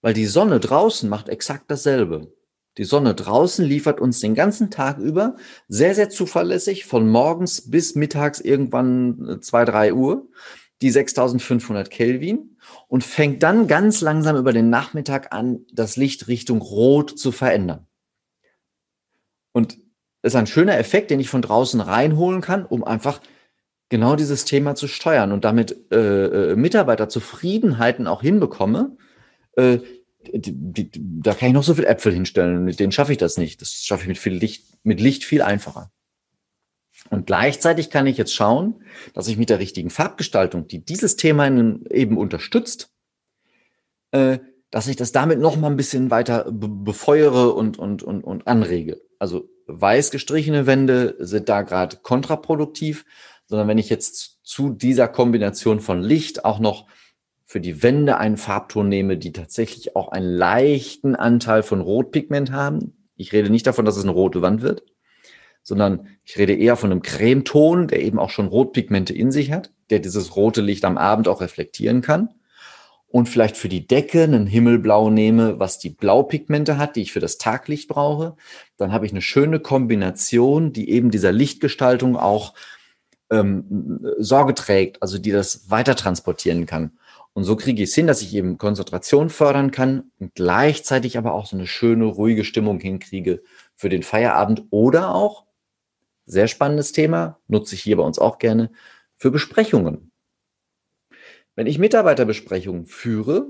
Weil 0.00 0.14
die 0.14 0.26
Sonne 0.26 0.58
draußen 0.58 1.08
macht 1.08 1.28
exakt 1.28 1.70
dasselbe. 1.70 2.32
Die 2.78 2.84
Sonne 2.84 3.14
draußen 3.14 3.64
liefert 3.64 4.00
uns 4.00 4.20
den 4.20 4.34
ganzen 4.34 4.70
Tag 4.70 4.98
über 4.98 5.36
sehr, 5.68 5.94
sehr 5.94 6.08
zuverlässig 6.08 6.86
von 6.86 7.08
morgens 7.08 7.70
bis 7.70 7.94
mittags 7.94 8.40
irgendwann 8.40 9.38
zwei 9.42 9.64
drei 9.64 9.92
Uhr 9.92 10.28
die 10.82 10.90
6500 10.90 11.88
Kelvin 11.88 12.56
und 12.88 13.04
fängt 13.04 13.42
dann 13.42 13.68
ganz 13.68 14.00
langsam 14.00 14.36
über 14.36 14.52
den 14.52 14.70
Nachmittag 14.70 15.32
an, 15.32 15.64
das 15.72 15.96
Licht 15.96 16.26
Richtung 16.26 16.60
Rot 16.60 17.16
zu 17.16 17.32
verändern. 17.32 17.86
Und 19.52 19.78
das 20.22 20.32
ist 20.32 20.36
ein 20.36 20.46
schöner 20.46 20.78
Effekt, 20.78 21.10
den 21.10 21.20
ich 21.20 21.28
von 21.28 21.42
draußen 21.42 21.80
reinholen 21.80 22.40
kann, 22.40 22.66
um 22.66 22.82
einfach 22.82 23.20
genau 23.88 24.16
dieses 24.16 24.44
Thema 24.44 24.74
zu 24.74 24.88
steuern 24.88 25.32
und 25.32 25.44
damit 25.44 25.92
äh, 25.92 26.52
äh, 26.52 26.56
Mitarbeiterzufriedenheiten 26.56 28.06
auch 28.06 28.22
hinbekomme, 28.22 28.96
äh, 29.56 29.78
die, 30.32 30.52
die, 30.54 30.90
da 30.94 31.34
kann 31.34 31.48
ich 31.48 31.54
noch 31.54 31.62
so 31.62 31.74
viel 31.74 31.84
Äpfel 31.84 32.12
hinstellen. 32.12 32.64
Mit 32.64 32.80
denen 32.80 32.92
schaffe 32.92 33.12
ich 33.12 33.18
das 33.18 33.36
nicht. 33.36 33.60
Das 33.60 33.72
schaffe 33.72 34.02
ich 34.02 34.08
mit 34.08 34.18
viel 34.18 34.32
Licht, 34.32 34.78
mit 34.82 35.00
Licht 35.00 35.24
viel 35.24 35.42
einfacher. 35.42 35.90
Und 37.10 37.26
gleichzeitig 37.26 37.90
kann 37.90 38.06
ich 38.06 38.16
jetzt 38.16 38.34
schauen, 38.34 38.82
dass 39.12 39.28
ich 39.28 39.36
mit 39.36 39.50
der 39.50 39.58
richtigen 39.58 39.90
Farbgestaltung, 39.90 40.66
die 40.66 40.84
dieses 40.84 41.16
Thema 41.16 41.46
eben 41.90 42.16
unterstützt, 42.16 42.90
äh, 44.12 44.38
dass 44.70 44.88
ich 44.88 44.96
das 44.96 45.12
damit 45.12 45.38
noch 45.38 45.56
mal 45.56 45.70
ein 45.70 45.76
bisschen 45.76 46.10
weiter 46.10 46.50
befeuere 46.50 47.54
und, 47.54 47.78
und, 47.78 48.02
und, 48.02 48.24
und 48.24 48.46
anrege. 48.46 49.00
Also 49.18 49.48
weiß 49.66 50.10
gestrichene 50.10 50.66
Wände 50.66 51.16
sind 51.18 51.48
da 51.48 51.62
gerade 51.62 51.98
kontraproduktiv 52.02 53.04
sondern 53.46 53.68
wenn 53.68 53.78
ich 53.78 53.90
jetzt 53.90 54.40
zu 54.42 54.70
dieser 54.70 55.08
Kombination 55.08 55.80
von 55.80 56.00
Licht 56.02 56.44
auch 56.44 56.58
noch 56.58 56.86
für 57.44 57.60
die 57.60 57.82
Wände 57.82 58.16
einen 58.16 58.36
Farbton 58.36 58.88
nehme, 58.88 59.16
die 59.16 59.32
tatsächlich 59.32 59.96
auch 59.96 60.08
einen 60.08 60.26
leichten 60.26 61.14
Anteil 61.14 61.62
von 61.62 61.80
Rotpigment 61.80 62.52
haben. 62.52 63.06
Ich 63.16 63.32
rede 63.32 63.50
nicht 63.50 63.66
davon, 63.66 63.84
dass 63.84 63.96
es 63.96 64.02
eine 64.02 64.12
rote 64.12 64.42
Wand 64.42 64.62
wird, 64.62 64.82
sondern 65.62 66.08
ich 66.24 66.36
rede 66.38 66.54
eher 66.54 66.76
von 66.76 66.90
einem 66.90 67.02
Cremeton, 67.02 67.88
der 67.88 68.02
eben 68.02 68.18
auch 68.18 68.30
schon 68.30 68.48
Rotpigmente 68.48 69.12
in 69.14 69.30
sich 69.30 69.52
hat, 69.52 69.72
der 69.90 69.98
dieses 69.98 70.36
rote 70.36 70.62
Licht 70.62 70.84
am 70.84 70.98
Abend 70.98 71.28
auch 71.28 71.40
reflektieren 71.40 72.00
kann. 72.00 72.30
Und 73.06 73.28
vielleicht 73.28 73.56
für 73.56 73.68
die 73.68 73.86
Decke 73.86 74.24
einen 74.24 74.48
Himmelblau 74.48 75.08
nehme, 75.08 75.60
was 75.60 75.78
die 75.78 75.90
Blaupigmente 75.90 76.78
hat, 76.78 76.96
die 76.96 77.02
ich 77.02 77.12
für 77.12 77.20
das 77.20 77.38
Taglicht 77.38 77.88
brauche. 77.88 78.34
Dann 78.76 78.92
habe 78.92 79.06
ich 79.06 79.12
eine 79.12 79.22
schöne 79.22 79.60
Kombination, 79.60 80.72
die 80.72 80.90
eben 80.90 81.12
dieser 81.12 81.30
Lichtgestaltung 81.30 82.16
auch 82.16 82.54
ähm, 83.30 84.00
Sorge 84.18 84.54
trägt, 84.54 85.02
also 85.02 85.18
die 85.18 85.32
das 85.32 85.70
weiter 85.70 85.96
transportieren 85.96 86.66
kann. 86.66 86.92
Und 87.32 87.44
so 87.44 87.56
kriege 87.56 87.82
ich 87.82 87.90
es 87.90 87.94
hin, 87.94 88.06
dass 88.06 88.22
ich 88.22 88.34
eben 88.34 88.58
Konzentration 88.58 89.28
fördern 89.28 89.72
kann 89.72 90.12
und 90.20 90.34
gleichzeitig 90.34 91.18
aber 91.18 91.34
auch 91.34 91.46
so 91.46 91.56
eine 91.56 91.66
schöne, 91.66 92.04
ruhige 92.04 92.44
Stimmung 92.44 92.78
hinkriege 92.78 93.42
für 93.74 93.88
den 93.88 94.04
Feierabend 94.04 94.64
oder 94.70 95.14
auch, 95.14 95.44
sehr 96.26 96.48
spannendes 96.48 96.92
Thema, 96.92 97.38
nutze 97.48 97.74
ich 97.74 97.82
hier 97.82 97.96
bei 97.96 98.02
uns 98.02 98.18
auch 98.18 98.38
gerne, 98.38 98.70
für 99.16 99.30
Besprechungen. 99.30 100.12
Wenn 101.56 101.66
ich 101.66 101.78
Mitarbeiterbesprechungen 101.78 102.86
führe, 102.86 103.48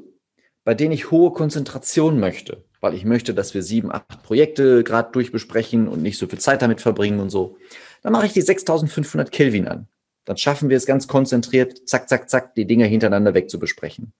bei 0.64 0.74
denen 0.74 0.92
ich 0.92 1.10
hohe 1.10 1.32
Konzentration 1.32 2.18
möchte, 2.18 2.64
weil 2.80 2.94
ich 2.94 3.04
möchte, 3.04 3.34
dass 3.34 3.54
wir 3.54 3.62
sieben, 3.62 3.92
acht 3.92 4.22
Projekte 4.22 4.82
gerade 4.82 5.12
durchbesprechen 5.12 5.88
und 5.88 6.02
nicht 6.02 6.18
so 6.18 6.26
viel 6.26 6.38
Zeit 6.38 6.62
damit 6.62 6.80
verbringen 6.80 7.20
und 7.20 7.30
so, 7.30 7.56
dann 8.04 8.12
mache 8.12 8.26
ich 8.26 8.34
die 8.34 8.42
6500 8.42 9.32
Kelvin 9.32 9.66
an. 9.66 9.88
Dann 10.26 10.36
schaffen 10.36 10.68
wir 10.68 10.76
es 10.76 10.84
ganz 10.84 11.08
konzentriert, 11.08 11.88
zack, 11.88 12.08
zack, 12.08 12.28
zack, 12.28 12.54
die 12.54 12.66
Dinge 12.66 12.84
hintereinander 12.84 13.32
weg 13.32 13.48
zu 13.48 13.58
besprechen. 13.58 14.12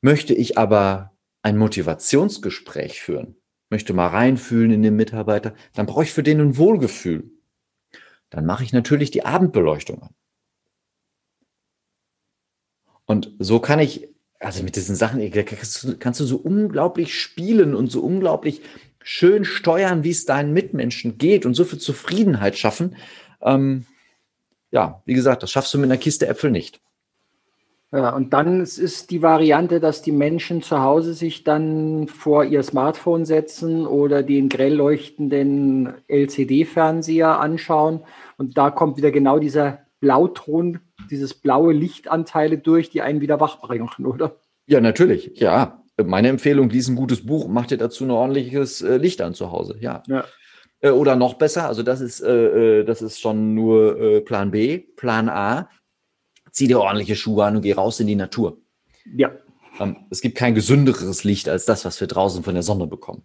Möchte 0.00 0.34
ich 0.34 0.58
aber 0.58 1.16
ein 1.40 1.56
Motivationsgespräch 1.56 3.00
führen, 3.00 3.36
möchte 3.70 3.94
mal 3.94 4.08
reinfühlen 4.08 4.72
in 4.72 4.82
den 4.82 4.96
Mitarbeiter, 4.96 5.54
dann 5.74 5.86
brauche 5.86 6.02
ich 6.02 6.12
für 6.12 6.24
den 6.24 6.40
ein 6.40 6.56
Wohlgefühl. 6.56 7.30
Dann 8.28 8.44
mache 8.44 8.64
ich 8.64 8.72
natürlich 8.72 9.12
die 9.12 9.24
Abendbeleuchtung 9.24 10.02
an. 10.02 10.14
Und 13.06 13.32
so 13.38 13.60
kann 13.60 13.78
ich, 13.78 14.08
also 14.40 14.64
mit 14.64 14.74
diesen 14.74 14.96
Sachen, 14.96 15.20
kannst 16.00 16.20
du 16.20 16.24
so 16.24 16.38
unglaublich 16.38 17.20
spielen 17.20 17.76
und 17.76 17.86
so 17.86 18.00
unglaublich 18.00 18.62
schön 19.04 19.44
steuern, 19.44 20.02
wie 20.02 20.10
es 20.10 20.24
deinen 20.24 20.52
Mitmenschen 20.52 21.18
geht 21.18 21.46
und 21.46 21.54
so 21.54 21.64
viel 21.64 21.78
Zufriedenheit 21.78 22.58
schaffen. 22.58 22.96
Ähm, 23.42 23.84
ja, 24.72 25.02
wie 25.04 25.14
gesagt, 25.14 25.44
das 25.44 25.52
schaffst 25.52 25.72
du 25.72 25.78
mit 25.78 25.88
einer 25.88 25.98
Kiste 25.98 26.26
Äpfel 26.26 26.50
nicht. 26.50 26.80
Ja, 27.92 28.08
und 28.10 28.32
dann 28.32 28.62
ist 28.62 29.10
die 29.12 29.22
Variante, 29.22 29.78
dass 29.78 30.02
die 30.02 30.10
Menschen 30.10 30.62
zu 30.62 30.80
Hause 30.80 31.14
sich 31.14 31.44
dann 31.44 32.08
vor 32.08 32.44
ihr 32.44 32.64
Smartphone 32.64 33.24
setzen 33.24 33.86
oder 33.86 34.24
den 34.24 34.48
grell 34.48 34.74
leuchtenden 34.74 35.94
LCD-Fernseher 36.08 37.38
anschauen. 37.38 38.00
Und 38.36 38.58
da 38.58 38.70
kommt 38.70 38.96
wieder 38.96 39.12
genau 39.12 39.38
dieser 39.38 39.80
Blauton, 40.00 40.80
dieses 41.08 41.34
blaue 41.34 41.72
Lichtanteile 41.72 42.58
durch, 42.58 42.90
die 42.90 43.00
einen 43.00 43.20
wieder 43.20 43.38
wach 43.38 43.60
bringen, 43.60 43.88
oder? 44.04 44.38
Ja, 44.66 44.80
natürlich. 44.80 45.38
Ja, 45.38 45.83
meine 46.02 46.28
Empfehlung, 46.28 46.70
lies 46.70 46.88
ein 46.88 46.96
gutes 46.96 47.24
Buch, 47.24 47.46
mach 47.48 47.66
dir 47.66 47.78
dazu 47.78 48.04
ein 48.04 48.10
ordentliches 48.10 48.82
äh, 48.82 48.96
Licht 48.96 49.20
an 49.20 49.34
zu 49.34 49.52
Hause. 49.52 49.76
Ja. 49.80 50.02
ja. 50.08 50.24
Äh, 50.80 50.90
oder 50.90 51.16
noch 51.16 51.34
besser, 51.34 51.68
also 51.68 51.82
das 51.82 52.00
ist, 52.00 52.20
äh, 52.20 52.80
äh 52.80 52.84
das 52.84 53.02
ist 53.02 53.20
schon 53.20 53.54
nur 53.54 54.00
äh, 54.00 54.20
Plan 54.20 54.50
B. 54.50 54.78
Plan 54.78 55.28
A, 55.28 55.68
zieh 56.50 56.66
dir 56.66 56.80
ordentliche 56.80 57.16
Schuhe 57.16 57.44
an 57.44 57.56
und 57.56 57.62
geh 57.62 57.72
raus 57.72 58.00
in 58.00 58.06
die 58.06 58.16
Natur. 58.16 58.58
Ja. 59.04 59.32
Ähm, 59.78 59.96
es 60.10 60.20
gibt 60.20 60.36
kein 60.36 60.54
gesünderes 60.54 61.24
Licht 61.24 61.48
als 61.48 61.64
das, 61.64 61.84
was 61.84 62.00
wir 62.00 62.08
draußen 62.08 62.42
von 62.42 62.54
der 62.54 62.62
Sonne 62.62 62.86
bekommen. 62.86 63.22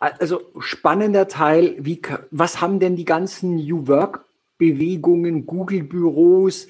Also 0.00 0.52
spannender 0.58 1.28
Teil, 1.28 1.76
wie, 1.78 2.02
was 2.30 2.60
haben 2.60 2.78
denn 2.78 2.94
die 2.94 3.06
ganzen 3.06 3.56
New 3.56 3.86
Work-Bewegungen, 3.88 5.46
Google-Büros? 5.46 6.68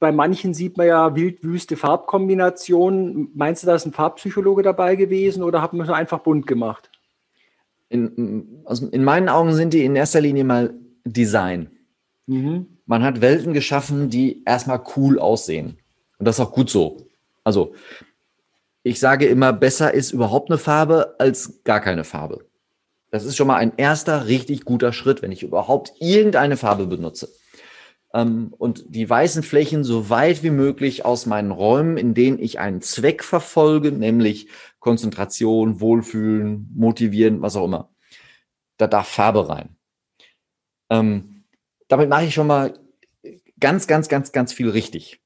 Bei 0.00 0.12
manchen 0.12 0.54
sieht 0.54 0.78
man 0.78 0.86
ja 0.86 1.14
wildwüste 1.14 1.76
Farbkombinationen. 1.76 3.30
Meinst 3.34 3.62
du, 3.62 3.66
da 3.66 3.74
ist 3.74 3.86
ein 3.86 3.92
Farbpsychologe 3.92 4.62
dabei 4.62 4.96
gewesen 4.96 5.42
oder 5.42 5.60
hat 5.60 5.74
man 5.74 5.86
es 5.86 5.92
einfach 5.92 6.20
bunt 6.20 6.46
gemacht? 6.46 6.90
In, 7.90 8.62
also 8.64 8.88
in 8.88 9.04
meinen 9.04 9.28
Augen 9.28 9.52
sind 9.52 9.74
die 9.74 9.84
in 9.84 9.94
erster 9.94 10.22
Linie 10.22 10.44
mal 10.44 10.74
Design. 11.04 11.70
Mhm. 12.26 12.78
Man 12.86 13.02
hat 13.02 13.20
Welten 13.20 13.52
geschaffen, 13.52 14.08
die 14.08 14.42
erstmal 14.44 14.82
cool 14.96 15.18
aussehen. 15.18 15.76
Und 16.18 16.26
das 16.26 16.38
ist 16.38 16.46
auch 16.46 16.52
gut 16.52 16.70
so. 16.70 17.06
Also, 17.44 17.74
ich 18.82 19.00
sage 19.00 19.26
immer, 19.26 19.52
besser 19.52 19.92
ist 19.92 20.12
überhaupt 20.12 20.50
eine 20.50 20.58
Farbe 20.58 21.16
als 21.18 21.62
gar 21.64 21.80
keine 21.80 22.04
Farbe. 22.04 22.46
Das 23.10 23.24
ist 23.24 23.36
schon 23.36 23.48
mal 23.48 23.56
ein 23.56 23.72
erster 23.76 24.28
richtig 24.28 24.64
guter 24.64 24.92
Schritt, 24.92 25.20
wenn 25.20 25.32
ich 25.32 25.42
überhaupt 25.42 25.92
irgendeine 25.98 26.56
Farbe 26.56 26.86
benutze. 26.86 27.28
Ähm, 28.12 28.52
und 28.56 28.84
die 28.88 29.08
weißen 29.08 29.42
Flächen 29.42 29.84
so 29.84 30.10
weit 30.10 30.42
wie 30.42 30.50
möglich 30.50 31.04
aus 31.04 31.26
meinen 31.26 31.50
Räumen, 31.50 31.96
in 31.96 32.14
denen 32.14 32.38
ich 32.38 32.58
einen 32.58 32.82
Zweck 32.82 33.22
verfolge, 33.22 33.92
nämlich 33.92 34.48
Konzentration, 34.80 35.80
Wohlfühlen, 35.80 36.70
motivieren, 36.74 37.42
was 37.42 37.56
auch 37.56 37.66
immer. 37.66 37.90
Da 38.76 38.86
darf 38.86 39.08
Farbe 39.08 39.48
rein. 39.48 39.76
Ähm, 40.90 41.44
damit 41.88 42.08
mache 42.08 42.24
ich 42.24 42.34
schon 42.34 42.46
mal 42.46 42.78
ganz, 43.58 43.86
ganz, 43.86 44.08
ganz, 44.08 44.32
ganz 44.32 44.52
viel 44.52 44.70
richtig. 44.70 45.20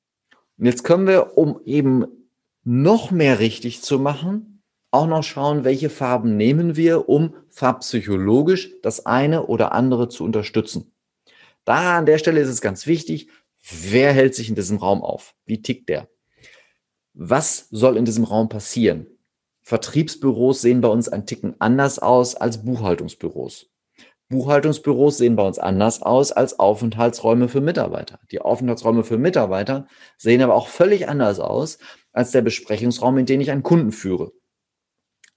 Und 0.59 0.67
jetzt 0.67 0.85
können 0.85 1.07
wir, 1.07 1.39
um 1.39 1.61
eben 1.65 2.07
noch 2.65 3.11
mehr 3.11 3.39
richtig 3.39 3.83
zu 3.83 3.99
machen, 3.99 4.63
auch 4.91 5.07
noch 5.07 5.23
schauen, 5.23 5.65
welche 5.65 5.91
Farben 5.91 6.37
nehmen 6.37 6.77
wir, 6.77 7.09
um 7.09 7.35
farbpsychologisch 7.51 8.71
das 8.83 9.07
eine 9.07 9.47
oder 9.47 9.73
andere 9.73 10.09
zu 10.09 10.25
unterstützen. 10.25 10.94
Da 11.65 11.99
an 11.99 12.07
der 12.07 12.19
Stelle 12.19 12.41
ist 12.41 12.49
es 12.49 12.61
ganz 12.61 12.87
wichtig, 12.87 13.29
wer 13.71 14.13
hält 14.13 14.35
sich 14.35 14.49
in 14.49 14.55
diesem 14.55 14.79
Raum 14.79 15.03
auf? 15.03 15.35
Wie 15.47 15.63
tickt 15.63 15.89
der? 15.89 16.09
Was 17.15 17.69
soll 17.71 17.97
in 17.97 18.05
diesem 18.05 18.25
Raum 18.25 18.49
passieren? 18.49 19.07
Vertriebsbüros 19.63 20.61
sehen 20.61 20.81
bei 20.81 20.89
uns 20.89 21.09
ein 21.09 21.27
Ticken 21.27 21.55
anders 21.59 21.99
aus 21.99 22.35
als 22.35 22.65
Buchhaltungsbüros. 22.65 23.71
Buchhaltungsbüros 24.29 25.19
sehen 25.19 25.37
bei 25.37 25.47
uns 25.47 25.59
anders 25.59 26.03
aus 26.03 26.33
als 26.33 26.59
Aufenthaltsräume 26.59 27.49
für 27.49 27.61
Mitarbeiter. 27.61 28.21
Die 28.31 28.41
Aufenthaltsräume 28.41 29.05
für 29.05 29.17
Mitarbeiter 29.17 29.87
sehen 30.19 30.43
aber 30.43 30.55
auch 30.55 30.69
völlig 30.69 31.09
anders 31.09 31.41
aus 31.41 31.79
als 32.13 32.31
der 32.31 32.43
Besprechungsraum, 32.43 33.17
in 33.19 33.27
den 33.27 33.41
ich 33.41 33.51
einen 33.51 33.63
Kunden 33.63 33.93
führe. 33.93 34.33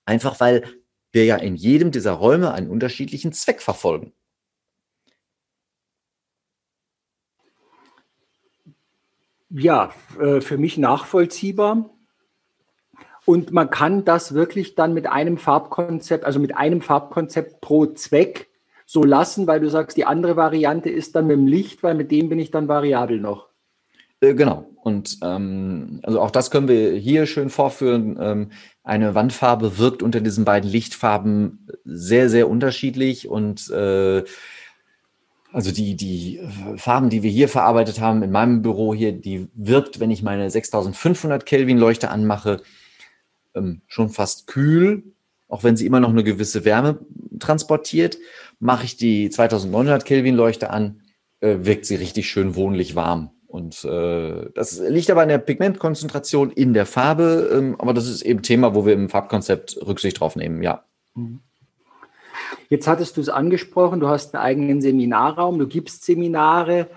Einfach 0.06 0.40
weil 0.40 0.64
wir 1.12 1.26
ja 1.26 1.38
in 1.38 1.56
jedem 1.56 1.92
dieser 1.92 2.14
Räume 2.14 2.54
einen 2.54 2.70
unterschiedlichen 2.70 3.34
Zweck 3.34 3.62
verfolgen. 3.62 4.14
Ja, 9.50 9.92
äh, 10.20 10.42
für 10.42 10.58
mich 10.58 10.78
nachvollziehbar. 10.78 11.90
Und 13.26 13.52
man 13.52 13.70
kann 13.70 14.06
das 14.06 14.34
wirklich 14.34 14.76
dann 14.76 14.94
mit 14.94 15.08
einem 15.08 15.38
Farbkonzept, 15.38 16.24
also 16.24 16.40
mit 16.40 16.56
einem 16.56 16.82
Farbkonzept 16.82 17.60
pro 17.60 17.86
Zweck 17.88 18.48
so 18.86 19.04
lassen, 19.04 19.48
weil 19.48 19.60
du 19.60 19.70
sagst, 19.70 19.98
die 19.98 20.06
andere 20.06 20.38
Variante 20.38 20.90
ist 20.90 21.16
dann 21.16 21.28
mit 21.28 21.38
dem 21.38 21.46
Licht, 21.46 21.84
weil 21.84 21.94
mit 21.94 22.10
dem 22.10 22.30
bin 22.30 22.40
ich 22.40 22.52
dann 22.52 22.70
variabel 22.70 23.20
noch. 23.20 23.50
Äh, 24.22 24.34
genau. 24.34 24.70
Und 24.82 25.18
ähm, 25.22 26.00
also 26.04 26.22
auch 26.22 26.32
das 26.32 26.50
können 26.52 26.70
wir 26.70 26.94
hier 26.94 27.26
schön 27.26 27.50
vorführen. 27.50 28.18
Ähm, 28.20 28.52
eine 28.84 29.14
Wandfarbe 29.14 29.78
wirkt 29.78 30.02
unter 30.02 30.22
diesen 30.22 30.46
beiden 30.46 30.70
Lichtfarben 30.70 31.68
sehr, 31.84 32.30
sehr 32.30 32.50
unterschiedlich 32.50 33.28
und 33.28 33.70
äh, 33.70 34.24
also 35.58 35.72
die, 35.72 35.96
die 35.96 36.40
Farben, 36.76 37.10
die 37.10 37.24
wir 37.24 37.32
hier 37.32 37.50
verarbeitet 37.50 38.00
haben 38.00 38.22
in 38.22 38.30
meinem 38.32 38.62
Büro 38.62 38.94
hier, 38.94 39.12
die 39.12 39.48
wirkt, 39.56 40.00
wenn 40.00 40.12
ich 40.12 40.22
meine 40.22 40.52
6500 40.52 41.48
Kelvin 41.48 41.80
Leuchte 41.80 42.12
anmache, 42.12 42.62
ähm, 43.56 43.82
schon 43.88 44.10
fast 44.10 44.46
kühl, 44.46 45.04
auch 45.48 45.64
wenn 45.64 45.76
sie 45.76 45.88
immer 45.88 46.00
noch 46.00 46.10
eine 46.10 46.24
gewisse 46.24 46.64
Wärme 46.64 47.00
transportiert 47.40 48.18
mache 48.60 48.86
ich 48.86 48.98
die 48.98 49.32
2900 49.32 50.06
Kelvin 50.06 50.36
Leuchte 50.36 50.70
an, 50.70 51.02
äh, 51.40 51.58
wirkt 51.62 51.86
sie 51.86 51.96
richtig 51.96 52.30
schön 52.30 52.56
wohnlich 52.56 52.96
warm. 52.96 53.32
Und 53.48 53.84
äh, 53.86 54.50
das 54.54 54.80
liegt 54.80 55.10
aber 55.10 55.22
an 55.22 55.30
der 55.30 55.38
Pigmentkonzentration 55.38 56.52
in 56.52 56.74
der 56.74 56.86
Farbe, 56.86 57.50
ähm, 57.52 57.76
aber 57.80 57.94
das 57.94 58.08
ist 58.08 58.22
eben 58.22 58.42
Thema, 58.42 58.76
wo 58.76 58.86
wir 58.86 58.94
im 58.94 59.10
Farbkonzept 59.10 59.80
Rücksicht 59.86 60.20
drauf 60.20 60.36
nehmen, 60.36 60.62
ja. 60.62 60.84
Mhm. 61.16 61.40
Jetzt 62.70 62.88
hattest 62.88 63.18
du 63.18 63.22
es 63.22 63.30
angesprochen, 63.30 64.00
du 64.00 64.08
hast 64.08 64.36
einen 64.36 64.44
eigenen 64.44 64.82
Seminarraum, 64.82 65.60
du 65.60 65.68
gibst 65.68 66.06
Seminare 66.06 66.88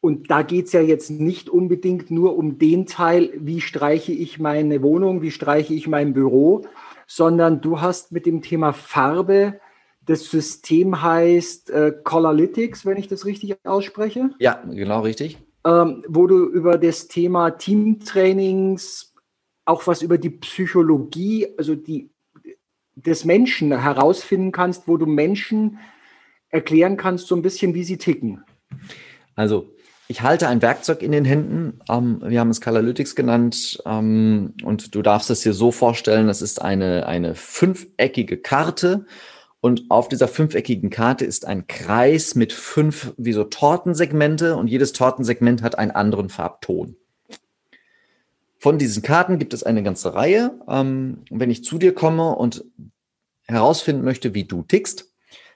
und 0.00 0.30
da 0.30 0.42
geht 0.42 0.66
es 0.66 0.72
ja 0.72 0.80
jetzt 0.80 1.10
nicht 1.10 1.48
unbedingt 1.48 2.10
nur 2.10 2.36
um 2.36 2.58
den 2.58 2.86
Teil, 2.86 3.32
wie 3.36 3.60
streiche 3.60 4.12
ich 4.12 4.38
meine 4.38 4.82
Wohnung, 4.82 5.22
wie 5.22 5.30
streiche 5.30 5.74
ich 5.74 5.88
mein 5.88 6.12
Büro, 6.12 6.62
sondern 7.06 7.60
du 7.60 7.80
hast 7.80 8.12
mit 8.12 8.26
dem 8.26 8.42
Thema 8.42 8.72
Farbe 8.72 9.60
das 10.06 10.30
System 10.30 11.02
heißt 11.02 11.70
äh, 11.70 11.92
Colorlytics, 12.04 12.86
wenn 12.86 12.96
ich 12.96 13.08
das 13.08 13.26
richtig 13.26 13.56
ausspreche. 13.64 14.30
Ja, 14.38 14.62
genau 14.70 15.00
richtig. 15.00 15.38
Ähm, 15.66 16.04
wo 16.06 16.28
du 16.28 16.46
über 16.46 16.78
das 16.78 17.08
Thema 17.08 17.50
Teamtrainings, 17.50 19.14
auch 19.64 19.86
was 19.88 20.02
über 20.02 20.16
die 20.16 20.30
Psychologie, 20.30 21.48
also 21.58 21.74
die 21.74 22.10
des 22.96 23.24
Menschen 23.24 23.78
herausfinden 23.80 24.52
kannst, 24.52 24.88
wo 24.88 24.96
du 24.96 25.06
Menschen 25.06 25.78
erklären 26.50 26.96
kannst, 26.96 27.28
so 27.28 27.36
ein 27.36 27.42
bisschen, 27.42 27.74
wie 27.74 27.84
sie 27.84 27.98
ticken. 27.98 28.42
Also, 29.34 29.72
ich 30.08 30.22
halte 30.22 30.48
ein 30.48 30.62
Werkzeug 30.62 31.02
in 31.02 31.12
den 31.12 31.24
Händen. 31.24 31.80
Ähm, 31.88 32.22
wir 32.24 32.40
haben 32.40 32.50
es 32.50 32.60
Colorlytics 32.60 33.14
genannt. 33.14 33.82
Ähm, 33.84 34.54
und 34.64 34.94
du 34.94 35.02
darfst 35.02 35.30
es 35.30 35.40
dir 35.40 35.52
so 35.52 35.70
vorstellen, 35.70 36.26
das 36.26 36.42
ist 36.42 36.62
eine, 36.62 37.06
eine 37.06 37.34
fünfeckige 37.34 38.38
Karte 38.38 39.06
und 39.60 39.86
auf 39.88 40.08
dieser 40.08 40.28
fünfeckigen 40.28 40.90
Karte 40.90 41.24
ist 41.24 41.44
ein 41.44 41.66
Kreis 41.66 42.36
mit 42.36 42.52
fünf 42.52 43.14
wie 43.16 43.32
so 43.32 43.42
Tortensegmente 43.42 44.54
und 44.54 44.68
jedes 44.68 44.92
Tortensegment 44.92 45.60
hat 45.60 45.76
einen 45.76 45.90
anderen 45.90 46.28
Farbton. 46.28 46.96
Von 48.58 48.78
diesen 48.78 49.02
Karten 49.02 49.38
gibt 49.38 49.54
es 49.54 49.62
eine 49.62 49.82
ganze 49.82 50.14
Reihe. 50.14 50.58
Ähm, 50.68 51.24
wenn 51.30 51.50
ich 51.50 51.64
zu 51.64 51.78
dir 51.78 51.94
komme 51.94 52.34
und 52.34 52.64
herausfinden 53.44 54.04
möchte, 54.04 54.34
wie 54.34 54.44
du 54.44 54.62
tickst, 54.62 55.12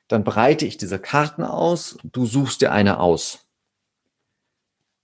dann 0.08 0.24
breite 0.24 0.66
ich 0.66 0.76
diese 0.76 0.98
Karten 0.98 1.42
aus. 1.42 1.98
Du 2.04 2.26
suchst 2.26 2.60
dir 2.60 2.72
eine 2.72 3.00
aus. 3.00 3.46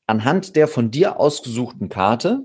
Anhand 0.07 0.57
der 0.57 0.69
von 0.69 0.91
dir 0.91 1.19
ausgesuchten 1.19 1.89
Karte 1.89 2.45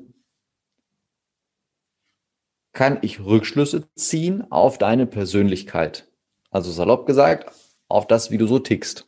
kann 2.74 3.00
ich 3.02 3.20
Rückschlüsse 3.20 3.88
ziehen 3.96 4.50
auf 4.52 4.78
deine 4.78 5.06
Persönlichkeit. 5.06 6.08
Also 6.50 6.72
salopp 6.72 7.06
gesagt, 7.06 7.52
auf 7.88 8.08
das, 8.08 8.32
wie 8.32 8.38
du 8.38 8.48
so 8.48 8.60
tickst. 8.60 9.08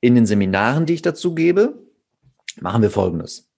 In 0.00 0.14
den 0.14 0.26
Seminaren, 0.26 0.86
die 0.86 0.94
ich 0.94 1.02
dazu 1.02 1.34
gebe, 1.34 1.86
machen 2.60 2.82
wir 2.82 2.90
Folgendes. 2.90 3.49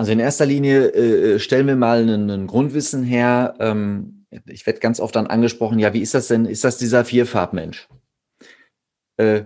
Also 0.00 0.12
in 0.12 0.18
erster 0.18 0.46
Linie 0.46 0.94
äh, 0.94 1.38
stellen 1.38 1.66
wir 1.66 1.76
mal 1.76 2.08
ein 2.08 2.46
Grundwissen 2.46 3.02
her. 3.02 3.54
Ähm, 3.58 4.24
ich 4.46 4.64
werde 4.64 4.80
ganz 4.80 4.98
oft 4.98 5.14
dann 5.14 5.26
angesprochen, 5.26 5.78
ja, 5.78 5.92
wie 5.92 6.00
ist 6.00 6.14
das 6.14 6.28
denn? 6.28 6.46
Ist 6.46 6.64
das 6.64 6.78
dieser 6.78 7.04
Vierfarbmensch? 7.04 7.86
Äh, 9.18 9.42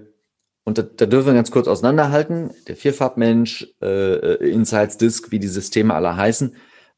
und 0.63 0.79
da, 0.79 0.83
da 0.83 1.07
dürfen 1.07 1.27
wir 1.27 1.35
ganz 1.35 1.51
kurz 1.51 1.67
auseinanderhalten, 1.67 2.53
der 2.69 2.77
Vierfarbmensch, 2.77 3.67
äh, 3.83 4.15
äh, 4.15 4.49
Insights 4.49 4.97
Disk, 4.97 5.33
wie 5.33 5.41
die 5.41 5.49
Systeme 5.49 5.93
alle 5.93 6.17
heißen, 6.17 6.55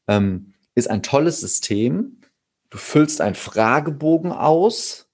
ähm, 0.07 0.53
ist 0.75 0.91
ein 0.91 1.01
tolles 1.01 1.41
System. 1.41 2.21
Du 2.69 2.77
füllst 2.77 3.21
einen 3.21 3.33
Fragebogen 3.33 4.33
aus, 4.33 5.09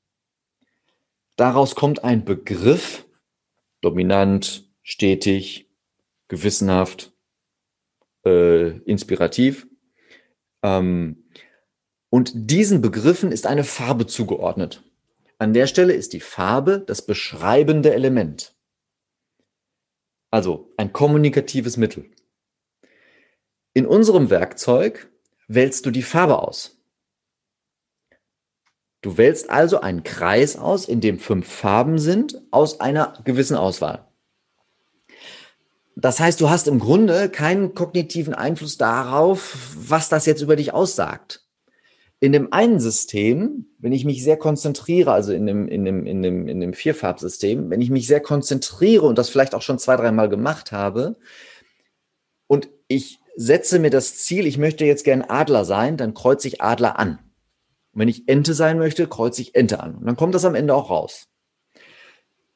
daraus 1.38 1.76
kommt 1.76 2.04
ein 2.04 2.26
Begriff, 2.26 3.06
dominant, 3.80 4.70
stetig, 4.82 5.70
gewissenhaft, 6.28 7.13
äh, 8.26 8.78
inspirativ. 8.80 9.68
Ähm, 10.64 11.24
und 12.10 12.32
diesen 12.36 12.82
Begriffen 12.82 13.32
ist 13.32 13.48
eine 13.48 13.64
Farbe 13.64 14.06
zugeordnet. 14.06 14.84
An 15.40 15.54
der 15.54 15.68
Stelle 15.68 15.94
ist 15.94 16.14
die 16.14 16.20
Farbe 16.20 16.84
das 16.86 17.06
beschreibende 17.06 17.94
Element. 17.94 18.56
Also 20.32 20.74
ein 20.78 20.94
kommunikatives 20.94 21.78
Mittel. 21.78 22.10
In 23.74 23.86
unserem 23.86 24.30
Werkzeug 24.30 25.12
wählst 25.48 25.86
du 25.86 25.92
die 25.92 26.04
Farbe 26.04 26.40
aus. 26.40 26.80
Du 29.02 29.18
wählst 29.18 29.50
also 29.50 29.82
einen 29.82 30.04
Kreis 30.04 30.56
aus, 30.56 30.88
in 30.88 31.02
dem 31.02 31.20
fünf 31.20 31.52
Farben 31.52 31.98
sind, 31.98 32.42
aus 32.52 32.80
einer 32.80 33.20
gewissen 33.26 33.58
Auswahl. 33.58 34.08
Das 35.96 36.20
heißt, 36.20 36.42
du 36.42 36.50
hast 36.50 36.68
im 36.68 36.80
Grunde 36.80 37.30
keinen 37.30 37.76
kognitiven 37.76 38.34
Einfluss 38.34 38.78
darauf, 38.78 39.76
was 39.76 40.10
das 40.10 40.26
jetzt 40.26 40.42
über 40.42 40.56
dich 40.56 40.74
aussagt. 40.74 41.46
In 42.20 42.32
dem 42.32 42.52
einen 42.54 42.80
System, 42.80 43.68
wenn 43.80 43.92
ich 43.92 44.06
mich 44.06 44.24
sehr 44.24 44.38
konzentriere, 44.38 45.12
also 45.12 45.34
in 45.34 45.46
dem, 45.46 45.68
in 45.68 45.86
dem, 45.86 46.06
in 46.06 46.24
dem, 46.24 46.48
in 46.48 46.62
dem 46.62 46.74
Vierfarbsystem, 46.74 47.70
wenn 47.70 47.82
ich 47.82 47.90
mich 47.90 48.08
sehr 48.08 48.22
konzentriere 48.22 49.06
und 49.06 49.18
das 49.18 49.30
vielleicht 49.30 49.54
auch 49.54 49.62
schon 49.62 49.78
zwei, 49.78 49.98
dreimal 49.98 50.30
gemacht 50.30 50.72
habe 50.72 51.18
und 52.48 52.70
ich 52.88 53.20
setze 53.36 53.80
mir 53.80 53.90
das 53.90 54.18
Ziel, 54.18 54.48
ich 54.48 54.58
möchte 54.58 54.86
jetzt 54.86 55.04
gern 55.04 55.22
Adler 55.22 55.66
sein, 55.66 55.98
dann 55.98 56.14
kreuze 56.14 56.48
ich 56.48 56.62
Adler 56.62 56.98
an. 56.98 57.20
Und 57.92 58.00
wenn 58.00 58.08
ich 58.08 58.28
Ente 58.28 58.54
sein 58.54 58.78
möchte, 58.78 59.08
kreuze 59.08 59.42
ich 59.42 59.56
Ente 59.56 59.80
an. 59.82 59.96
Und 59.96 60.06
dann 60.06 60.16
kommt 60.16 60.34
das 60.34 60.46
am 60.46 60.56
Ende 60.56 60.74
auch 60.74 60.90
raus. 60.90 61.28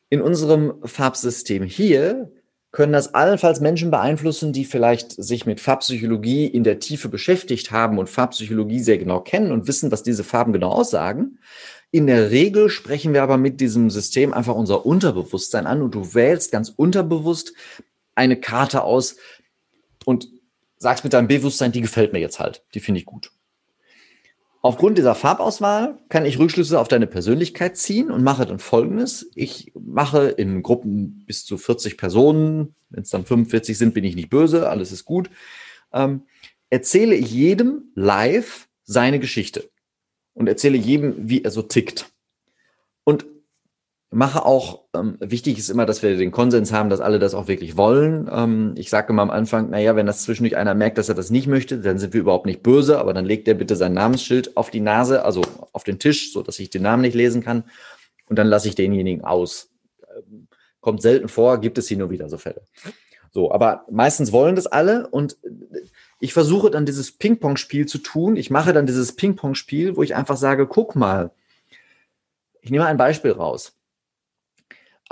In 0.10 0.22
unserem 0.22 0.80
Farbsystem 0.86 1.64
hier 1.64 2.32
können 2.72 2.94
das 2.94 3.14
allenfalls 3.14 3.60
Menschen 3.60 3.92
beeinflussen, 3.92 4.54
die 4.54 4.66
vielleicht 4.66 5.12
sich 5.12 5.46
mit 5.46 5.62
Farbpsychologie 5.62 6.46
in 6.46 6.64
der 6.64 6.80
Tiefe 6.80 7.10
beschäftigt 7.10 7.72
haben 7.72 7.98
und 7.98 8.10
Farbpsychologie 8.10 8.80
sehr 8.80 8.98
genau 8.98 9.22
kennen 9.22 9.52
und 9.52 9.68
wissen, 9.68 9.92
was 9.92 10.04
diese 10.04 10.24
Farben 10.24 10.54
genau 10.54 10.70
aussagen. 10.70 11.40
In 11.92 12.08
der 12.08 12.32
Regel 12.32 12.70
sprechen 12.70 13.14
wir 13.14 13.24
aber 13.24 13.38
mit 13.38 13.62
diesem 13.62 13.90
System 13.90 14.34
einfach 14.34 14.56
unser 14.56 14.86
Unterbewusstsein 14.86 15.66
an 15.66 15.82
und 15.82 15.96
du 15.96 16.14
wählst 16.14 16.52
ganz 16.52 16.70
unterbewusst 16.70 17.54
eine 18.16 18.40
Karte 18.40 18.84
aus 18.84 19.16
und 20.06 20.28
sagst 20.78 21.04
mit 21.04 21.14
deinem 21.14 21.28
Bewusstsein, 21.28 21.72
die 21.72 21.82
gefällt 21.82 22.14
mir 22.14 22.20
jetzt 22.20 22.40
halt, 22.40 22.64
die 22.74 22.82
finde 22.82 23.00
ich 23.00 23.06
gut. 23.06 23.32
Aufgrund 24.68 24.98
dieser 24.98 25.16
Farbauswahl 25.16 25.98
kann 26.10 26.26
ich 26.26 26.40
Rückschlüsse 26.40 26.78
auf 26.78 26.90
deine 26.90 27.08
Persönlichkeit 27.08 27.78
ziehen 27.78 28.12
und 28.12 28.22
mache 28.22 28.46
dann 28.46 28.60
Folgendes. 28.60 29.32
Ich 29.34 29.72
mache 29.80 30.28
in 30.28 30.62
Gruppen 30.62 31.24
bis 31.26 31.46
zu 31.46 31.58
40 31.58 31.96
Personen, 31.96 32.76
wenn 32.90 33.04
es 33.04 33.10
dann 33.10 33.24
45 33.24 33.78
sind, 33.78 33.94
bin 33.94 34.04
ich 34.04 34.18
nicht 34.18 34.30
böse, 34.30 34.68
alles 34.70 34.92
ist 34.92 35.06
gut, 35.06 35.30
ähm, 35.94 36.24
erzähle 36.70 37.16
ich 37.16 37.32
jedem 37.32 37.94
live 37.96 38.68
seine 38.84 39.20
Geschichte 39.20 39.70
und 40.34 40.48
erzähle 40.48 40.76
jedem, 40.76 41.30
wie 41.30 41.46
er 41.46 41.52
so 41.52 41.62
tickt. 41.62 42.12
Mache 44.10 44.46
auch, 44.46 44.84
ähm, 44.96 45.18
wichtig 45.20 45.58
ist 45.58 45.70
immer, 45.70 45.86
dass 45.86 46.02
wir 46.02 46.16
den 46.16 46.32
Konsens 46.32 46.72
haben, 46.72 46.90
dass 46.90 47.02
alle 47.02 47.20
das 47.20 47.34
auch 47.34 47.50
wirklich 47.50 47.76
wollen. 47.76 48.30
Ähm, 48.32 48.74
ich 48.78 48.90
sage 48.90 49.12
immer 49.12 49.22
am 49.22 49.30
Anfang, 49.30 49.70
naja, 49.70 49.98
wenn 49.98 50.06
das 50.06 50.24
zwischendurch 50.24 50.56
einer 50.56 50.74
merkt, 50.76 50.98
dass 50.98 51.10
er 51.10 51.16
das 51.16 51.30
nicht 51.30 51.48
möchte, 51.48 51.80
dann 51.80 52.00
sind 52.00 52.14
wir 52.14 52.22
überhaupt 52.22 52.46
nicht 52.46 52.64
böse, 52.64 53.00
aber 53.00 53.14
dann 53.14 53.26
legt 53.26 53.50
er 53.50 53.54
bitte 53.54 53.76
sein 53.76 53.94
Namensschild 53.94 54.56
auf 54.56 54.70
die 54.70 54.80
Nase, 54.80 55.26
also 55.26 55.42
auf 55.74 55.84
den 55.84 56.00
Tisch, 56.00 56.32
so 56.32 56.42
dass 56.42 56.58
ich 56.60 56.70
den 56.70 56.84
Namen 56.84 57.02
nicht 57.02 57.16
lesen 57.16 57.44
kann. 57.44 57.66
Und 58.30 58.40
dann 58.40 58.48
lasse 58.48 58.70
ich 58.70 58.76
denjenigen 58.76 59.26
aus. 59.26 59.72
Ähm, 60.16 60.48
kommt 60.80 61.02
selten 61.02 61.28
vor, 61.28 61.60
gibt 61.60 61.78
es 61.78 61.90
hier 61.90 61.98
nur 61.98 62.10
wieder 62.10 62.30
so 62.30 62.38
Fälle. 62.38 62.62
So, 63.32 63.52
aber 63.52 63.84
meistens 63.92 64.32
wollen 64.32 64.56
das 64.56 64.68
alle 64.68 65.10
und 65.10 65.36
ich 66.22 66.32
versuche 66.32 66.72
dann 66.72 66.86
dieses 66.86 67.12
Ping-Pong-Spiel 67.12 67.88
zu 67.88 67.98
tun. 67.98 68.38
Ich 68.38 68.50
mache 68.50 68.72
dann 68.72 68.86
dieses 68.86 69.18
Ping-Pong-Spiel, 69.18 69.98
wo 69.98 70.02
ich 70.02 70.16
einfach 70.16 70.38
sage, 70.38 70.66
guck 70.66 70.96
mal, 70.96 71.32
ich 72.62 72.72
nehme 72.72 72.86
ein 72.86 72.98
Beispiel 72.98 73.32
raus 73.32 73.77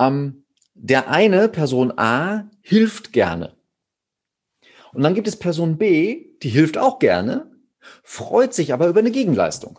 ähm, 0.00 0.44
der 0.74 1.08
eine, 1.08 1.48
Person 1.48 1.98
A, 1.98 2.50
hilft 2.60 3.12
gerne. 3.12 3.56
Und 4.92 5.02
dann 5.02 5.14
gibt 5.14 5.28
es 5.28 5.38
Person 5.38 5.78
B, 5.78 6.36
die 6.42 6.48
hilft 6.48 6.78
auch 6.78 6.98
gerne, 6.98 7.50
freut 8.02 8.54
sich 8.54 8.72
aber 8.72 8.88
über 8.88 9.00
eine 9.00 9.10
Gegenleistung. 9.10 9.78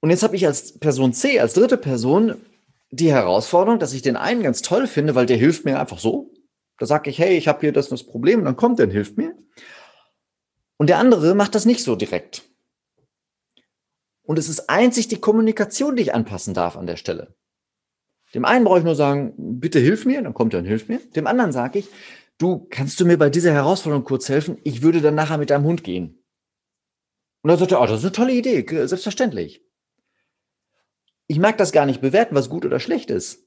Und 0.00 0.10
jetzt 0.10 0.22
habe 0.22 0.36
ich 0.36 0.46
als 0.46 0.78
Person 0.78 1.12
C, 1.14 1.40
als 1.40 1.54
dritte 1.54 1.78
Person, 1.78 2.44
die 2.90 3.10
Herausforderung, 3.10 3.78
dass 3.78 3.94
ich 3.94 4.02
den 4.02 4.16
einen 4.16 4.42
ganz 4.42 4.62
toll 4.62 4.86
finde, 4.86 5.14
weil 5.14 5.26
der 5.26 5.36
hilft 5.36 5.64
mir 5.64 5.80
einfach 5.80 5.98
so. 5.98 6.32
Da 6.78 6.86
sage 6.86 7.10
ich, 7.10 7.18
hey, 7.18 7.36
ich 7.36 7.48
habe 7.48 7.60
hier 7.60 7.72
das, 7.72 7.88
das 7.88 8.04
Problem, 8.04 8.40
und 8.40 8.44
dann 8.44 8.56
kommt 8.56 8.78
der 8.78 8.86
und 8.86 8.92
hilft 8.92 9.16
mir. 9.16 9.34
Und 10.76 10.88
der 10.88 10.98
andere 10.98 11.34
macht 11.34 11.54
das 11.54 11.64
nicht 11.64 11.82
so 11.82 11.96
direkt. 11.96 12.42
Und 14.22 14.38
es 14.38 14.48
ist 14.48 14.68
einzig 14.68 15.08
die 15.08 15.20
Kommunikation, 15.20 15.96
die 15.96 16.02
ich 16.02 16.14
anpassen 16.14 16.54
darf 16.54 16.76
an 16.76 16.86
der 16.86 16.96
Stelle. 16.96 17.34
Dem 18.34 18.44
einen 18.44 18.64
brauche 18.64 18.78
ich 18.78 18.84
nur 18.84 18.96
sagen, 18.96 19.32
bitte 19.36 19.78
hilf 19.78 20.04
mir, 20.04 20.20
dann 20.20 20.34
kommt 20.34 20.54
er 20.54 20.60
und 20.60 20.66
hilft 20.66 20.88
mir. 20.88 20.98
Dem 21.14 21.26
anderen 21.26 21.52
sage 21.52 21.78
ich, 21.78 21.88
du, 22.38 22.66
kannst 22.68 22.98
du 22.98 23.06
mir 23.06 23.16
bei 23.16 23.30
dieser 23.30 23.52
Herausforderung 23.52 24.04
kurz 24.04 24.28
helfen? 24.28 24.58
Ich 24.64 24.82
würde 24.82 25.00
dann 25.00 25.14
nachher 25.14 25.38
mit 25.38 25.50
deinem 25.50 25.64
Hund 25.64 25.84
gehen. 25.84 26.24
Und 27.42 27.48
dann 27.48 27.58
sagt 27.58 27.72
er, 27.72 27.80
oh, 27.80 27.86
das 27.86 28.00
ist 28.00 28.04
eine 28.04 28.12
tolle 28.12 28.32
Idee, 28.32 28.64
selbstverständlich. 28.86 29.62
Ich 31.26 31.38
mag 31.38 31.56
das 31.58 31.72
gar 31.72 31.86
nicht 31.86 32.00
bewerten, 32.00 32.34
was 32.34 32.50
gut 32.50 32.64
oder 32.64 32.80
schlecht 32.80 33.10
ist. 33.10 33.46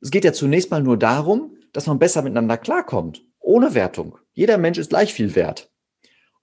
Es 0.00 0.10
geht 0.10 0.24
ja 0.24 0.32
zunächst 0.32 0.70
mal 0.70 0.82
nur 0.82 0.98
darum, 0.98 1.56
dass 1.72 1.86
man 1.86 1.98
besser 1.98 2.22
miteinander 2.22 2.58
klarkommt, 2.58 3.24
ohne 3.40 3.74
Wertung. 3.74 4.18
Jeder 4.32 4.58
Mensch 4.58 4.78
ist 4.78 4.90
gleich 4.90 5.12
viel 5.12 5.34
wert. 5.34 5.72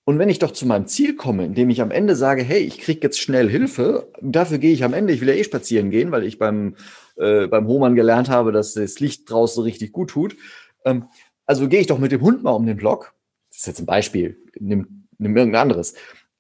Und 0.05 0.19
wenn 0.19 0.29
ich 0.29 0.39
doch 0.39 0.51
zu 0.51 0.65
meinem 0.65 0.87
Ziel 0.87 1.15
komme, 1.15 1.45
indem 1.45 1.69
ich 1.69 1.81
am 1.81 1.91
Ende 1.91 2.15
sage, 2.15 2.43
hey, 2.43 2.59
ich 2.59 2.79
kriege 2.79 3.01
jetzt 3.01 3.19
schnell 3.19 3.49
Hilfe, 3.49 4.11
dafür 4.21 4.57
gehe 4.57 4.73
ich 4.73 4.83
am 4.83 4.93
Ende, 4.93 5.13
ich 5.13 5.21
will 5.21 5.29
ja 5.29 5.35
eh 5.35 5.43
spazieren 5.43 5.89
gehen, 5.89 6.11
weil 6.11 6.23
ich 6.23 6.37
beim 6.37 6.75
äh, 7.17 7.47
beim 7.47 7.67
Hohmann 7.67 7.95
gelernt 7.95 8.29
habe, 8.29 8.51
dass 8.51 8.73
das 8.73 8.99
Licht 8.99 9.29
draußen 9.29 9.63
richtig 9.63 9.91
gut 9.91 10.09
tut. 10.09 10.35
Ähm, 10.83 11.07
also 11.45 11.67
gehe 11.67 11.79
ich 11.79 11.87
doch 11.87 11.99
mit 11.99 12.11
dem 12.11 12.21
Hund 12.21 12.43
mal 12.43 12.51
um 12.51 12.65
den 12.65 12.77
Block. 12.77 13.13
Das 13.49 13.59
ist 13.59 13.67
jetzt 13.67 13.79
ein 13.79 13.85
Beispiel. 13.85 14.37
Nimm, 14.59 15.07
nimm 15.17 15.37
irgendein 15.37 15.61
anderes. 15.61 15.95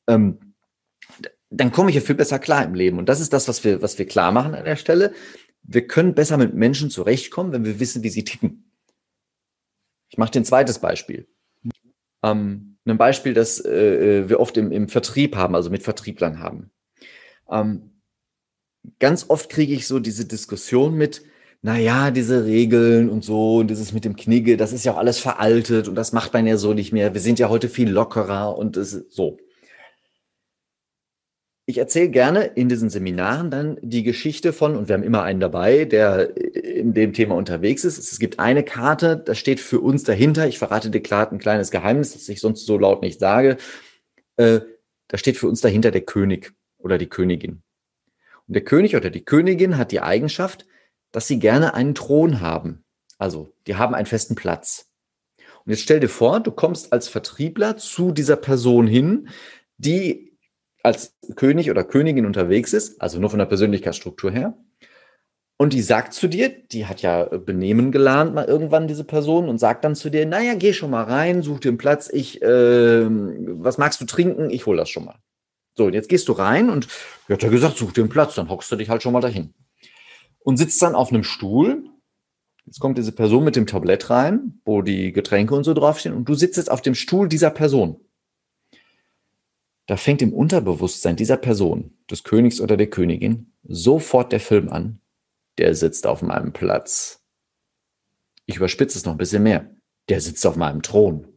Ähm, 0.07 0.39
dann 1.49 1.71
komme 1.71 1.89
ich 1.89 1.95
ja 1.95 2.01
viel 2.01 2.15
besser 2.15 2.39
klar 2.39 2.63
im 2.65 2.73
Leben. 2.73 2.97
Und 2.97 3.07
das 3.07 3.19
ist 3.19 3.31
das, 3.31 3.47
was 3.47 3.63
wir, 3.63 3.81
was 3.81 3.97
wir 3.97 4.07
klar 4.07 4.31
machen 4.31 4.55
an 4.55 4.65
der 4.65 4.75
Stelle. 4.75 5.13
Wir 5.63 5.87
können 5.87 6.13
besser 6.13 6.37
mit 6.37 6.53
Menschen 6.53 6.89
zurechtkommen, 6.89 7.51
wenn 7.51 7.65
wir 7.65 7.79
wissen, 7.79 8.03
wie 8.03 8.09
sie 8.09 8.23
ticken. 8.23 8.71
Ich 10.09 10.17
mache 10.17 10.31
dir 10.31 10.41
ein 10.41 10.45
zweites 10.45 10.79
Beispiel. 10.79 11.27
Ähm, 12.23 12.77
ein 12.85 12.97
Beispiel, 12.97 13.33
das 13.33 13.59
äh, 13.59 14.19
äh, 14.21 14.29
wir 14.29 14.39
oft 14.39 14.57
im, 14.57 14.71
im 14.71 14.87
Vertrieb 14.87 15.35
haben, 15.35 15.55
also 15.55 15.69
mit 15.69 15.83
Vertrieblern 15.83 16.39
haben. 16.39 16.71
Ähm, 17.49 17.94
ganz 18.99 19.25
oft 19.29 19.49
kriege 19.49 19.73
ich 19.73 19.87
so 19.87 19.99
diese 19.99 20.25
Diskussion 20.25 20.95
mit, 20.95 21.23
naja, 21.61 22.11
diese 22.11 22.45
Regeln 22.45 23.09
und 23.09 23.23
so 23.23 23.57
und 23.57 23.69
dieses 23.69 23.91
mit 23.91 24.05
dem 24.05 24.15
Knigge, 24.15 24.57
das 24.57 24.73
ist 24.73 24.85
ja 24.85 24.93
auch 24.93 24.97
alles 24.97 25.19
veraltet 25.19 25.87
und 25.87 25.95
das 25.95 26.13
macht 26.13 26.33
man 26.33 26.45
ja 26.45 26.57
so 26.57 26.73
nicht 26.73 26.93
mehr. 26.93 27.13
Wir 27.13 27.21
sind 27.21 27.39
ja 27.39 27.49
heute 27.49 27.69
viel 27.69 27.89
lockerer 27.89 28.57
und 28.57 28.77
es 28.77 28.93
ist 28.93 29.13
so. 29.13 29.37
Ich 31.67 31.79
erzähle 31.79 32.09
gerne 32.09 32.43
in 32.43 32.69
diesen 32.69 32.91
Seminaren 32.91 33.49
dann 33.49 33.79
die 33.81 34.03
Geschichte 34.03 34.53
von, 34.53 34.75
und 34.75 34.87
wir 34.87 34.93
haben 34.93 35.01
immer 35.01 35.23
einen 35.23 35.39
dabei, 35.39 35.85
der 35.85 36.37
in 36.37 36.93
dem 36.93 37.13
Thema 37.13 37.33
unterwegs 37.35 37.83
ist. 37.83 37.97
Es 37.97 38.19
gibt 38.19 38.37
eine 38.37 38.63
Karte, 38.63 39.17
da 39.17 39.33
steht 39.33 39.59
für 39.59 39.79
uns 39.79 40.03
dahinter. 40.03 40.47
Ich 40.47 40.59
verrate 40.59 40.91
dir 40.91 41.01
klar 41.01 41.31
ein 41.31 41.39
kleines 41.39 41.71
Geheimnis, 41.71 42.13
das 42.13 42.29
ich 42.29 42.39
sonst 42.39 42.67
so 42.67 42.77
laut 42.77 43.01
nicht 43.01 43.19
sage. 43.19 43.57
Äh, 44.37 44.59
da 45.07 45.17
steht 45.17 45.37
für 45.37 45.47
uns 45.47 45.61
dahinter 45.61 45.89
der 45.89 46.01
König 46.01 46.53
oder 46.77 46.99
die 46.99 47.09
Königin. 47.09 47.63
Und 48.47 48.55
der 48.55 48.63
König 48.63 48.95
oder 48.95 49.09
die 49.09 49.25
Königin 49.25 49.77
hat 49.77 49.91
die 49.91 50.01
Eigenschaft, 50.01 50.65
dass 51.11 51.27
sie 51.27 51.39
gerne 51.39 51.73
einen 51.73 51.95
Thron 51.95 52.41
haben. 52.41 52.83
Also, 53.17 53.53
die 53.67 53.75
haben 53.75 53.95
einen 53.95 54.05
festen 54.05 54.35
Platz. 54.35 54.89
Und 55.65 55.71
jetzt 55.71 55.81
stell 55.81 55.99
dir 55.99 56.09
vor, 56.09 56.41
du 56.41 56.51
kommst 56.51 56.93
als 56.93 57.07
Vertriebler 57.07 57.77
zu 57.77 58.11
dieser 58.11 58.35
Person 58.35 58.85
hin, 58.85 59.29
die 59.77 60.37
als 60.83 61.15
König 61.35 61.71
oder 61.71 61.83
Königin 61.83 62.25
unterwegs 62.27 62.73
ist, 62.73 63.01
also 63.01 63.19
nur 63.19 63.31
von 63.31 63.39
der 63.39 63.47
Persönlichkeitsstruktur 63.47 64.29
her. 64.29 64.57
Und 65.57 65.73
die 65.73 65.81
sagt 65.81 66.13
zu 66.13 66.27
dir, 66.27 66.49
die 66.49 66.85
hat 66.85 67.01
ja 67.01 67.23
Benehmen 67.23 67.91
gelernt 67.91 68.35
mal 68.35 68.45
irgendwann, 68.45 68.87
diese 68.87 69.05
Person, 69.05 69.47
und 69.47 69.57
sagt 69.57 69.85
dann 69.85 69.95
zu 69.95 70.09
dir, 70.09 70.25
naja, 70.25 70.53
geh 70.53 70.73
schon 70.73 70.91
mal 70.91 71.03
rein, 71.03 71.41
such 71.41 71.61
dir 71.61 71.69
einen 71.69 71.77
Platz, 71.77 72.09
ich, 72.11 72.41
äh, 72.41 73.05
was 73.07 73.77
magst 73.77 74.01
du 74.01 74.05
trinken? 74.05 74.49
Ich 74.49 74.65
hol 74.65 74.75
das 74.77 74.89
schon 74.89 75.05
mal. 75.05 75.17
So, 75.77 75.85
und 75.85 75.93
jetzt 75.93 76.09
gehst 76.09 76.27
du 76.27 76.31
rein 76.33 76.69
und 76.69 76.87
er 77.27 77.33
hat 77.35 77.43
ja 77.43 77.49
gesagt, 77.49 77.77
such 77.77 77.91
dir 77.91 78.01
einen 78.01 78.09
Platz, 78.09 78.35
dann 78.35 78.49
hockst 78.49 78.71
du 78.71 78.75
dich 78.77 78.89
halt 78.89 79.03
schon 79.03 79.13
mal 79.13 79.21
dahin. 79.21 79.53
und 80.39 80.57
sitzt 80.57 80.81
dann 80.81 80.95
auf 80.95 81.09
einem 81.09 81.23
Stuhl. 81.23 81.89
Jetzt 82.65 82.79
kommt 82.79 82.97
diese 82.97 83.11
Person 83.11 83.43
mit 83.43 83.55
dem 83.55 83.67
Tablett 83.67 84.09
rein, 84.09 84.61
wo 84.63 84.81
die 84.81 85.11
Getränke 85.11 85.55
und 85.55 85.63
so 85.63 85.73
draufstehen, 85.73 86.15
und 86.15 86.29
du 86.29 86.35
sitzt 86.35 86.57
jetzt 86.57 86.71
auf 86.71 86.81
dem 86.81 86.95
Stuhl 86.95 87.27
dieser 87.27 87.49
Person. 87.49 87.99
Da 89.87 89.97
fängt 89.97 90.21
im 90.21 90.33
Unterbewusstsein 90.33 91.15
dieser 91.15 91.37
Person, 91.37 91.97
des 92.09 92.23
Königs 92.23 92.61
oder 92.61 92.77
der 92.77 92.89
Königin, 92.89 93.53
sofort 93.63 94.31
der 94.31 94.39
Film 94.39 94.69
an. 94.69 94.99
Der 95.57 95.75
sitzt 95.75 96.07
auf 96.07 96.21
meinem 96.21 96.53
Platz. 96.53 97.23
Ich 98.45 98.57
überspitze 98.57 98.97
es 98.97 99.05
noch 99.05 99.13
ein 99.13 99.17
bisschen 99.17 99.43
mehr. 99.43 99.69
Der 100.09 100.21
sitzt 100.21 100.45
auf 100.45 100.55
meinem 100.55 100.81
Thron. 100.81 101.27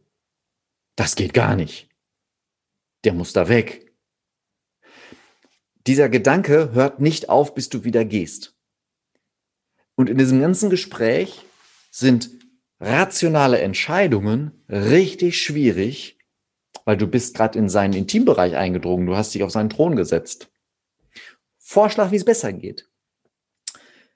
Das 0.95 1.15
geht 1.15 1.33
gar 1.33 1.55
nicht. 1.55 1.89
Der 3.03 3.13
muss 3.13 3.33
da 3.33 3.49
weg. 3.49 3.88
Dieser 5.87 6.09
Gedanke 6.09 6.71
hört 6.73 6.99
nicht 6.99 7.29
auf, 7.29 7.55
bis 7.55 7.69
du 7.69 7.83
wieder 7.83 8.05
gehst. 8.05 8.55
Und 9.95 10.09
in 10.09 10.17
diesem 10.17 10.39
ganzen 10.39 10.69
Gespräch 10.69 11.45
sind 11.91 12.29
rationale 12.79 13.59
Entscheidungen 13.59 14.63
richtig 14.69 15.41
schwierig, 15.41 16.17
weil 16.85 16.97
du 16.97 17.07
bist 17.07 17.35
gerade 17.35 17.59
in 17.59 17.69
seinen 17.69 17.93
Intimbereich 17.93 18.55
eingedrungen, 18.55 19.07
du 19.07 19.15
hast 19.15 19.33
dich 19.35 19.43
auf 19.43 19.51
seinen 19.51 19.69
Thron 19.69 19.95
gesetzt. 19.95 20.49
Vorschlag, 21.57 22.11
wie 22.11 22.15
es 22.15 22.25
besser 22.25 22.53
geht. 22.53 22.89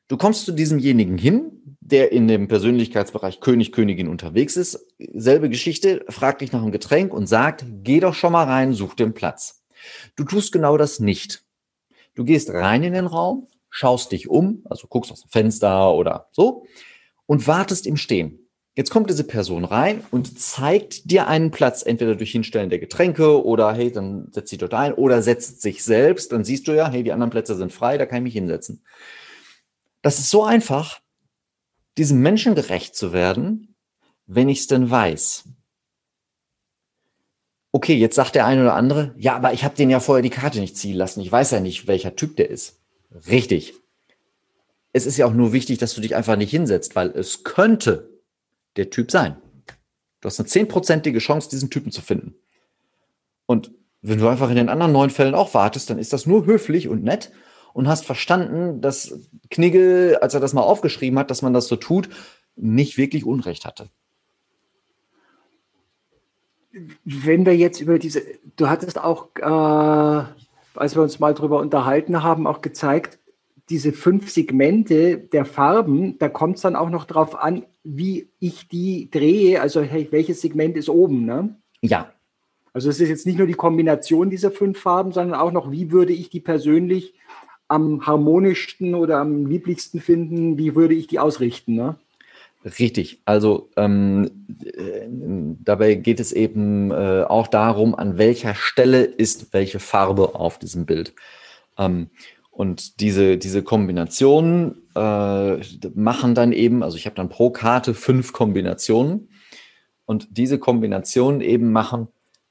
Du 0.08 0.18
kommst 0.18 0.46
zu 0.46 0.52
diesemjenigen 0.52 1.18
hin, 1.18 1.78
der 1.80 2.12
in 2.12 2.28
dem 2.28 2.48
Persönlichkeitsbereich 2.48 3.42
König, 3.42 3.72
Königin 3.72 4.08
unterwegs 4.08 4.58
ist. 4.58 4.88
Selbe 5.14 5.50
Geschichte, 5.50 6.06
fragt 6.10 6.42
dich 6.42 6.52
nach 6.52 6.62
einem 6.62 6.72
Getränk 6.72 7.14
und 7.14 7.28
sagt, 7.28 7.66
geh 7.84 8.00
doch 8.00 8.14
schon 8.14 8.34
mal 8.34 8.46
rein, 8.46 8.74
such 8.74 8.96
den 8.96 9.14
Platz. 9.14 9.64
Du 10.16 10.24
tust 10.24 10.52
genau 10.52 10.78
das 10.78 11.00
nicht. 11.00 11.44
Du 12.16 12.24
gehst 12.24 12.52
rein 12.52 12.84
in 12.84 12.94
den 12.94 13.08
Raum, 13.08 13.48
schaust 13.70 14.12
dich 14.12 14.30
um, 14.30 14.64
also 14.70 14.88
guckst 14.88 15.12
aus 15.12 15.22
dem 15.22 15.30
Fenster 15.30 15.94
oder 15.94 16.28
so 16.32 16.66
und 17.26 17.48
wartest 17.48 17.88
im 17.88 17.98
Stehen. 17.98 18.40
Jetzt 18.76 18.90
kommt 18.90 19.10
diese 19.10 19.24
Person 19.24 19.66
rein 19.66 20.04
und 20.10 20.40
zeigt 20.40 21.12
dir 21.12 21.28
einen 21.28 21.52
Platz, 21.52 21.84
entweder 21.86 22.16
durch 22.16 22.32
Hinstellen 22.32 22.72
der 22.72 22.80
Getränke 22.80 23.44
oder 23.44 23.72
hey, 23.74 23.92
dann 23.92 24.32
setzt 24.32 24.50
sie 24.50 24.58
dort 24.58 24.74
ein 24.74 24.94
oder 24.94 25.22
setzt 25.22 25.62
sich 25.62 25.84
selbst. 25.84 26.32
Dann 26.32 26.44
siehst 26.44 26.68
du 26.68 26.72
ja, 26.72 26.90
hey, 26.90 27.04
die 27.04 27.12
anderen 27.12 27.30
Plätze 27.30 27.56
sind 27.56 27.72
frei, 27.72 28.00
da 28.00 28.08
kann 28.08 28.18
ich 28.18 28.24
mich 28.24 28.34
hinsetzen. 28.34 28.84
Das 30.02 30.18
ist 30.18 30.32
so 30.32 30.44
einfach, 30.44 31.02
diesem 32.00 32.22
Menschen 32.22 32.56
gerecht 32.56 32.96
zu 32.96 33.14
werden, 33.14 33.76
wenn 34.26 34.50
ich 34.50 34.62
es 34.62 34.68
denn 34.68 34.90
weiß. 34.90 35.44
Okay, 37.76 37.96
jetzt 37.96 38.16
sagt 38.16 38.36
der 38.36 38.46
eine 38.46 38.62
oder 38.62 38.76
andere, 38.76 39.16
ja, 39.18 39.36
aber 39.36 39.52
ich 39.52 39.64
habe 39.64 39.76
den 39.76 39.90
ja 39.90 40.00
vorher 40.00 40.22
die 40.22 40.30
Karte 40.30 40.60
nicht 40.60 40.78
ziehen 40.78 40.96
lassen. 40.96 41.22
Ich 41.22 41.32
weiß 41.32 41.50
ja 41.50 41.60
nicht, 41.60 41.88
welcher 41.88 42.16
Typ 42.16 42.36
der 42.36 42.52
ist. 42.52 42.80
Richtig. 43.28 43.74
Es 44.92 45.08
ist 45.08 45.18
ja 45.18 45.26
auch 45.26 45.34
nur 45.34 45.54
wichtig, 45.54 45.80
dass 45.80 45.96
du 45.96 46.02
dich 46.02 46.16
einfach 46.16 46.36
nicht 46.36 46.52
hinsetzt, 46.52 46.96
weil 46.96 47.10
es 47.10 47.44
könnte 47.44 48.12
der 48.76 48.92
Typ 48.92 49.10
sein. 49.10 49.38
Du 50.22 50.28
hast 50.28 50.40
eine 50.40 50.48
zehnprozentige 50.48 51.18
Chance, 51.18 51.50
diesen 51.50 51.72
Typen 51.72 51.92
zu 51.92 52.04
finden. 52.04 52.36
Und 53.48 53.72
wenn 54.04 54.20
du 54.20 54.28
einfach 54.28 54.52
in 54.52 54.56
den 54.56 54.70
anderen 54.70 54.92
neun 54.92 55.10
Fällen 55.10 55.34
auch 55.34 55.56
wartest, 55.56 55.90
dann 55.90 55.98
ist 55.98 56.14
das 56.14 56.28
nur 56.28 56.46
höflich 56.46 56.88
und 56.90 57.04
nett 57.04 57.32
und 57.74 57.88
hast 57.88 58.06
verstanden, 58.06 58.82
dass 58.82 59.20
Knigge, 59.50 60.20
als 60.22 60.36
er 60.36 60.40
das 60.40 60.54
mal 60.54 60.62
aufgeschrieben 60.62 61.18
hat, 61.18 61.32
dass 61.32 61.42
man 61.42 61.54
das 61.54 61.68
so 61.68 61.76
tut, 61.76 62.10
nicht 62.56 62.98
wirklich 62.98 63.26
Unrecht 63.26 63.66
hatte. 63.66 63.90
Wenn 67.06 67.46
wir 67.46 67.56
jetzt 67.56 67.82
über 67.82 68.00
diese, 68.00 68.22
du 68.56 68.68
hattest 68.68 69.00
auch 69.00 69.30
äh, 69.36 70.44
als 70.76 70.96
wir 70.96 71.04
uns 71.04 71.20
mal 71.20 71.34
darüber 71.34 71.60
unterhalten 71.60 72.24
haben, 72.24 72.48
auch 72.48 72.62
gezeigt, 72.62 73.20
diese 73.70 73.94
fünf 73.94 74.30
Segmente 74.30 75.18
der 75.18 75.46
Farben, 75.46 76.18
da 76.20 76.30
kommt 76.30 76.58
es 76.58 76.62
dann 76.62 76.76
auch 76.76 76.90
noch 76.90 77.06
darauf 77.06 77.36
an, 77.36 77.66
wie 77.84 78.30
ich 78.40 78.68
die 78.68 79.10
drehe, 79.10 79.62
also 79.62 79.82
hey, 79.82 80.08
welches 80.12 80.42
Segment 80.42 80.78
ist 80.78 80.90
oben, 80.90 81.26
ne? 81.26 81.56
Ja. 81.82 82.12
Also 82.74 82.90
es 82.90 83.00
ist 83.00 83.10
jetzt 83.10 83.26
nicht 83.26 83.38
nur 83.38 83.48
die 83.48 83.54
Kombination 83.54 84.30
dieser 84.30 84.52
fünf 84.52 84.80
Farben, 84.80 85.12
sondern 85.12 85.40
auch 85.40 85.52
noch, 85.52 85.72
wie 85.72 85.92
würde 85.92 86.14
ich 86.14 86.30
die 86.30 86.40
persönlich 86.40 87.14
am 87.68 88.06
harmonischsten 88.06 88.96
oder 88.96 89.20
am 89.20 89.46
lieblichsten 89.46 90.02
finden, 90.02 90.58
wie 90.58 90.76
würde 90.76 90.94
ich 90.94 91.08
die 91.08 91.20
ausrichten, 91.20 91.76
ne? 91.76 91.96
Richtig. 92.66 93.22
Also 93.26 93.70
ähm, 93.76 94.46
äh, 94.64 95.08
dabei 95.64 95.96
geht 95.96 96.20
es 96.20 96.32
eben 96.32 96.92
äh, 96.92 97.24
auch 97.28 97.48
darum, 97.48 97.94
an 97.94 98.18
welcher 98.18 98.56
Stelle 98.56 99.04
ist 99.04 99.54
welche 99.54 99.80
Farbe 99.80 100.36
auf 100.36 100.60
diesem 100.60 100.86
Bild. 100.86 101.14
Ähm, 101.78 102.10
und 102.52 103.02
diese, 103.02 103.38
diese 103.38 103.64
Kombinationen 103.64 104.84
äh, 104.96 105.58
machen 105.96 106.36
dann 106.36 106.54
eben, 106.54 106.84
also 106.84 106.98
ich 106.98 107.06
habe 107.06 107.16
dann 107.16 107.30
pro 107.30 107.50
Karte 107.50 107.94
fünf 107.94 108.32
Kombinationen 108.32 109.30
und 110.06 110.28
diese 110.38 110.60
Kombinationen 110.60 111.42
eben 111.42 111.72
machen 111.72 112.08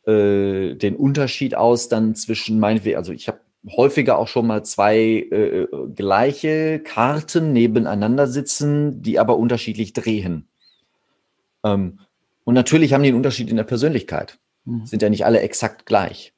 äh, 0.06 0.74
den 0.74 0.96
Unterschied 0.96 1.54
aus 1.54 1.88
dann 1.88 2.16
zwischen 2.16 2.58
meinetwegen, 2.58 2.96
also 2.96 3.12
ich 3.12 3.28
habe 3.28 3.38
häufiger 3.68 4.18
auch 4.18 4.28
schon 4.28 4.46
mal 4.46 4.64
zwei 4.64 4.96
äh, 4.98 5.66
gleiche 5.94 6.80
Karten 6.80 7.52
nebeneinander 7.52 8.26
sitzen, 8.26 9.02
die 9.02 9.18
aber 9.18 9.36
unterschiedlich 9.36 9.92
drehen. 9.92 10.48
Ähm, 11.64 12.00
und 12.44 12.54
natürlich 12.54 12.92
haben 12.92 13.02
die 13.02 13.10
einen 13.10 13.16
Unterschied 13.16 13.50
in 13.50 13.56
der 13.56 13.64
Persönlichkeit. 13.64 14.38
Mhm. 14.64 14.86
Sind 14.86 15.02
ja 15.02 15.10
nicht 15.10 15.24
alle 15.24 15.40
exakt 15.40 15.86
gleich. 15.86 16.32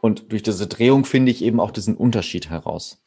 Und 0.00 0.32
durch 0.32 0.42
diese 0.42 0.66
Drehung 0.66 1.06
finde 1.06 1.32
ich 1.32 1.42
eben 1.42 1.60
auch 1.60 1.70
diesen 1.70 1.96
Unterschied 1.96 2.50
heraus. 2.50 3.02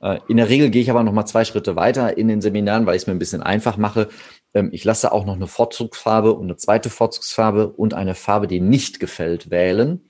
Äh, 0.00 0.20
in 0.28 0.36
der 0.36 0.48
Regel 0.48 0.70
gehe 0.70 0.82
ich 0.82 0.90
aber 0.90 1.02
noch 1.02 1.12
mal 1.12 1.26
zwei 1.26 1.44
Schritte 1.44 1.74
weiter 1.74 2.16
in 2.16 2.28
den 2.28 2.40
Seminaren, 2.40 2.86
weil 2.86 2.94
ich 2.94 3.02
es 3.02 3.06
mir 3.08 3.14
ein 3.14 3.18
bisschen 3.18 3.42
einfach 3.42 3.76
mache. 3.78 4.08
Ähm, 4.54 4.70
ich 4.72 4.84
lasse 4.84 5.10
auch 5.10 5.24
noch 5.24 5.34
eine 5.34 5.48
Vorzugsfarbe 5.48 6.34
und 6.34 6.44
eine 6.44 6.56
zweite 6.56 6.88
Vorzugsfarbe 6.88 7.68
und 7.68 7.94
eine 7.94 8.14
Farbe, 8.14 8.46
die 8.46 8.60
nicht 8.60 9.00
gefällt, 9.00 9.50
wählen 9.50 10.02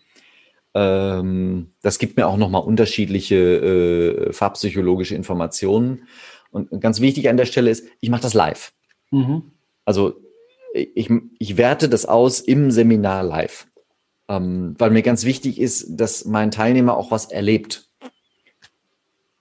ähm, 0.74 1.72
das 1.82 1.98
gibt 1.98 2.16
mir 2.16 2.26
auch 2.26 2.36
nochmal 2.36 2.62
unterschiedliche 2.62 3.36
äh, 3.36 4.32
farbpsychologische 4.32 5.14
Informationen. 5.14 6.06
Und 6.50 6.80
ganz 6.80 7.00
wichtig 7.00 7.28
an 7.28 7.36
der 7.36 7.46
Stelle 7.46 7.70
ist, 7.70 7.86
ich 8.00 8.10
mache 8.10 8.22
das 8.22 8.34
live. 8.34 8.72
Mhm. 9.10 9.52
Also 9.84 10.20
ich, 10.72 11.10
ich 11.38 11.56
werte 11.56 11.88
das 11.88 12.06
aus 12.06 12.40
im 12.40 12.70
Seminar 12.70 13.22
live, 13.22 13.66
ähm, 14.28 14.74
weil 14.78 14.90
mir 14.90 15.02
ganz 15.02 15.24
wichtig 15.24 15.60
ist, 15.60 15.86
dass 15.88 16.24
mein 16.24 16.50
Teilnehmer 16.50 16.96
auch 16.96 17.10
was 17.10 17.26
erlebt 17.26 17.88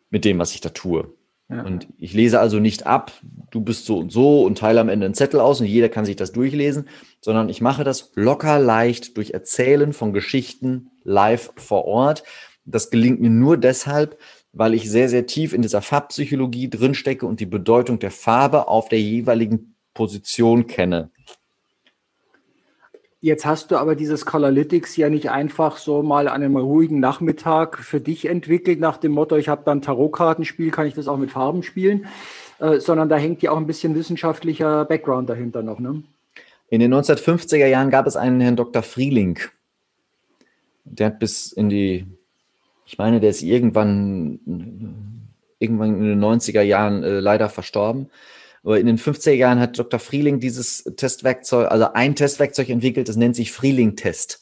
mit 0.10 0.26
dem, 0.26 0.40
was 0.40 0.54
ich 0.54 0.62
da 0.62 0.70
tue. 0.70 1.14
Ja. 1.50 1.64
Und 1.64 1.88
ich 1.98 2.14
lese 2.14 2.40
also 2.40 2.60
nicht 2.60 2.86
ab, 2.86 3.12
du 3.50 3.62
bist 3.62 3.86
so 3.86 3.98
und 3.98 4.12
so 4.12 4.44
und 4.44 4.60
teile 4.60 4.82
am 4.82 4.90
Ende 4.90 5.06
einen 5.06 5.16
Zettel 5.16 5.40
aus 5.40 5.60
und 5.60 5.66
jeder 5.66 5.90
kann 5.90 6.06
sich 6.06 6.16
das 6.16 6.32
durchlesen, 6.32 6.88
sondern 7.22 7.50
ich 7.50 7.60
mache 7.60 7.84
das 7.84 8.12
locker 8.14 8.60
leicht 8.60 9.18
durch 9.18 9.32
Erzählen 9.32 9.92
von 9.92 10.14
Geschichten 10.14 10.92
live 11.04 11.52
vor 11.56 11.86
Ort. 11.86 12.24
Das 12.66 12.92
gelingt 12.92 13.20
mir 13.20 13.32
nur 13.32 13.58
deshalb, 13.58 14.20
weil 14.54 14.76
ich 14.76 14.92
sehr, 14.92 15.10
sehr 15.10 15.26
tief 15.26 15.54
in 15.54 15.64
dieser 15.64 15.82
Farbpsychologie 15.82 16.70
drinstecke 16.70 17.26
und 17.26 17.40
die 17.40 17.48
Bedeutung 17.48 17.98
der 17.98 18.12
Farbe 18.12 18.68
auf 18.68 18.88
der 18.90 19.02
jeweiligen 19.02 19.76
Position 19.96 20.68
kenne. 20.68 21.10
Jetzt 23.22 23.46
hast 23.46 23.72
du 23.72 23.78
aber 23.78 23.96
dieses 23.96 24.26
Colorlytics 24.26 24.96
ja 24.96 25.10
nicht 25.10 25.30
einfach 25.30 25.76
so 25.76 26.02
mal 26.04 26.30
an 26.30 26.42
einem 26.42 26.56
ruhigen 26.56 27.02
Nachmittag 27.02 27.78
für 27.80 28.00
dich 28.00 28.28
entwickelt, 28.28 28.80
nach 28.80 28.96
dem 28.96 29.12
Motto, 29.12 29.36
ich 29.36 29.50
habe 29.50 29.64
dann 29.66 29.82
Tarotkartenspiel, 29.82 30.72
kann 30.72 30.88
ich 30.88 30.94
das 30.94 31.10
auch 31.10 31.18
mit 31.18 31.32
Farben 31.32 31.62
spielen, 31.62 32.08
äh, 32.60 32.80
sondern 32.80 33.10
da 33.10 33.18
hängt 33.18 33.42
ja 33.42 33.52
auch 33.52 33.58
ein 33.58 33.68
bisschen 33.68 33.94
wissenschaftlicher 33.94 34.86
Background 34.86 35.30
dahinter 35.30 35.64
noch. 35.64 35.80
Ne? 35.80 36.04
In 36.70 36.80
den 36.80 36.94
1950er 36.94 37.66
Jahren 37.66 37.90
gab 37.90 38.08
es 38.08 38.16
einen 38.16 38.40
Herrn 38.40 38.56
Dr. 38.56 38.84
Frieling. 38.84 39.40
Der 40.86 41.08
hat 41.08 41.20
bis 41.20 41.52
in 41.52 41.68
die, 41.68 42.06
ich 42.86 42.98
meine, 42.98 43.20
der 43.20 43.32
ist 43.32 43.42
irgendwann, 43.42 44.40
irgendwann 45.60 45.98
in 45.98 46.06
den 46.06 46.24
90er 46.24 46.62
Jahren 46.62 47.04
äh, 47.04 47.20
leider 47.20 47.50
verstorben. 47.50 48.10
In 48.64 48.86
den 48.86 48.98
50er 48.98 49.32
Jahren 49.32 49.60
hat 49.60 49.80
Dr. 49.80 50.00
Frieling 50.00 50.40
dieses 50.40 50.84
Testwerkzeug, 50.84 51.72
also 51.72 51.94
ein 51.94 52.16
Testwerkzeug 52.16 52.70
entwickelt, 52.70 53.08
das 53.08 53.16
nennt 53.16 53.36
sich 53.36 53.52
Frieling-Test. 53.52 54.42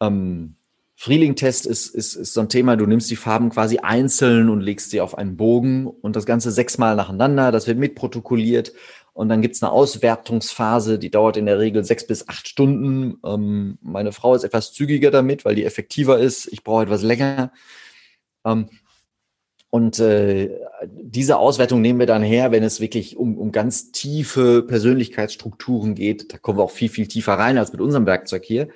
Ähm, 0.00 0.56
Frieling-Test 0.96 1.66
ist, 1.66 1.94
ist, 1.94 2.14
ist 2.14 2.34
so 2.34 2.40
ein 2.40 2.48
Thema, 2.48 2.76
du 2.76 2.86
nimmst 2.86 3.10
die 3.10 3.16
Farben 3.16 3.50
quasi 3.50 3.78
einzeln 3.78 4.50
und 4.50 4.60
legst 4.60 4.90
sie 4.90 5.00
auf 5.00 5.16
einen 5.16 5.36
Bogen 5.36 5.86
und 5.86 6.16
das 6.16 6.26
Ganze 6.26 6.50
sechsmal 6.50 6.96
nacheinander, 6.96 7.52
das 7.52 7.66
wird 7.66 7.78
mitprotokolliert 7.78 8.72
und 9.12 9.28
dann 9.28 9.42
gibt's 9.42 9.62
eine 9.62 9.72
Auswertungsphase, 9.72 10.98
die 10.98 11.10
dauert 11.10 11.36
in 11.36 11.46
der 11.46 11.58
Regel 11.58 11.84
sechs 11.84 12.06
bis 12.06 12.28
acht 12.28 12.48
Stunden. 12.48 13.18
Ähm, 13.24 13.78
meine 13.82 14.12
Frau 14.12 14.34
ist 14.34 14.44
etwas 14.44 14.72
zügiger 14.72 15.10
damit, 15.10 15.44
weil 15.44 15.54
die 15.54 15.64
effektiver 15.64 16.18
ist. 16.18 16.46
Ich 16.52 16.64
brauche 16.64 16.84
etwas 16.84 17.02
länger. 17.02 17.52
Ähm, 18.44 18.68
und 19.70 19.98
äh, 20.00 20.50
diese 20.86 21.38
Auswertung 21.38 21.80
nehmen 21.80 22.00
wir 22.00 22.06
dann 22.06 22.22
her, 22.22 22.50
wenn 22.50 22.64
es 22.64 22.80
wirklich 22.80 23.16
um, 23.16 23.38
um 23.38 23.52
ganz 23.52 23.92
tiefe 23.92 24.62
Persönlichkeitsstrukturen 24.62 25.94
geht. 25.94 26.32
Da 26.32 26.38
kommen 26.38 26.58
wir 26.58 26.64
auch 26.64 26.72
viel, 26.72 26.88
viel 26.88 27.06
tiefer 27.06 27.34
rein 27.34 27.56
als 27.56 27.72
mit 27.72 27.80
unserem 27.80 28.04
Werkzeug 28.06 28.44
hier. 28.44 28.68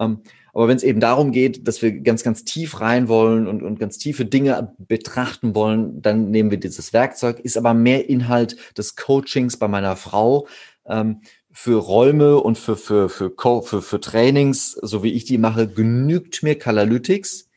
Ähm, 0.00 0.18
Aber 0.52 0.68
wenn 0.68 0.76
es 0.76 0.82
eben 0.82 1.00
darum 1.00 1.30
geht, 1.32 1.66
dass 1.66 1.80
wir 1.80 1.92
ganz, 2.00 2.22
ganz 2.24 2.44
tief 2.44 2.80
rein 2.80 3.08
wollen 3.08 3.46
und, 3.46 3.62
und 3.62 3.78
ganz 3.78 3.98
tiefe 3.98 4.24
Dinge 4.24 4.74
betrachten 4.78 5.54
wollen, 5.54 6.02
dann 6.02 6.30
nehmen 6.30 6.50
wir 6.50 6.58
dieses 6.58 6.92
Werkzeug, 6.92 7.40
ist 7.40 7.56
aber 7.56 7.72
mehr 7.72 8.08
Inhalt 8.08 8.56
des 8.76 8.96
Coachings 8.96 9.56
bei 9.58 9.68
meiner 9.68 9.96
Frau. 9.96 10.48
Ähm, 10.86 11.20
für 11.52 11.78
Räume 11.78 12.38
und 12.38 12.58
für, 12.58 12.76
für, 12.76 13.08
für, 13.08 13.30
für, 13.62 13.82
für 13.82 14.00
Trainings, 14.00 14.72
so 14.72 15.02
wie 15.02 15.12
ich 15.12 15.24
die 15.24 15.38
mache, 15.38 15.68
genügt 15.68 16.42
mir 16.42 16.58
Kalalytics. 16.58 17.48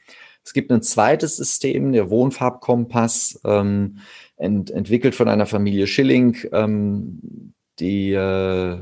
Es 0.45 0.53
gibt 0.53 0.71
ein 0.71 0.83
zweites 0.83 1.37
System, 1.37 1.91
der 1.91 2.09
Wohnfarbkompass, 2.09 3.41
ähm, 3.43 3.97
ent, 4.37 4.69
entwickelt 4.69 5.15
von 5.15 5.27
einer 5.27 5.47
Familie 5.47 5.87
Schilling, 5.87 6.37
ähm, 6.51 7.53
die 7.79 8.11
äh, 8.13 8.79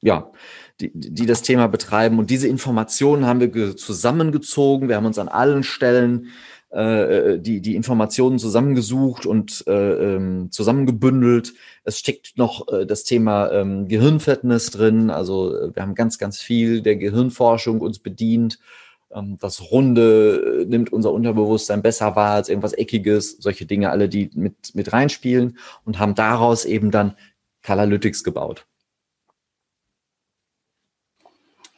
ja, 0.00 0.30
die, 0.80 0.90
die 0.94 1.26
das 1.26 1.42
Thema 1.42 1.66
betreiben. 1.66 2.18
Und 2.18 2.30
diese 2.30 2.46
Informationen 2.46 3.26
haben 3.26 3.40
wir 3.40 3.76
zusammengezogen. 3.76 4.88
Wir 4.88 4.96
haben 4.96 5.06
uns 5.06 5.18
an 5.18 5.28
allen 5.28 5.62
Stellen 5.62 6.28
äh, 6.70 7.38
die, 7.38 7.60
die 7.60 7.74
Informationen 7.74 8.38
zusammengesucht 8.38 9.26
und 9.26 9.64
äh, 9.66 10.14
ähm, 10.16 10.50
zusammengebündelt. 10.50 11.54
Es 11.84 11.98
steckt 11.98 12.36
noch 12.36 12.68
äh, 12.68 12.84
das 12.84 13.04
Thema 13.04 13.50
ähm, 13.52 13.88
Gehirnfitness 13.88 14.70
drin. 14.70 15.10
Also 15.10 15.56
äh, 15.56 15.74
wir 15.74 15.82
haben 15.82 15.94
ganz, 15.94 16.18
ganz 16.18 16.40
viel 16.40 16.82
der 16.82 16.96
Gehirnforschung 16.96 17.80
uns 17.80 17.98
bedient. 17.98 18.58
Ähm, 19.12 19.38
das 19.40 19.70
Runde 19.70 20.62
äh, 20.62 20.64
nimmt 20.64 20.92
unser 20.92 21.12
Unterbewusstsein 21.12 21.82
besser 21.82 22.16
wahr 22.16 22.34
als 22.34 22.48
irgendwas 22.48 22.72
Eckiges. 22.72 23.38
Solche 23.38 23.66
Dinge 23.66 23.90
alle, 23.90 24.08
die 24.08 24.30
mit, 24.34 24.74
mit 24.74 24.92
reinspielen 24.92 25.58
und 25.84 25.98
haben 25.98 26.14
daraus 26.14 26.64
eben 26.64 26.90
dann 26.90 27.16
Kalalytics 27.62 28.24
gebaut. 28.24 28.66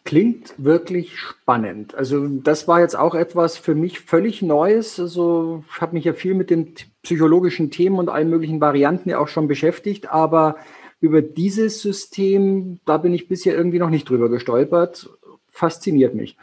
Klingt 0.05 0.55
wirklich 0.57 1.19
spannend. 1.19 1.97
Also 1.97 2.29
das 2.29 2.69
war 2.69 2.81
jetzt 2.81 2.97
auch 2.97 3.17
etwas 3.17 3.57
für 3.57 3.75
mich 3.75 3.99
völlig 3.99 4.41
Neues. 4.41 5.01
Also 5.01 5.65
ich 5.75 5.81
habe 5.81 5.95
mich 5.95 6.05
ja 6.05 6.13
viel 6.13 6.35
mit 6.35 6.49
den 6.49 6.75
psychologischen 7.03 7.73
Themen 7.73 7.99
und 7.99 8.09
allen 8.09 8.31
möglichen 8.31 8.61
Varianten 8.61 9.11
ja 9.11 9.19
auch 9.19 9.27
schon 9.27 9.49
beschäftigt, 9.49 10.09
aber 10.09 10.59
über 11.01 11.23
dieses 11.23 11.83
System, 11.83 12.79
da 12.85 12.99
bin 12.99 13.15
ich 13.15 13.27
bisher 13.27 13.57
irgendwie 13.57 13.81
noch 13.81 13.91
nicht 13.91 14.09
drüber 14.09 14.29
gestolpert. 14.29 15.11
Fasziniert 15.51 16.15
mich. 16.15 16.37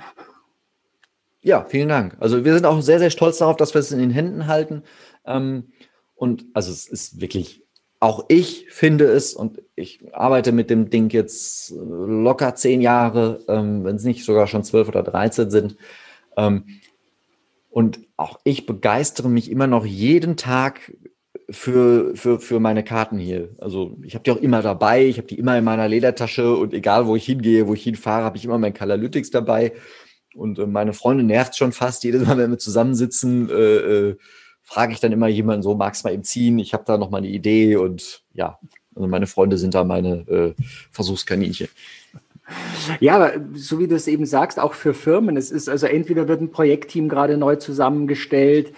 Ja, 1.43 1.65
vielen 1.65 1.89
Dank. 1.89 2.15
Also 2.19 2.45
wir 2.45 2.53
sind 2.53 2.65
auch 2.65 2.81
sehr, 2.81 2.99
sehr 2.99 3.09
stolz 3.09 3.37
darauf, 3.37 3.57
dass 3.57 3.73
wir 3.73 3.79
es 3.79 3.91
in 3.91 3.99
den 3.99 4.11
Händen 4.11 4.47
halten. 4.47 4.83
Ähm, 5.25 5.73
und 6.15 6.45
also 6.53 6.71
es 6.71 6.87
ist 6.87 7.21
wirklich 7.21 7.63
auch 7.99 8.25
ich 8.27 8.67
finde 8.69 9.05
es, 9.05 9.33
und 9.33 9.61
ich 9.75 10.01
arbeite 10.11 10.51
mit 10.51 10.69
dem 10.69 10.89
Ding 10.89 11.09
jetzt 11.09 11.73
locker 11.73 12.53
zehn 12.53 12.81
Jahre, 12.81 13.39
ähm, 13.47 13.85
wenn 13.85 13.95
es 13.95 14.03
nicht 14.03 14.25
sogar 14.25 14.47
schon 14.47 14.65
zwölf 14.65 14.89
oder 14.89 15.03
dreizehn 15.03 15.49
sind. 15.49 15.77
Ähm, 16.35 16.65
und 17.69 18.01
auch 18.17 18.39
ich 18.43 18.65
begeistere 18.65 19.29
mich 19.29 19.49
immer 19.49 19.67
noch 19.67 19.85
jeden 19.85 20.35
Tag 20.35 20.93
für, 21.49 22.13
für, 22.15 22.41
für 22.41 22.59
meine 22.59 22.83
Karten 22.83 23.19
hier. 23.19 23.55
Also 23.57 23.97
ich 24.03 24.15
habe 24.15 24.23
die 24.23 24.31
auch 24.31 24.41
immer 24.41 24.61
dabei, 24.61 25.05
ich 25.05 25.17
habe 25.17 25.27
die 25.27 25.39
immer 25.39 25.57
in 25.57 25.63
meiner 25.63 25.87
Ledertasche 25.87 26.57
und 26.57 26.73
egal 26.73 27.07
wo 27.07 27.15
ich 27.15 27.25
hingehe, 27.25 27.67
wo 27.67 27.73
ich 27.73 27.83
hinfahre, 27.83 28.25
habe 28.25 28.35
ich 28.35 28.43
immer 28.43 28.57
mein 28.57 28.73
Kalalytics 28.73 29.31
dabei. 29.31 29.71
Und 30.35 30.59
äh, 30.59 30.65
meine 30.65 30.93
Freunde 30.93 31.23
nervt 31.23 31.55
schon 31.55 31.71
fast 31.71 32.03
jedes 32.03 32.25
Mal, 32.25 32.37
wenn 32.37 32.51
wir 32.51 32.57
zusammensitzen. 32.57 33.49
Äh, 33.49 33.53
äh, 33.53 34.17
frage 34.63 34.93
ich 34.93 34.99
dann 34.99 35.11
immer 35.11 35.27
jemanden 35.27 35.61
so, 35.61 35.75
magst 35.75 36.03
du 36.03 36.07
mal 36.07 36.13
eben 36.13 36.23
ziehen? 36.23 36.57
Ich 36.59 36.73
habe 36.73 36.83
da 36.85 36.97
noch 36.97 37.09
mal 37.09 37.17
eine 37.17 37.27
Idee 37.27 37.75
und 37.75 38.23
ja, 38.33 38.59
also 38.95 39.07
meine 39.07 39.27
Freunde 39.27 39.57
sind 39.57 39.73
da 39.73 39.83
meine 39.83 40.27
äh, 40.27 40.53
Versuchskaninchen. 40.91 41.67
Ja, 42.99 43.15
aber 43.15 43.33
so 43.53 43.79
wie 43.79 43.87
du 43.87 43.95
es 43.95 44.07
eben 44.07 44.25
sagst, 44.25 44.59
auch 44.59 44.73
für 44.73 44.93
Firmen. 44.93 45.37
Es 45.37 45.51
ist 45.51 45.69
also 45.69 45.87
entweder 45.87 46.27
wird 46.27 46.41
ein 46.41 46.51
Projektteam 46.51 47.09
gerade 47.09 47.37
neu 47.37 47.55
zusammengestellt. 47.55 48.73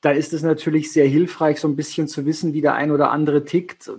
Da 0.00 0.10
ist 0.10 0.32
es 0.32 0.42
natürlich 0.42 0.92
sehr 0.92 1.06
hilfreich, 1.06 1.60
so 1.60 1.68
ein 1.68 1.76
bisschen 1.76 2.08
zu 2.08 2.24
wissen, 2.24 2.52
wie 2.54 2.60
der 2.60 2.74
ein 2.74 2.90
oder 2.90 3.10
andere 3.10 3.44
tickt. 3.44 3.90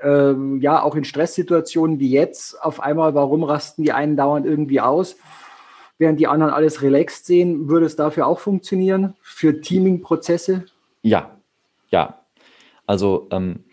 Äh, 0.00 0.34
ja, 0.58 0.82
auch 0.82 0.96
in 0.96 1.04
Stresssituationen 1.04 2.00
wie 2.00 2.10
jetzt. 2.10 2.60
Auf 2.62 2.80
einmal, 2.80 3.14
warum 3.14 3.44
rasten 3.44 3.84
die 3.84 3.92
einen 3.92 4.16
dauernd 4.16 4.46
irgendwie 4.46 4.80
aus? 4.80 5.16
Während 5.98 6.20
die 6.20 6.26
anderen 6.26 6.52
alles 6.52 6.82
relaxed 6.82 7.26
sehen. 7.26 7.68
Würde 7.68 7.86
es 7.86 7.96
dafür 7.96 8.26
auch 8.26 8.40
funktionieren? 8.40 9.14
Für 9.20 9.60
Teaming-Prozesse? 9.60 10.64
Ja, 11.02 11.36
ja. 11.90 12.24
Also 12.86 13.28
ähm, 13.30 13.64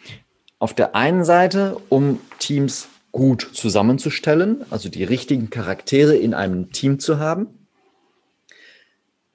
auf 0.59 0.73
der 0.73 0.95
einen 0.95 1.23
Seite, 1.23 1.77
um 1.89 2.19
Teams 2.37 2.89
gut 3.11 3.49
zusammenzustellen, 3.53 4.65
also 4.69 4.89
die 4.89 5.03
richtigen 5.03 5.49
Charaktere 5.49 6.15
in 6.15 6.33
einem 6.33 6.71
Team 6.71 6.99
zu 6.99 7.19
haben. 7.19 7.47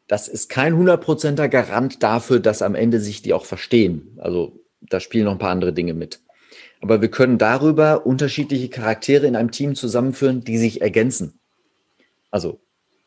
Das 0.07 0.29
ist 0.29 0.49
kein 0.49 0.77
hundertprozentiger 0.77 1.49
Garant 1.49 2.03
dafür, 2.03 2.39
dass 2.39 2.63
am 2.63 2.75
Ende 2.75 3.01
sich 3.01 3.23
die 3.23 3.33
auch 3.33 3.47
verstehen. 3.47 4.19
Also 4.19 4.61
da 4.81 5.01
spielen 5.01 5.25
noch 5.25 5.33
ein 5.33 5.39
paar 5.39 5.51
andere 5.51 5.73
Dinge 5.73 5.95
mit. 5.95 6.21
Aber 6.81 7.01
wir 7.01 7.11
können 7.11 7.39
darüber 7.39 8.05
unterschiedliche 8.07 8.69
Charaktere 8.69 9.27
in 9.27 9.37
einem 9.37 9.51
Team 9.51 9.75
zusammenführen, 9.75 10.45
die 10.45 10.59
sich 10.59 10.83
ergänzen. 10.83 11.39
Also 12.31 12.61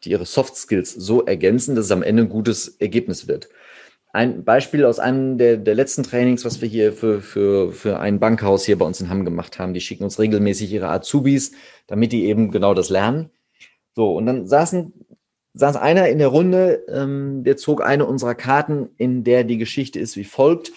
die 0.07 0.11
ihre 0.11 0.25
Soft 0.25 0.55
Skills 0.55 0.93
so 0.93 1.25
ergänzen, 1.25 1.75
dass 1.75 1.85
es 1.85 1.91
am 1.91 2.01
Ende 2.01 2.23
ein 2.23 2.29
gutes 2.29 2.67
Ergebnis 2.79 3.27
wird. 3.27 3.49
Ein 4.13 4.45
Beispiel 4.45 4.85
aus 4.85 4.99
einem 4.99 5.37
der, 5.37 5.57
der 5.57 5.75
letzten 5.75 6.03
Trainings, 6.03 6.45
was 6.45 6.61
wir 6.61 6.67
hier 6.67 6.93
für, 6.93 7.21
für, 7.21 7.71
für 7.71 7.99
ein 7.99 8.19
Bankhaus 8.19 8.65
hier 8.65 8.77
bei 8.77 8.85
uns 8.85 9.01
in 9.01 9.09
Hamm 9.09 9.25
gemacht 9.25 9.59
haben. 9.59 9.73
Die 9.73 9.81
schicken 9.81 10.05
uns 10.05 10.17
regelmäßig 10.17 10.71
ihre 10.71 10.89
Azubis, 10.89 11.51
damit 11.87 12.13
die 12.13 12.25
eben 12.25 12.49
genau 12.49 12.73
das 12.73 12.89
lernen. 12.89 13.29
So, 13.95 14.15
und 14.15 14.25
dann 14.25 14.47
saßen, 14.47 14.93
saß 15.53 15.75
einer 15.75 16.07
in 16.07 16.19
der 16.19 16.29
Runde, 16.29 16.85
ähm, 16.87 17.43
der 17.43 17.57
zog 17.57 17.83
eine 17.83 18.05
unserer 18.05 18.35
Karten, 18.35 18.89
in 18.97 19.23
der 19.23 19.43
die 19.43 19.57
Geschichte 19.57 19.99
ist 19.99 20.15
wie 20.15 20.23
folgt. 20.23 20.71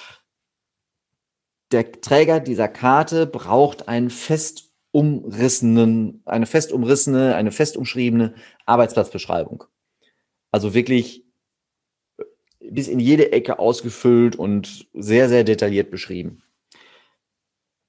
Der 1.71 1.93
Träger 1.93 2.41
dieser 2.41 2.69
Karte 2.69 3.27
braucht 3.27 3.89
einen 3.89 4.11
fest 4.11 4.71
umrissenen, 4.93 6.23
eine 6.25 6.47
fest 6.47 6.73
umrissene, 6.73 7.37
eine 7.37 7.53
fest 7.53 7.77
umschriebene 7.77 8.35
Arbeitsplatzbeschreibung. 8.71 9.65
Also 10.51 10.75
wirklich 10.75 11.25
äh, 12.19 12.25
bis 12.71 12.89
in 12.89 13.01
jede 13.01 13.33
Ecke 13.33 13.59
ausgefüllt 13.59 14.37
und 14.37 14.89
sehr, 14.95 15.29
sehr 15.29 15.45
detailliert 15.45 15.91
beschrieben. 15.91 16.43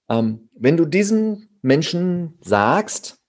Ähm, 0.09 0.49
wenn 0.53 0.77
du 0.77 0.85
diesen 0.85 1.59
Menschen 1.61 2.37
sagst, 2.41 3.19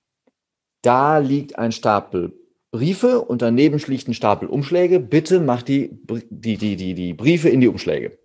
da 0.83 1.19
liegt 1.19 1.59
ein 1.59 1.73
Stapel 1.73 2.33
Briefe 2.73 3.21
und 3.21 3.43
daneben 3.43 3.79
liegt 3.87 4.09
ein 4.09 4.15
Stapel 4.15 4.49
Umschläge, 4.49 4.99
bitte 4.99 5.41
mach 5.41 5.63
die, 5.63 5.91
die, 6.31 6.57
die, 6.57 6.77
die, 6.77 6.95
die 6.95 7.13
Briefe 7.13 7.51
in 7.51 7.61
die 7.61 7.69
Umschläge. 7.69 8.19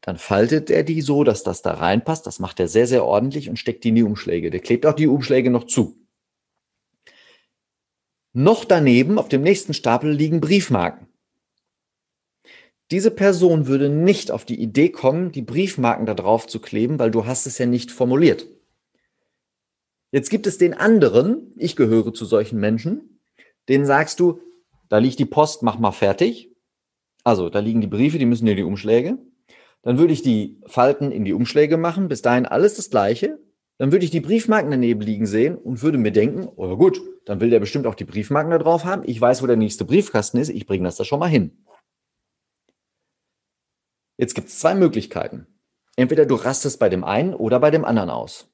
Dann 0.00 0.16
faltet 0.16 0.70
er 0.70 0.84
die 0.84 1.00
so, 1.00 1.24
dass 1.24 1.42
das 1.42 1.62
da 1.62 1.74
reinpasst. 1.74 2.24
Das 2.28 2.38
macht 2.38 2.60
er 2.60 2.68
sehr, 2.68 2.86
sehr 2.86 3.04
ordentlich 3.04 3.50
und 3.50 3.58
steckt 3.58 3.82
die 3.82 3.88
in 3.88 3.96
die 3.96 4.04
Umschläge. 4.04 4.50
Der 4.50 4.60
klebt 4.60 4.86
auch 4.86 4.92
die 4.92 5.08
Umschläge 5.08 5.50
noch 5.50 5.64
zu. 5.64 6.05
Noch 8.38 8.66
daneben, 8.66 9.18
auf 9.18 9.30
dem 9.30 9.40
nächsten 9.40 9.72
Stapel, 9.72 10.12
liegen 10.12 10.42
Briefmarken. 10.42 11.06
Diese 12.90 13.10
Person 13.10 13.66
würde 13.66 13.88
nicht 13.88 14.30
auf 14.30 14.44
die 14.44 14.60
Idee 14.60 14.90
kommen, 14.90 15.32
die 15.32 15.40
Briefmarken 15.40 16.04
da 16.04 16.12
drauf 16.12 16.46
zu 16.46 16.60
kleben, 16.60 16.98
weil 16.98 17.10
du 17.10 17.24
hast 17.24 17.46
es 17.46 17.56
ja 17.56 17.64
nicht 17.64 17.90
formuliert. 17.90 18.46
Jetzt 20.12 20.28
gibt 20.28 20.46
es 20.46 20.58
den 20.58 20.74
anderen, 20.74 21.54
ich 21.56 21.76
gehöre 21.76 22.12
zu 22.12 22.26
solchen 22.26 22.60
Menschen, 22.60 23.22
denen 23.70 23.86
sagst 23.86 24.20
du, 24.20 24.40
da 24.90 24.98
liegt 24.98 25.18
die 25.18 25.24
Post, 25.24 25.62
mach 25.62 25.78
mal 25.78 25.92
fertig. 25.92 26.54
Also, 27.24 27.48
da 27.48 27.60
liegen 27.60 27.80
die 27.80 27.86
Briefe, 27.86 28.18
die 28.18 28.26
müssen 28.26 28.46
in 28.46 28.56
die 28.58 28.64
Umschläge. 28.64 29.16
Dann 29.80 29.96
würde 29.96 30.12
ich 30.12 30.20
die 30.20 30.60
Falten 30.66 31.10
in 31.10 31.24
die 31.24 31.32
Umschläge 31.32 31.78
machen, 31.78 32.08
bis 32.08 32.20
dahin 32.20 32.44
alles 32.44 32.74
das 32.74 32.90
gleiche. 32.90 33.38
Dann 33.78 33.92
würde 33.92 34.04
ich 34.04 34.10
die 34.10 34.20
Briefmarken 34.20 34.70
daneben 34.70 35.02
liegen 35.02 35.26
sehen 35.26 35.56
und 35.56 35.82
würde 35.82 35.98
mir 35.98 36.12
denken, 36.12 36.48
oh 36.56 36.76
gut, 36.76 37.00
dann 37.26 37.40
will 37.40 37.50
der 37.50 37.60
bestimmt 37.60 37.86
auch 37.86 37.94
die 37.94 38.04
Briefmarken 38.04 38.50
da 38.50 38.58
drauf 38.58 38.84
haben. 38.84 39.02
Ich 39.04 39.20
weiß, 39.20 39.42
wo 39.42 39.46
der 39.46 39.56
nächste 39.56 39.84
Briefkasten 39.84 40.38
ist, 40.38 40.48
ich 40.48 40.66
bringe 40.66 40.84
das 40.84 40.96
da 40.96 41.04
schon 41.04 41.20
mal 41.20 41.28
hin. 41.28 41.64
Jetzt 44.16 44.34
gibt 44.34 44.48
es 44.48 44.58
zwei 44.58 44.74
Möglichkeiten. 44.74 45.46
Entweder 45.96 46.24
du 46.24 46.36
rastest 46.36 46.78
bei 46.78 46.88
dem 46.88 47.04
einen 47.04 47.34
oder 47.34 47.60
bei 47.60 47.70
dem 47.70 47.84
anderen 47.84 48.10
aus. 48.10 48.50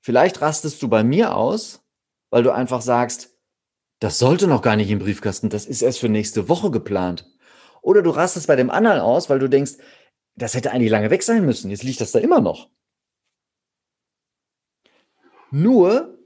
Vielleicht 0.00 0.40
rastest 0.40 0.82
du 0.82 0.88
bei 0.88 1.02
mir 1.02 1.34
aus, 1.34 1.82
weil 2.30 2.42
du 2.42 2.52
einfach 2.52 2.82
sagst, 2.82 3.38
das 4.00 4.18
sollte 4.18 4.46
noch 4.46 4.62
gar 4.62 4.76
nicht 4.76 4.90
im 4.90 4.98
Briefkasten, 4.98 5.48
das 5.48 5.66
ist 5.66 5.82
erst 5.82 6.00
für 6.00 6.08
nächste 6.08 6.48
Woche 6.48 6.70
geplant. 6.70 7.26
Oder 7.80 8.02
du 8.02 8.10
rastest 8.10 8.46
bei 8.46 8.56
dem 8.56 8.70
anderen 8.70 9.00
aus, 9.00 9.30
weil 9.30 9.38
du 9.38 9.48
denkst, 9.48 9.78
das 10.36 10.54
hätte 10.54 10.72
eigentlich 10.72 10.90
lange 10.90 11.10
weg 11.10 11.22
sein 11.22 11.44
müssen. 11.44 11.70
Jetzt 11.70 11.84
liegt 11.84 12.00
das 12.00 12.12
da 12.12 12.18
immer 12.18 12.40
noch. 12.40 12.70
Nur, 15.56 16.18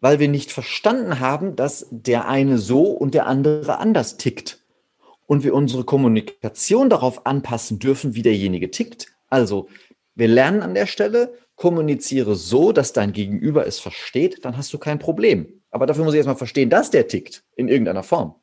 weil 0.00 0.18
wir 0.18 0.28
nicht 0.28 0.50
verstanden 0.50 1.20
haben, 1.20 1.56
dass 1.56 1.88
der 1.90 2.26
eine 2.26 2.56
so 2.56 2.84
und 2.84 3.12
der 3.12 3.26
andere 3.26 3.78
anders 3.78 4.16
tickt. 4.16 4.64
Und 5.26 5.44
wir 5.44 5.52
unsere 5.52 5.84
Kommunikation 5.84 6.88
darauf 6.88 7.26
anpassen 7.26 7.78
dürfen, 7.78 8.14
wie 8.14 8.22
derjenige 8.22 8.70
tickt. 8.70 9.08
Also, 9.28 9.68
wir 10.14 10.28
lernen 10.28 10.62
an 10.62 10.74
der 10.74 10.86
Stelle, 10.86 11.34
kommuniziere 11.54 12.34
so, 12.34 12.72
dass 12.72 12.94
dein 12.94 13.12
Gegenüber 13.12 13.66
es 13.66 13.78
versteht, 13.78 14.42
dann 14.46 14.56
hast 14.56 14.72
du 14.72 14.78
kein 14.78 14.98
Problem. 14.98 15.60
Aber 15.70 15.84
dafür 15.84 16.04
muss 16.04 16.14
ich 16.14 16.18
erstmal 16.18 16.36
verstehen, 16.36 16.70
dass 16.70 16.90
der 16.90 17.08
tickt 17.08 17.44
in 17.56 17.68
irgendeiner 17.68 18.04
Form. 18.04 18.36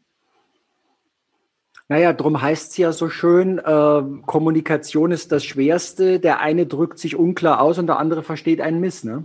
Naja, 1.87 2.13
darum 2.13 2.39
heißt 2.39 2.73
es 2.73 2.77
ja 2.77 2.91
so 2.91 3.09
schön, 3.09 3.57
äh, 3.57 4.03
Kommunikation 4.27 5.11
ist 5.11 5.31
das 5.31 5.43
Schwerste. 5.43 6.19
Der 6.19 6.39
eine 6.39 6.67
drückt 6.67 6.99
sich 6.99 7.15
unklar 7.15 7.61
aus 7.61 7.79
und 7.79 7.87
der 7.87 7.97
andere 7.97 8.21
versteht 8.21 8.61
einen 8.61 8.79
Miss, 8.79 9.03
ne? 9.03 9.23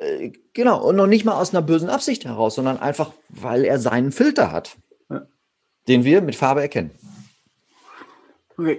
Äh, 0.00 0.32
genau, 0.54 0.82
und 0.88 0.96
noch 0.96 1.06
nicht 1.06 1.24
mal 1.24 1.38
aus 1.38 1.54
einer 1.54 1.62
bösen 1.62 1.90
Absicht 1.90 2.24
heraus, 2.24 2.54
sondern 2.54 2.78
einfach, 2.78 3.12
weil 3.28 3.64
er 3.64 3.78
seinen 3.78 4.12
Filter 4.12 4.50
hat, 4.50 4.76
ja. 5.10 5.26
den 5.88 6.04
wir 6.04 6.22
mit 6.22 6.36
Farbe 6.36 6.62
erkennen. 6.62 6.90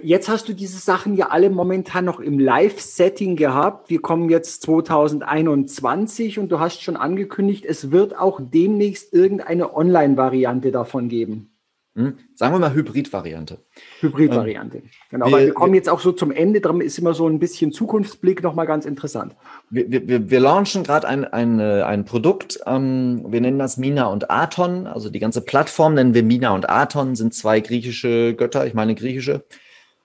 Jetzt 0.02 0.28
hast 0.28 0.48
du 0.48 0.52
diese 0.52 0.78
Sachen 0.78 1.16
ja 1.16 1.30
alle 1.30 1.50
momentan 1.50 2.04
noch 2.04 2.20
im 2.20 2.38
Live-Setting 2.38 3.34
gehabt. 3.34 3.90
Wir 3.90 4.00
kommen 4.00 4.30
jetzt 4.30 4.62
2021 4.62 6.38
und 6.38 6.50
du 6.52 6.60
hast 6.60 6.82
schon 6.82 6.96
angekündigt, 6.96 7.64
es 7.64 7.90
wird 7.90 8.16
auch 8.16 8.40
demnächst 8.40 9.12
irgendeine 9.12 9.74
Online-Variante 9.74 10.70
davon 10.70 11.08
geben. 11.08 11.51
Hm? 11.94 12.16
Sagen 12.34 12.54
wir 12.54 12.58
mal 12.58 12.72
Hybrid-Variante. 12.72 13.58
Hybrid-Variante, 14.00 14.78
ähm, 14.78 14.84
genau. 15.10 15.26
Wir, 15.26 15.32
weil 15.32 15.46
wir 15.46 15.54
kommen 15.54 15.72
wir, 15.72 15.76
jetzt 15.76 15.90
auch 15.90 16.00
so 16.00 16.12
zum 16.12 16.30
Ende, 16.30 16.62
darum 16.62 16.80
ist 16.80 16.98
immer 16.98 17.12
so 17.12 17.28
ein 17.28 17.38
bisschen 17.38 17.70
Zukunftsblick 17.70 18.42
nochmal 18.42 18.66
ganz 18.66 18.86
interessant. 18.86 19.36
Wir, 19.68 19.90
wir, 20.08 20.30
wir 20.30 20.40
launchen 20.40 20.84
gerade 20.84 21.06
ein, 21.06 21.26
ein, 21.26 21.60
äh, 21.60 21.82
ein 21.82 22.06
Produkt, 22.06 22.60
ähm, 22.66 23.26
wir 23.28 23.42
nennen 23.42 23.58
das 23.58 23.76
Mina 23.76 24.06
und 24.06 24.30
Aton, 24.30 24.86
also 24.86 25.10
die 25.10 25.18
ganze 25.18 25.42
Plattform 25.42 25.92
nennen 25.92 26.14
wir 26.14 26.22
Mina 26.22 26.54
und 26.54 26.70
Aton, 26.70 27.14
sind 27.14 27.34
zwei 27.34 27.60
griechische 27.60 28.34
Götter, 28.34 28.66
ich 28.66 28.72
meine 28.72 28.94
griechische, 28.94 29.44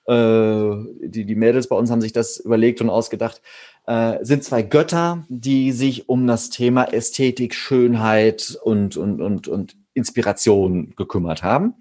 äh, 0.07 0.75
die, 1.01 1.23
die 1.23 1.35
Mädels 1.35 1.67
bei 1.67 1.77
uns 1.77 1.89
haben 1.89 2.01
sich 2.01 2.11
das 2.11 2.37
überlegt 2.37 2.81
und 2.81 2.89
ausgedacht, 2.89 3.41
äh, 3.85 4.17
sind 4.25 4.43
zwei 4.43 4.61
Götter, 4.61 5.25
die 5.29 5.71
sich 5.71 6.09
um 6.09 6.27
das 6.27 6.49
Thema 6.49 6.83
Ästhetik, 6.93 7.55
Schönheit 7.55 8.59
und, 8.61 8.97
und, 8.97 9.21
und, 9.21 9.47
und 9.47 9.77
Inspiration 9.97 10.95
gekümmert 10.95 11.43
haben. 11.43 11.75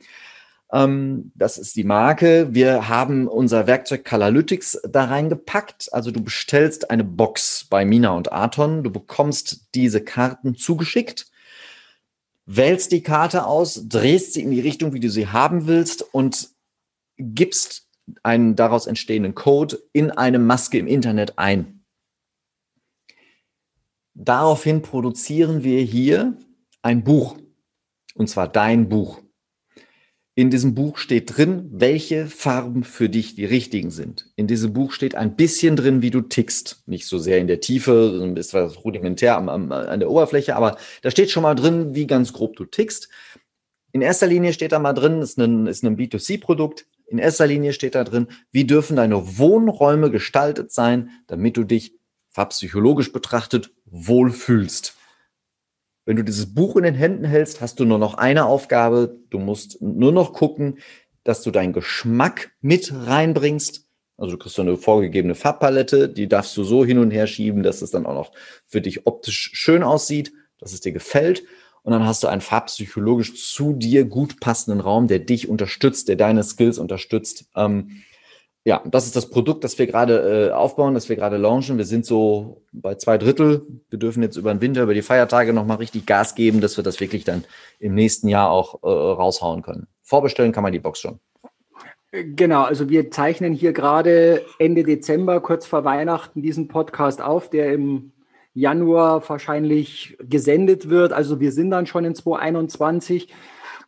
Ähm, 0.72 1.30
das 1.34 1.58
ist 1.58 1.76
die 1.76 1.84
Marke. 1.84 2.48
Wir 2.52 2.88
haben 2.88 3.28
unser 3.28 3.66
Werkzeug 3.66 4.04
Colorlytics 4.04 4.80
da 4.88 5.04
reingepackt. 5.04 5.92
Also 5.92 6.10
du 6.10 6.22
bestellst 6.22 6.90
eine 6.90 7.04
Box 7.04 7.66
bei 7.70 7.84
Mina 7.84 8.10
und 8.10 8.32
Aton. 8.32 8.82
Du 8.82 8.90
bekommst 8.90 9.68
diese 9.74 10.02
Karten 10.02 10.56
zugeschickt, 10.56 11.30
wählst 12.46 12.92
die 12.92 13.02
Karte 13.02 13.46
aus, 13.46 13.88
drehst 13.88 14.34
sie 14.34 14.42
in 14.42 14.50
die 14.50 14.60
Richtung, 14.60 14.92
wie 14.92 15.00
du 15.00 15.10
sie 15.10 15.28
haben 15.28 15.66
willst 15.66 16.02
und 16.14 16.48
gibst 17.16 17.86
einen 18.22 18.56
daraus 18.56 18.86
entstehenden 18.86 19.34
Code 19.34 19.78
in 19.92 20.10
eine 20.10 20.38
Maske 20.38 20.78
im 20.78 20.86
Internet 20.86 21.38
ein. 21.38 21.84
Daraufhin 24.14 24.80
produzieren 24.80 25.62
wir 25.62 25.82
hier 25.82 26.38
ein 26.82 27.04
Buch, 27.04 27.36
und 28.16 28.28
zwar 28.28 28.48
dein 28.48 28.88
Buch. 28.88 29.20
In 30.38 30.50
diesem 30.50 30.74
Buch 30.74 30.98
steht 30.98 31.36
drin, 31.36 31.66
welche 31.72 32.26
Farben 32.26 32.84
für 32.84 33.08
dich 33.08 33.36
die 33.36 33.46
richtigen 33.46 33.90
sind. 33.90 34.30
In 34.36 34.46
diesem 34.46 34.74
Buch 34.74 34.92
steht 34.92 35.14
ein 35.14 35.34
bisschen 35.34 35.76
drin, 35.76 36.02
wie 36.02 36.10
du 36.10 36.20
tickst. 36.20 36.82
Nicht 36.84 37.06
so 37.06 37.16
sehr 37.16 37.38
in 37.38 37.46
der 37.46 37.60
Tiefe, 37.60 38.34
ist 38.36 38.52
was 38.52 38.84
rudimentär 38.84 39.36
am, 39.38 39.48
am, 39.48 39.72
an 39.72 39.98
der 39.98 40.10
Oberfläche, 40.10 40.54
aber 40.54 40.76
da 41.00 41.10
steht 41.10 41.30
schon 41.30 41.42
mal 41.42 41.54
drin, 41.54 41.94
wie 41.94 42.06
ganz 42.06 42.34
grob 42.34 42.54
du 42.56 42.66
tickst. 42.66 43.08
In 43.92 44.02
erster 44.02 44.26
Linie 44.26 44.52
steht 44.52 44.72
da 44.72 44.78
mal 44.78 44.92
drin, 44.92 45.22
ist 45.22 45.38
ein, 45.38 45.66
ist 45.66 45.82
ein 45.84 45.96
B2C-Produkt, 45.96 46.86
in 47.06 47.16
erster 47.16 47.46
Linie 47.46 47.72
steht 47.72 47.94
da 47.94 48.04
drin, 48.04 48.26
wie 48.52 48.66
dürfen 48.66 48.96
deine 48.96 49.38
Wohnräume 49.38 50.10
gestaltet 50.10 50.70
sein, 50.70 51.10
damit 51.28 51.56
du 51.56 51.64
dich 51.64 51.94
farbpsychologisch 52.28 53.10
betrachtet 53.10 53.72
wohlfühlst. 53.86 54.95
Wenn 56.06 56.16
du 56.16 56.24
dieses 56.24 56.54
Buch 56.54 56.76
in 56.76 56.84
den 56.84 56.94
Händen 56.94 57.24
hältst, 57.24 57.60
hast 57.60 57.78
du 57.78 57.84
nur 57.84 57.98
noch 57.98 58.14
eine 58.14 58.46
Aufgabe. 58.46 59.18
Du 59.28 59.38
musst 59.38 59.82
nur 59.82 60.12
noch 60.12 60.32
gucken, 60.32 60.78
dass 61.24 61.42
du 61.42 61.50
deinen 61.50 61.74
Geschmack 61.74 62.52
mit 62.62 62.92
reinbringst. 62.94 63.86
Also 64.16 64.32
du 64.32 64.38
kriegst 64.38 64.56
so 64.56 64.62
eine 64.62 64.78
vorgegebene 64.78 65.34
Farbpalette, 65.34 66.08
die 66.08 66.28
darfst 66.28 66.56
du 66.56 66.64
so 66.64 66.84
hin 66.86 66.98
und 66.98 67.10
her 67.10 67.26
schieben, 67.26 67.62
dass 67.62 67.82
es 67.82 67.90
dann 67.90 68.06
auch 68.06 68.14
noch 68.14 68.32
für 68.64 68.80
dich 68.80 69.06
optisch 69.06 69.50
schön 69.52 69.82
aussieht, 69.82 70.32
dass 70.58 70.72
es 70.72 70.80
dir 70.80 70.92
gefällt 70.92 71.42
und 71.86 71.92
dann 71.92 72.04
hast 72.04 72.24
du 72.24 72.26
einen 72.26 72.40
farbpsychologisch 72.40 73.34
zu 73.54 73.72
dir 73.72 74.06
gut 74.06 74.40
passenden 74.40 74.80
Raum, 74.80 75.06
der 75.06 75.20
dich 75.20 75.48
unterstützt, 75.48 76.08
der 76.08 76.16
deine 76.16 76.42
Skills 76.42 76.78
unterstützt. 76.78 77.48
Ähm, 77.54 78.02
ja, 78.66 78.82
das 78.84 79.06
ist 79.06 79.14
das 79.14 79.30
Produkt, 79.30 79.62
das 79.62 79.78
wir 79.78 79.86
gerade 79.86 80.48
äh, 80.48 80.52
aufbauen, 80.52 80.94
das 80.94 81.08
wir 81.08 81.14
gerade 81.14 81.36
launchen. 81.36 81.78
Wir 81.78 81.84
sind 81.84 82.04
so 82.04 82.62
bei 82.72 82.96
zwei 82.96 83.16
Drittel. 83.16 83.64
Wir 83.90 83.98
dürfen 84.00 84.24
jetzt 84.24 84.36
über 84.36 84.52
den 84.52 84.60
Winter, 84.60 84.82
über 84.82 84.92
die 84.92 85.02
Feiertage 85.02 85.52
nochmal 85.52 85.76
richtig 85.76 86.04
Gas 86.04 86.34
geben, 86.34 86.60
dass 86.60 86.76
wir 86.76 86.82
das 86.82 86.98
wirklich 86.98 87.22
dann 87.22 87.44
im 87.78 87.94
nächsten 87.94 88.26
Jahr 88.26 88.50
auch 88.50 88.82
äh, 88.82 88.88
raushauen 88.88 89.62
können. 89.62 89.86
Vorbestellen 90.02 90.50
kann 90.50 90.64
man 90.64 90.72
die 90.72 90.80
Box 90.80 90.98
schon. 90.98 91.20
Genau, 92.10 92.64
also 92.64 92.88
wir 92.88 93.12
zeichnen 93.12 93.52
hier 93.52 93.72
gerade 93.72 94.44
Ende 94.58 94.82
Dezember, 94.82 95.40
kurz 95.40 95.64
vor 95.64 95.84
Weihnachten, 95.84 96.42
diesen 96.42 96.66
Podcast 96.66 97.22
auf, 97.22 97.48
der 97.48 97.72
im 97.72 98.10
Januar 98.52 99.22
wahrscheinlich 99.28 100.16
gesendet 100.18 100.90
wird. 100.90 101.12
Also 101.12 101.38
wir 101.38 101.52
sind 101.52 101.70
dann 101.70 101.86
schon 101.86 102.04
in 102.04 102.16
2021. 102.16 103.28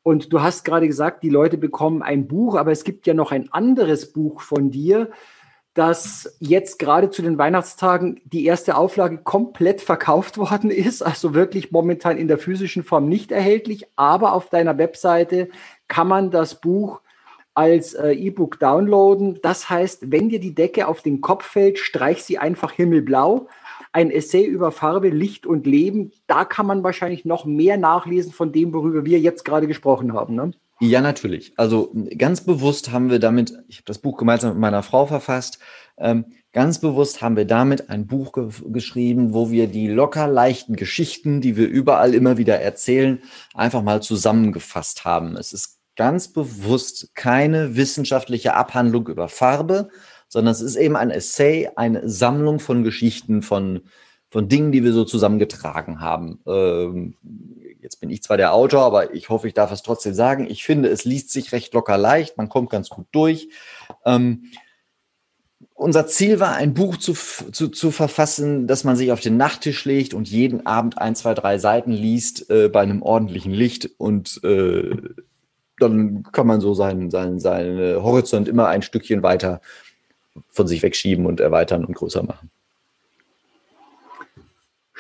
Und 0.08 0.32
du 0.32 0.40
hast 0.40 0.64
gerade 0.64 0.86
gesagt, 0.86 1.22
die 1.22 1.28
Leute 1.28 1.58
bekommen 1.58 2.02
ein 2.02 2.28
Buch, 2.28 2.56
aber 2.56 2.72
es 2.72 2.82
gibt 2.82 3.06
ja 3.06 3.12
noch 3.12 3.30
ein 3.30 3.52
anderes 3.52 4.10
Buch 4.10 4.40
von 4.40 4.70
dir, 4.70 5.10
das 5.74 6.34
jetzt 6.38 6.78
gerade 6.78 7.10
zu 7.10 7.20
den 7.20 7.36
Weihnachtstagen 7.36 8.18
die 8.24 8.46
erste 8.46 8.78
Auflage 8.78 9.18
komplett 9.18 9.82
verkauft 9.82 10.38
worden 10.38 10.70
ist, 10.70 11.02
also 11.02 11.34
wirklich 11.34 11.72
momentan 11.72 12.16
in 12.16 12.26
der 12.26 12.38
physischen 12.38 12.84
Form 12.84 13.06
nicht 13.06 13.30
erhältlich, 13.30 13.84
aber 13.96 14.32
auf 14.32 14.48
deiner 14.48 14.78
Webseite 14.78 15.50
kann 15.88 16.08
man 16.08 16.30
das 16.30 16.58
Buch 16.58 17.02
als 17.52 17.92
äh, 17.92 18.12
E-Book 18.12 18.58
downloaden. 18.58 19.40
Das 19.42 19.68
heißt, 19.68 20.10
wenn 20.10 20.30
dir 20.30 20.40
die 20.40 20.54
Decke 20.54 20.88
auf 20.88 21.02
den 21.02 21.20
Kopf 21.20 21.44
fällt, 21.44 21.78
streich 21.78 22.22
sie 22.22 22.38
einfach 22.38 22.72
himmelblau 22.72 23.46
ein 23.98 24.12
Essay 24.12 24.44
über 24.44 24.70
Farbe, 24.70 25.08
Licht 25.08 25.44
und 25.44 25.66
Leben. 25.66 26.12
Da 26.28 26.44
kann 26.44 26.66
man 26.66 26.84
wahrscheinlich 26.84 27.24
noch 27.24 27.44
mehr 27.44 27.76
nachlesen 27.76 28.32
von 28.32 28.52
dem, 28.52 28.72
worüber 28.72 29.04
wir 29.04 29.18
jetzt 29.18 29.44
gerade 29.44 29.66
gesprochen 29.66 30.12
haben. 30.12 30.36
Ne? 30.36 30.52
Ja, 30.78 31.00
natürlich. 31.00 31.52
Also 31.56 31.92
ganz 32.16 32.42
bewusst 32.42 32.92
haben 32.92 33.10
wir 33.10 33.18
damit, 33.18 33.52
ich 33.66 33.78
habe 33.78 33.86
das 33.86 33.98
Buch 33.98 34.16
gemeinsam 34.16 34.50
mit 34.50 34.60
meiner 34.60 34.84
Frau 34.84 35.06
verfasst, 35.06 35.58
ähm, 35.98 36.26
ganz 36.52 36.80
bewusst 36.80 37.22
haben 37.22 37.36
wir 37.36 37.44
damit 37.44 37.90
ein 37.90 38.06
Buch 38.06 38.32
ge 38.32 38.48
geschrieben, 38.68 39.34
wo 39.34 39.50
wir 39.50 39.66
die 39.66 39.88
locker 39.88 40.28
leichten 40.28 40.76
Geschichten, 40.76 41.40
die 41.40 41.56
wir 41.56 41.66
überall 41.66 42.14
immer 42.14 42.38
wieder 42.38 42.60
erzählen, 42.60 43.20
einfach 43.52 43.82
mal 43.82 44.00
zusammengefasst 44.00 45.04
haben. 45.04 45.36
Es 45.36 45.52
ist 45.52 45.80
ganz 45.96 46.28
bewusst 46.28 47.16
keine 47.16 47.74
wissenschaftliche 47.74 48.54
Abhandlung 48.54 49.08
über 49.08 49.28
Farbe, 49.28 49.88
sondern 50.28 50.52
es 50.52 50.60
ist 50.60 50.76
eben 50.76 50.96
ein 50.96 51.10
Essay, 51.10 51.70
eine 51.74 52.08
Sammlung 52.08 52.60
von 52.60 52.84
Geschichten, 52.84 53.42
von, 53.42 53.80
von 54.30 54.48
Dingen, 54.48 54.72
die 54.72 54.84
wir 54.84 54.92
so 54.92 55.04
zusammengetragen 55.04 56.00
haben. 56.00 56.40
Ähm, 56.46 57.14
jetzt 57.80 58.00
bin 58.00 58.10
ich 58.10 58.22
zwar 58.22 58.36
der 58.36 58.52
Autor, 58.52 58.82
aber 58.82 59.14
ich 59.14 59.30
hoffe, 59.30 59.48
ich 59.48 59.54
darf 59.54 59.72
es 59.72 59.82
trotzdem 59.82 60.14
sagen. 60.14 60.46
Ich 60.48 60.64
finde, 60.64 60.88
es 60.88 61.04
liest 61.04 61.30
sich 61.30 61.52
recht 61.52 61.72
locker 61.72 61.96
leicht, 61.96 62.36
man 62.36 62.48
kommt 62.48 62.70
ganz 62.70 62.90
gut 62.90 63.06
durch. 63.12 63.48
Ähm, 64.04 64.44
unser 65.74 66.06
Ziel 66.08 66.40
war, 66.40 66.54
ein 66.54 66.74
Buch 66.74 66.96
zu, 66.96 67.14
zu, 67.14 67.68
zu 67.68 67.90
verfassen, 67.90 68.66
das 68.66 68.84
man 68.84 68.96
sich 68.96 69.12
auf 69.12 69.20
den 69.20 69.36
Nachttisch 69.36 69.84
legt 69.84 70.12
und 70.12 70.28
jeden 70.28 70.66
Abend 70.66 70.98
ein, 70.98 71.14
zwei, 71.14 71.34
drei 71.34 71.58
Seiten 71.58 71.92
liest 71.92 72.50
äh, 72.50 72.68
bei 72.68 72.80
einem 72.80 73.00
ordentlichen 73.00 73.52
Licht 73.52 73.88
und 73.96 74.40
äh, 74.42 74.96
dann 75.78 76.24
kann 76.32 76.48
man 76.48 76.60
so 76.60 76.74
seinen, 76.74 77.10
seinen, 77.10 77.38
seinen 77.38 78.02
Horizont 78.02 78.48
immer 78.48 78.66
ein 78.66 78.82
Stückchen 78.82 79.22
weiter 79.22 79.60
von 80.50 80.66
sich 80.66 80.82
wegschieben 80.82 81.26
und 81.26 81.40
erweitern 81.40 81.84
und 81.84 81.94
größer 81.94 82.22
machen. 82.22 82.50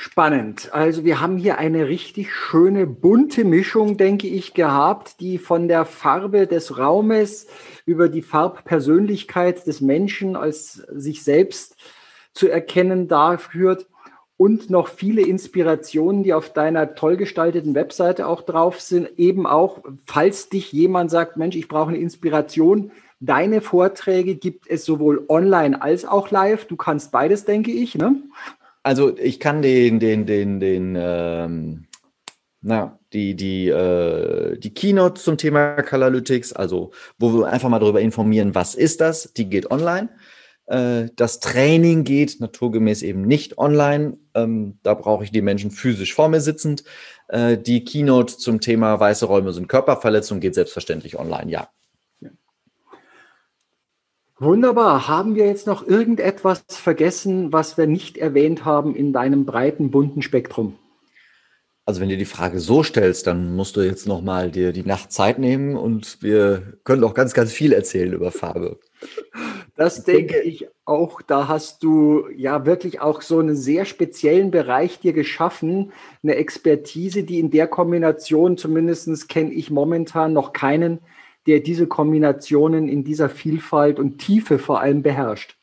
Spannend. 0.00 0.72
Also 0.72 1.04
wir 1.04 1.20
haben 1.20 1.38
hier 1.38 1.58
eine 1.58 1.88
richtig 1.88 2.32
schöne 2.32 2.86
bunte 2.86 3.44
Mischung, 3.44 3.96
denke 3.96 4.28
ich, 4.28 4.54
gehabt, 4.54 5.18
die 5.18 5.38
von 5.38 5.66
der 5.66 5.84
Farbe 5.84 6.46
des 6.46 6.78
Raumes 6.78 7.48
über 7.84 8.08
die 8.08 8.22
Farbpersönlichkeit 8.22 9.66
des 9.66 9.80
Menschen 9.80 10.36
als 10.36 10.74
sich 10.74 11.24
selbst 11.24 11.74
zu 12.32 12.48
erkennen 12.48 13.08
darführt 13.08 13.88
und 14.36 14.70
noch 14.70 14.86
viele 14.86 15.22
Inspirationen, 15.22 16.22
die 16.22 16.32
auf 16.32 16.52
deiner 16.52 16.94
toll 16.94 17.16
gestalteten 17.16 17.74
Webseite 17.74 18.28
auch 18.28 18.42
drauf 18.42 18.80
sind. 18.80 19.18
Eben 19.18 19.48
auch, 19.48 19.82
falls 20.06 20.48
dich 20.48 20.70
jemand 20.70 21.10
sagt, 21.10 21.36
Mensch, 21.36 21.56
ich 21.56 21.66
brauche 21.66 21.88
eine 21.88 21.98
Inspiration, 21.98 22.92
Deine 23.20 23.60
Vorträge 23.60 24.36
gibt 24.36 24.68
es 24.68 24.84
sowohl 24.84 25.24
online 25.28 25.80
als 25.82 26.04
auch 26.04 26.30
live. 26.30 26.66
Du 26.66 26.76
kannst 26.76 27.10
beides, 27.10 27.44
denke 27.44 27.72
ich. 27.72 27.96
Ne? 27.96 28.22
Also 28.82 29.16
ich 29.16 29.40
kann 29.40 29.60
den, 29.60 29.98
den, 29.98 30.24
den, 30.24 30.60
den, 30.60 30.96
ähm, 30.96 31.86
na, 32.60 32.98
die, 33.12 33.34
die, 33.34 33.68
äh, 33.68 34.58
die 34.58 34.72
Keynote 34.72 35.20
zum 35.20 35.36
Thema 35.36 35.82
Colorlytics, 35.82 36.52
also 36.52 36.92
wo 37.18 37.32
wir 37.32 37.46
einfach 37.46 37.68
mal 37.68 37.78
darüber 37.78 38.00
informieren, 38.00 38.54
was 38.54 38.74
ist 38.74 39.00
das, 39.00 39.32
die 39.32 39.48
geht 39.48 39.70
online. 39.70 40.10
Äh, 40.66 41.08
das 41.16 41.40
Training 41.40 42.04
geht 42.04 42.40
naturgemäß 42.40 43.02
eben 43.02 43.22
nicht 43.22 43.58
online. 43.58 44.18
Ähm, 44.34 44.78
da 44.82 44.94
brauche 44.94 45.24
ich 45.24 45.32
die 45.32 45.42
Menschen 45.42 45.70
physisch 45.70 46.14
vor 46.14 46.28
mir 46.28 46.40
sitzend. 46.40 46.84
Äh, 47.28 47.58
die 47.58 47.84
Keynote 47.84 48.36
zum 48.36 48.60
Thema 48.60 49.00
weiße 49.00 49.26
Räume 49.26 49.52
sind 49.52 49.68
Körperverletzung 49.68 50.40
geht 50.40 50.54
selbstverständlich 50.54 51.18
online, 51.18 51.50
ja. 51.50 51.68
Wunderbar. 54.40 55.08
Haben 55.08 55.34
wir 55.34 55.46
jetzt 55.46 55.66
noch 55.66 55.86
irgendetwas 55.86 56.62
vergessen, 56.68 57.52
was 57.52 57.76
wir 57.76 57.88
nicht 57.88 58.16
erwähnt 58.16 58.64
haben 58.64 58.94
in 58.94 59.12
deinem 59.12 59.44
breiten, 59.44 59.90
bunten 59.90 60.22
Spektrum? 60.22 60.78
Also 61.84 62.00
wenn 62.00 62.08
du 62.08 62.16
die 62.16 62.24
Frage 62.24 62.60
so 62.60 62.82
stellst, 62.82 63.26
dann 63.26 63.56
musst 63.56 63.76
du 63.76 63.80
jetzt 63.80 64.06
noch 64.06 64.20
mal 64.20 64.50
dir 64.50 64.72
die 64.72 64.84
Nacht 64.84 65.10
Zeit 65.10 65.38
nehmen 65.38 65.74
und 65.74 66.22
wir 66.22 66.78
können 66.84 67.02
auch 67.02 67.14
ganz, 67.14 67.32
ganz 67.34 67.50
viel 67.50 67.72
erzählen 67.72 68.12
über 68.12 68.30
Farbe. 68.30 68.78
Das 69.74 70.04
denke 70.04 70.40
ich 70.40 70.68
auch. 70.84 71.22
Da 71.22 71.48
hast 71.48 71.82
du 71.82 72.28
ja 72.36 72.66
wirklich 72.66 73.00
auch 73.00 73.22
so 73.22 73.38
einen 73.38 73.56
sehr 73.56 73.86
speziellen 73.86 74.50
Bereich 74.50 75.00
dir 75.00 75.14
geschaffen, 75.14 75.92
eine 76.22 76.34
Expertise, 76.34 77.22
die 77.24 77.38
in 77.38 77.50
der 77.50 77.66
Kombination, 77.66 78.56
zumindest 78.56 79.28
kenne 79.28 79.52
ich 79.52 79.70
momentan 79.70 80.32
noch 80.32 80.52
keinen, 80.52 81.00
der 81.48 81.60
diese 81.60 81.86
Kombinationen 81.86 82.88
in 82.88 83.04
dieser 83.04 83.30
Vielfalt 83.30 83.98
und 83.98 84.18
Tiefe 84.18 84.58
vor 84.58 84.80
allem 84.80 85.02
beherrscht? 85.02 85.56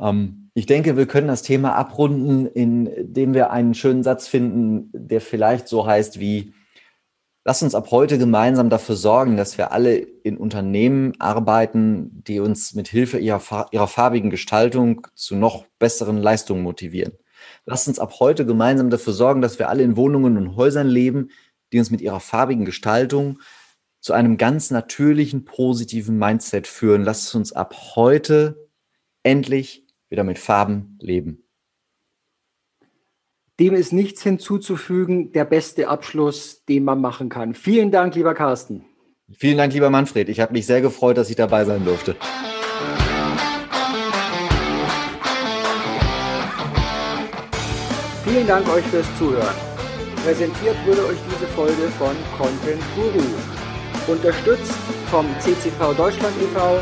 Ähm, 0.00 0.50
ich 0.54 0.64
denke, 0.64 0.96
wir 0.96 1.06
können 1.06 1.28
das 1.28 1.42
Thema 1.42 1.74
abrunden, 1.74 2.46
indem 2.46 3.34
wir 3.34 3.50
einen 3.50 3.74
schönen 3.74 4.02
Satz 4.02 4.26
finden, 4.26 4.90
der 4.92 5.20
vielleicht 5.20 5.68
so 5.68 5.86
heißt 5.86 6.18
wie, 6.18 6.54
lass 7.44 7.62
uns 7.62 7.74
ab 7.74 7.90
heute 7.90 8.16
gemeinsam 8.18 8.70
dafür 8.70 8.96
sorgen, 8.96 9.36
dass 9.36 9.58
wir 9.58 9.72
alle 9.72 9.96
in 9.96 10.38
Unternehmen 10.38 11.12
arbeiten, 11.18 12.24
die 12.26 12.40
uns 12.40 12.74
mit 12.74 12.88
Hilfe 12.88 13.18
ihrer, 13.18 13.66
ihrer 13.70 13.88
farbigen 13.88 14.30
Gestaltung 14.30 15.06
zu 15.14 15.36
noch 15.36 15.66
besseren 15.78 16.16
Leistungen 16.16 16.62
motivieren. 16.62 17.12
Lass 17.66 17.86
uns 17.86 17.98
ab 17.98 18.14
heute 18.20 18.46
gemeinsam 18.46 18.88
dafür 18.88 19.12
sorgen, 19.12 19.42
dass 19.42 19.58
wir 19.58 19.68
alle 19.68 19.82
in 19.82 19.98
Wohnungen 19.98 20.38
und 20.38 20.56
Häusern 20.56 20.88
leben, 20.88 21.28
die 21.72 21.78
uns 21.78 21.90
mit 21.90 22.00
ihrer 22.00 22.20
farbigen 22.20 22.64
Gestaltung 22.64 23.40
zu 24.00 24.12
einem 24.12 24.36
ganz 24.36 24.70
natürlichen, 24.70 25.44
positiven 25.44 26.18
Mindset 26.18 26.66
führen. 26.66 27.02
Lasst 27.02 27.34
uns 27.34 27.52
ab 27.52 27.74
heute 27.96 28.68
endlich 29.22 29.86
wieder 30.08 30.24
mit 30.24 30.38
Farben 30.38 30.98
leben. 31.00 31.44
Dem 33.60 33.74
ist 33.74 33.92
nichts 33.92 34.22
hinzuzufügen. 34.22 35.32
Der 35.32 35.44
beste 35.44 35.88
Abschluss, 35.88 36.64
den 36.66 36.84
man 36.84 37.00
machen 37.00 37.28
kann. 37.28 37.54
Vielen 37.54 37.90
Dank, 37.90 38.14
lieber 38.14 38.34
Carsten. 38.34 38.84
Vielen 39.30 39.58
Dank, 39.58 39.72
lieber 39.72 39.90
Manfred. 39.90 40.28
Ich 40.28 40.40
habe 40.40 40.52
mich 40.52 40.64
sehr 40.64 40.80
gefreut, 40.80 41.18
dass 41.18 41.28
ich 41.28 41.36
dabei 41.36 41.64
sein 41.64 41.84
durfte. 41.84 42.16
Vielen 48.24 48.46
Dank 48.46 48.68
euch 48.68 48.84
fürs 48.84 49.06
Zuhören. 49.18 49.54
Präsentiert 50.24 50.76
wurde 50.86 51.06
euch 51.06 51.18
diese 51.30 51.46
Folge 51.48 51.88
von 51.98 52.14
Content 52.36 52.82
Guru 52.94 53.57
unterstützt 54.08 54.72
vom 55.10 55.26
CCV 55.38 55.94
Deutschland 55.96 56.34
e.V. 56.40 56.80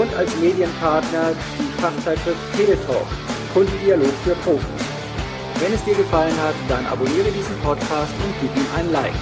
und 0.00 0.14
als 0.16 0.34
Medienpartner 0.36 1.32
die 1.58 1.80
Fachzeitschrift 1.80 2.40
Teletalk, 2.56 3.06
Kundendialog 3.52 4.12
für 4.24 4.34
Profis. 4.42 4.84
Wenn 5.60 5.72
es 5.72 5.84
dir 5.84 5.94
gefallen 5.94 6.36
hat, 6.42 6.54
dann 6.68 6.84
abonniere 6.86 7.30
diesen 7.30 7.56
Podcast 7.60 8.12
und 8.24 8.34
gib 8.40 8.56
ihm 8.56 8.66
ein 8.76 8.90
Like. 8.92 9.14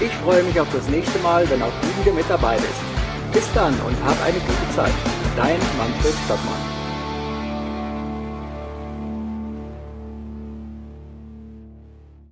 Ich 0.00 0.12
freue 0.24 0.42
mich 0.42 0.58
auf 0.60 0.68
das 0.72 0.88
nächste 0.88 1.18
Mal, 1.20 1.48
wenn 1.50 1.62
auch 1.62 1.72
du 1.80 2.02
wieder 2.02 2.14
mit 2.14 2.28
dabei 2.28 2.56
bist. 2.56 2.82
Bis 3.32 3.52
dann 3.54 3.74
und 3.86 3.96
hab 4.04 4.16
eine 4.24 4.38
gute 4.38 4.74
Zeit. 4.74 4.92
Dein 5.36 5.58
Manfred 5.78 6.14
Stockmann. 6.24 6.77